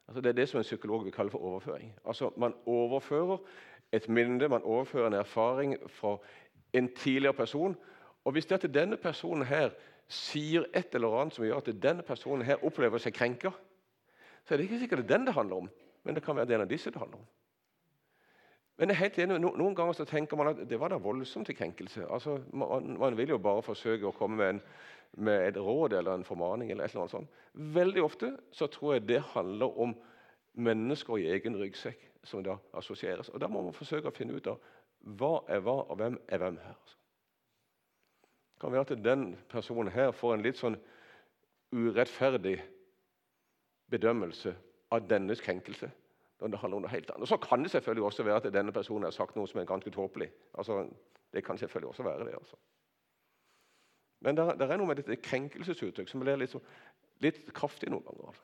Altså 0.08 0.22
det 0.22 0.30
er 0.30 0.40
det 0.40 0.50
som 0.50 0.60
en 0.60 0.68
psykolog 0.68 1.04
vil 1.06 1.14
kalle 1.16 1.32
for 1.32 1.44
overføring. 1.44 1.94
Altså 2.06 2.32
Man 2.38 2.54
overfører 2.66 3.38
et 3.92 4.10
minne, 4.10 4.48
man 4.48 4.64
overfører 4.64 5.08
en 5.08 5.14
erfaring 5.14 5.76
fra 5.90 6.18
en 6.74 6.94
tidligere 6.96 7.34
person. 7.34 7.76
Og 8.26 8.32
hvis 8.32 8.46
det 8.46 8.64
at 8.64 8.74
denne 8.74 8.98
personen 8.98 9.46
her 9.46 9.70
sier 10.08 10.68
et 10.76 10.96
eller 10.96 11.16
annet 11.22 11.36
som 11.36 11.46
gjør 11.46 11.60
at 11.62 11.74
denne 11.84 12.06
personen 12.06 12.46
her 12.48 12.64
opplever 12.66 13.02
seg 13.02 13.16
krenka, 13.16 13.52
så 14.46 14.54
er 14.54 14.60
det 14.60 14.70
ikke 14.70 14.80
sikkert 14.84 15.04
det 15.04 15.10
er 15.10 15.18
den 15.18 15.28
det 15.28 15.36
handler 15.36 15.64
om, 15.64 15.70
men 16.04 16.16
det 16.16 16.24
kan 16.24 16.38
være 16.38 16.50
den 16.54 16.64
av 16.64 16.70
disse 16.72 16.92
det 16.92 17.02
handler 17.02 17.20
om. 17.20 17.28
Men 18.78 18.92
jeg 18.92 18.96
er 18.96 19.02
helt 19.02 19.18
enig, 19.24 19.40
Noen 19.42 19.76
ganger 19.76 19.96
så 19.98 20.06
tenker 20.06 20.38
man 20.38 20.52
at 20.52 20.60
det 20.70 20.78
var 20.80 20.94
da 20.94 21.00
voldsomt 21.02 21.50
til 21.50 21.58
krenkelse. 21.58 22.06
Altså, 22.14 22.38
man, 22.54 22.94
man, 23.00 23.18
vil 23.18 23.34
jo 23.34 23.40
bare 23.42 23.66
forsøke 23.66 24.06
å 24.06 24.14
komme 24.14 24.38
med, 24.38 24.50
en, 24.54 24.60
med, 25.18 25.48
et 25.48 25.58
råd 25.58 25.96
eller 25.98 26.14
en 26.14 26.28
formaning. 26.28 26.70
eller 26.72 26.86
et 26.86 26.94
eller 26.94 27.08
annet 27.08 27.16
sånt. 27.16 27.40
Veldig 27.74 28.04
ofte 28.06 28.30
så 28.54 28.68
tror 28.70 28.94
jeg 28.94 29.08
det 29.10 29.24
handler 29.34 29.80
om 29.82 29.96
mennesker 30.54 31.18
i 31.18 31.26
egen 31.34 31.58
ryggsekk 31.58 32.06
som 32.24 32.46
da 32.46 32.60
assosieres. 32.78 33.34
Og 33.34 33.42
Da 33.42 33.50
må 33.50 33.66
man 33.66 33.74
forsøke 33.74 34.12
å 34.12 34.16
finne 34.16 34.38
ut 34.38 34.52
av 34.54 34.62
hva 35.18 35.42
er 35.50 35.66
hva, 35.66 35.80
og 35.90 35.98
hvem 35.98 36.20
er 36.30 36.44
hvem 36.44 36.62
her. 36.62 36.97
Det 38.58 38.62
kan 38.62 38.72
være 38.74 38.82
at 38.82 39.04
den 39.06 39.38
personen 39.50 39.92
her 39.94 40.12
får 40.12 40.34
en 40.34 40.42
litt 40.42 40.58
sånn 40.58 40.80
urettferdig 41.78 42.56
bedømmelse 43.94 44.56
av 44.92 45.06
dennes 45.10 45.42
krenkelse. 45.42 45.92
når 46.40 46.48
det 46.48 46.60
handler 46.60 46.78
om 46.78 46.82
noe 46.82 46.92
helt 46.92 47.10
annet. 47.10 47.22
Og 47.22 47.28
Så 47.28 47.38
kan 47.38 47.64
det 47.64 47.72
selvfølgelig 47.72 48.04
også 48.04 48.24
være 48.24 48.36
at 48.36 48.54
denne 48.54 48.72
personen 48.72 49.04
har 49.04 49.12
sagt 49.12 49.36
noe 49.36 49.48
som 49.48 49.60
er 49.60 49.66
ganske 49.66 49.90
tåpelig. 49.92 50.32
Altså, 50.54 50.90
det 51.34 51.44
kan 51.46 51.58
selvfølgelig 51.58 51.90
også 51.90 52.04
være 52.04 52.26
det. 52.26 52.34
altså. 52.34 52.56
Men 54.20 54.38
det 54.38 54.62
er 54.72 54.78
noe 54.78 54.88
med 54.88 54.96
dette 54.96 55.16
krenkelsesuttrykk 55.16 56.10
som 56.10 56.20
blir 56.20 56.36
litt, 56.36 56.50
så, 56.50 56.60
litt 57.20 57.54
kraftig 57.54 57.90
noen 57.90 58.04
ganger. 58.06 58.28
Altså. 58.28 58.44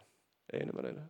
Jeg 0.49 0.59
er 0.59 0.63
enig 0.63 0.75
med 0.75 0.83
deg 0.83 0.91
i 0.93 0.95
det. 1.01 1.09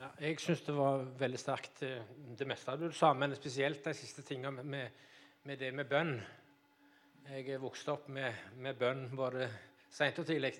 Ja, 0.00 0.08
jeg 0.16 0.38
syns 0.40 0.62
det 0.64 0.72
var 0.72 1.02
veldig 1.20 1.38
sterkt, 1.38 1.82
eh, 1.84 2.06
det 2.32 2.46
meste 2.48 2.72
du 2.80 2.86
sa, 2.96 3.10
men 3.12 3.34
spesielt 3.36 3.84
de 3.84 3.92
siste 3.92 4.22
tingene 4.24 4.62
med, 4.64 4.94
med, 5.44 5.58
det 5.60 5.74
med 5.76 5.90
bønn. 5.90 6.14
Jeg 7.26 7.50
er 7.52 7.60
vokst 7.60 7.90
opp 7.92 8.06
med, 8.08 8.32
med 8.64 8.78
bønn 8.80 9.10
både 9.12 9.50
seint 9.92 10.16
og 10.22 10.24
tidlig 10.30 10.54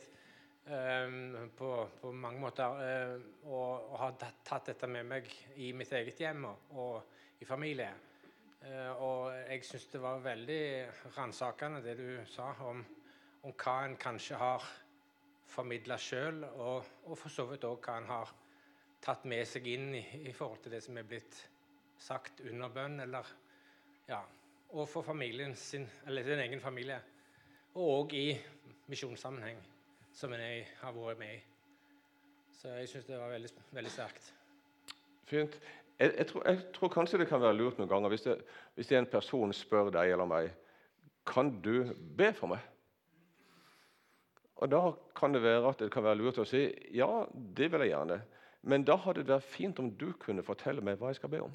um, 0.66 1.48
på, 1.56 1.70
på, 2.02 2.12
mange 2.12 2.42
måter. 2.42 2.82
Um, 3.14 3.24
og, 3.46 3.86
og, 3.86 3.94
har 4.02 4.18
tatt 4.20 4.68
dette 4.74 4.90
med 4.92 5.08
meg 5.08 5.32
i 5.56 5.70
mitt 5.72 5.96
eget 5.96 6.20
hjem 6.20 6.44
og, 6.50 6.76
og 6.76 7.40
i 7.40 7.48
familie. 7.48 7.88
Uh, 8.60 8.92
og 8.92 9.22
jeg 9.38 9.64
syns 9.70 9.88
det 9.94 10.02
var 10.04 10.20
veldig 10.26 10.60
ransakende 11.16 11.80
det 11.88 11.96
du 11.96 12.20
sa 12.28 12.50
om, 12.68 12.84
om 13.48 13.56
hva 13.56 13.78
en 13.86 13.96
kanskje 13.96 14.44
har 14.44 14.68
formidla 15.48 15.96
sjøl, 15.96 16.44
og, 16.44 16.94
og, 17.08 17.16
for 17.16 17.32
så 17.32 17.48
vidt 17.48 17.64
òg 17.64 17.80
hva 17.88 17.96
en 18.04 18.12
har 18.12 18.36
tatt 19.01 19.24
med 19.28 19.47
seg 19.48 19.66
inn 19.70 19.94
i, 19.97 20.02
i, 20.28 20.32
forhold 20.36 20.60
til 20.64 20.74
det 20.74 20.82
som 20.85 20.98
er 21.01 21.09
blitt 21.09 21.39
sagt 22.01 22.43
under 22.44 22.72
bønn, 22.72 23.01
eller 23.05 23.27
ja, 24.09 24.20
og 24.70 24.89
for 24.89 25.05
familien 25.06 25.55
sin, 25.56 25.86
eller 26.06 26.27
sin 26.27 26.43
egen 26.44 26.62
familie. 26.62 27.01
Og 27.74 27.93
òg 27.94 28.14
i 28.18 28.27
misjonssammenheng, 28.90 29.60
som 30.12 30.32
jeg 30.35 30.66
har 30.81 30.94
vært 30.97 31.20
med 31.20 31.36
i. 31.36 31.43
Så 32.60 32.72
jeg 32.77 32.90
syns 32.90 33.06
det 33.09 33.20
var 33.20 33.31
veldig, 33.32 33.51
veldig 33.72 33.93
sterkt. 33.93 34.32
Fint. 35.31 35.55
Jeg, 36.01 36.12
jeg, 36.16 36.27
tror, 36.27 36.44
jeg, 36.48 36.64
tror, 36.74 36.93
kanskje 36.93 37.20
det 37.20 37.28
kan 37.28 37.40
være 37.43 37.56
lurt 37.56 37.78
noen 37.78 37.89
ganger 37.90 38.12
hvis, 38.12 38.24
det, 38.24 38.36
hvis 38.74 38.90
en 38.97 39.09
person 39.09 39.52
spør 39.55 39.93
deg 39.94 40.12
eller 40.14 40.28
meg 40.28 40.51
kan 41.28 41.51
du 41.62 41.93
be 42.16 42.31
for 42.35 42.51
meg. 42.51 42.62
Og 44.60 44.68
Da 44.72 44.81
kan 45.16 45.32
det 45.32 45.43
være 45.44 45.68
at 45.68 45.81
det 45.81 45.90
kan 45.93 46.05
være 46.05 46.18
lurt 46.20 46.40
å 46.40 46.47
si 46.48 46.66
ja, 46.97 47.09
det 47.32 47.70
vil 47.72 47.85
jeg 47.85 47.94
gjerne. 47.94 48.18
Men 48.62 48.84
da 48.84 48.96
hadde 48.96 49.24
det 49.24 49.32
vært 49.32 49.48
fint 49.48 49.78
om 49.78 49.90
du 49.96 50.12
kunne 50.20 50.44
fortelle 50.44 50.84
meg 50.84 50.98
hva 51.00 51.10
jeg 51.12 51.20
skal 51.20 51.32
be 51.32 51.40
om. 51.42 51.54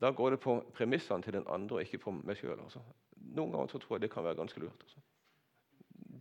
Da 0.00 0.10
går 0.10 0.30
det 0.30 0.40
på 0.40 0.58
premissene 0.76 1.22
til 1.22 1.32
den 1.32 1.46
andre 1.48 1.76
og 1.76 1.82
ikke 1.82 1.98
på 1.98 2.10
meg 2.10 2.36
sjøl. 2.36 2.58
Altså. 2.60 2.82
Noen 3.16 3.52
ganger 3.52 3.72
så 3.72 3.80
tror 3.82 3.96
jeg 3.96 4.06
det 4.06 4.12
kan 4.12 4.24
være 4.24 4.38
ganske 4.38 4.60
lurt. 4.60 4.82
Altså. 4.82 5.00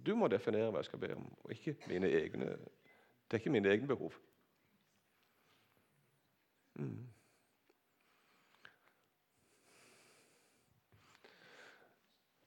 Du 0.06 0.15
må 0.15 0.27
definere 0.27 0.72
hva 0.72 0.82
jeg 0.82 0.90
skal 0.90 1.02
be 1.02 1.11
om, 1.15 1.27
og 1.44 1.52
ikke 1.52 1.76
mine 1.88 2.10
egne, 2.10 2.45
det 2.45 3.38
er 3.38 3.41
ikke 3.41 3.53
mine 3.53 3.69
egne 3.69 3.88
behov. 3.88 4.14
Mm. 6.76 7.06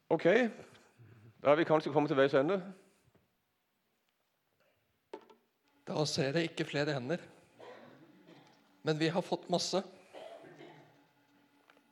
Ok, 0.09 0.25
da 0.25 1.51
er 1.51 1.57
vi 1.57 1.65
kanskje 1.65 1.93
kommet 1.93 2.09
til 2.09 2.17
veis 2.17 2.35
ende. 2.35 2.63
Da 5.89 6.03
ser 6.05 6.37
jeg 6.37 6.51
ikke 6.51 6.67
flere 6.69 6.93
hender. 6.93 7.23
Men 8.85 8.99
vi 9.01 9.09
har 9.09 9.25
fått 9.25 9.47
masse. 9.49 9.81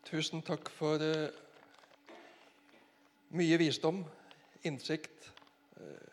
Tusen 0.05 0.45
takk 0.45 0.69
for 0.69 1.01
uh, 1.01 1.33
mye 3.41 3.57
visdom, 3.59 4.03
innsikt. 4.69 5.31
Uh, 5.81 6.13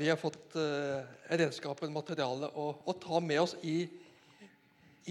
vi 0.00 0.10
har 0.10 0.18
fått 0.18 0.58
uh, 0.58 1.06
redskapen, 1.30 1.94
materiale, 1.94 2.50
å, 2.58 2.68
å, 2.82 2.98
ta 2.98 3.22
med 3.22 3.44
oss 3.46 3.54
i, 3.62 3.86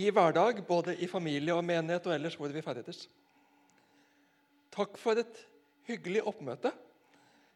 i 0.03 0.11
hverdag, 0.11 0.65
både 0.67 0.99
i 0.99 1.07
familie 1.07 1.55
og 1.55 1.63
menighet 1.63 2.11
og 2.11 2.19
ellers 2.19 2.35
hvor 2.35 2.51
vi 2.51 2.65
ferdes. 2.65 3.05
Takk 4.75 4.99
for 4.99 5.23
et 5.23 5.45
hyggelig 5.87 6.27
oppmøte. 6.27 6.75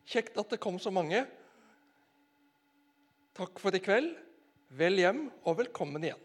Kjekt 0.07 0.39
at 0.39 0.55
det 0.55 0.63
kom 0.63 0.79
så 0.79 0.95
mange. 0.95 1.27
Takk 3.35 3.59
for 3.59 3.75
i 3.75 3.81
kveld. 3.83 4.13
Vel 4.79 4.95
hjem 4.95 5.25
og 5.43 5.57
velkommen 5.59 6.05
igjen. 6.07 6.21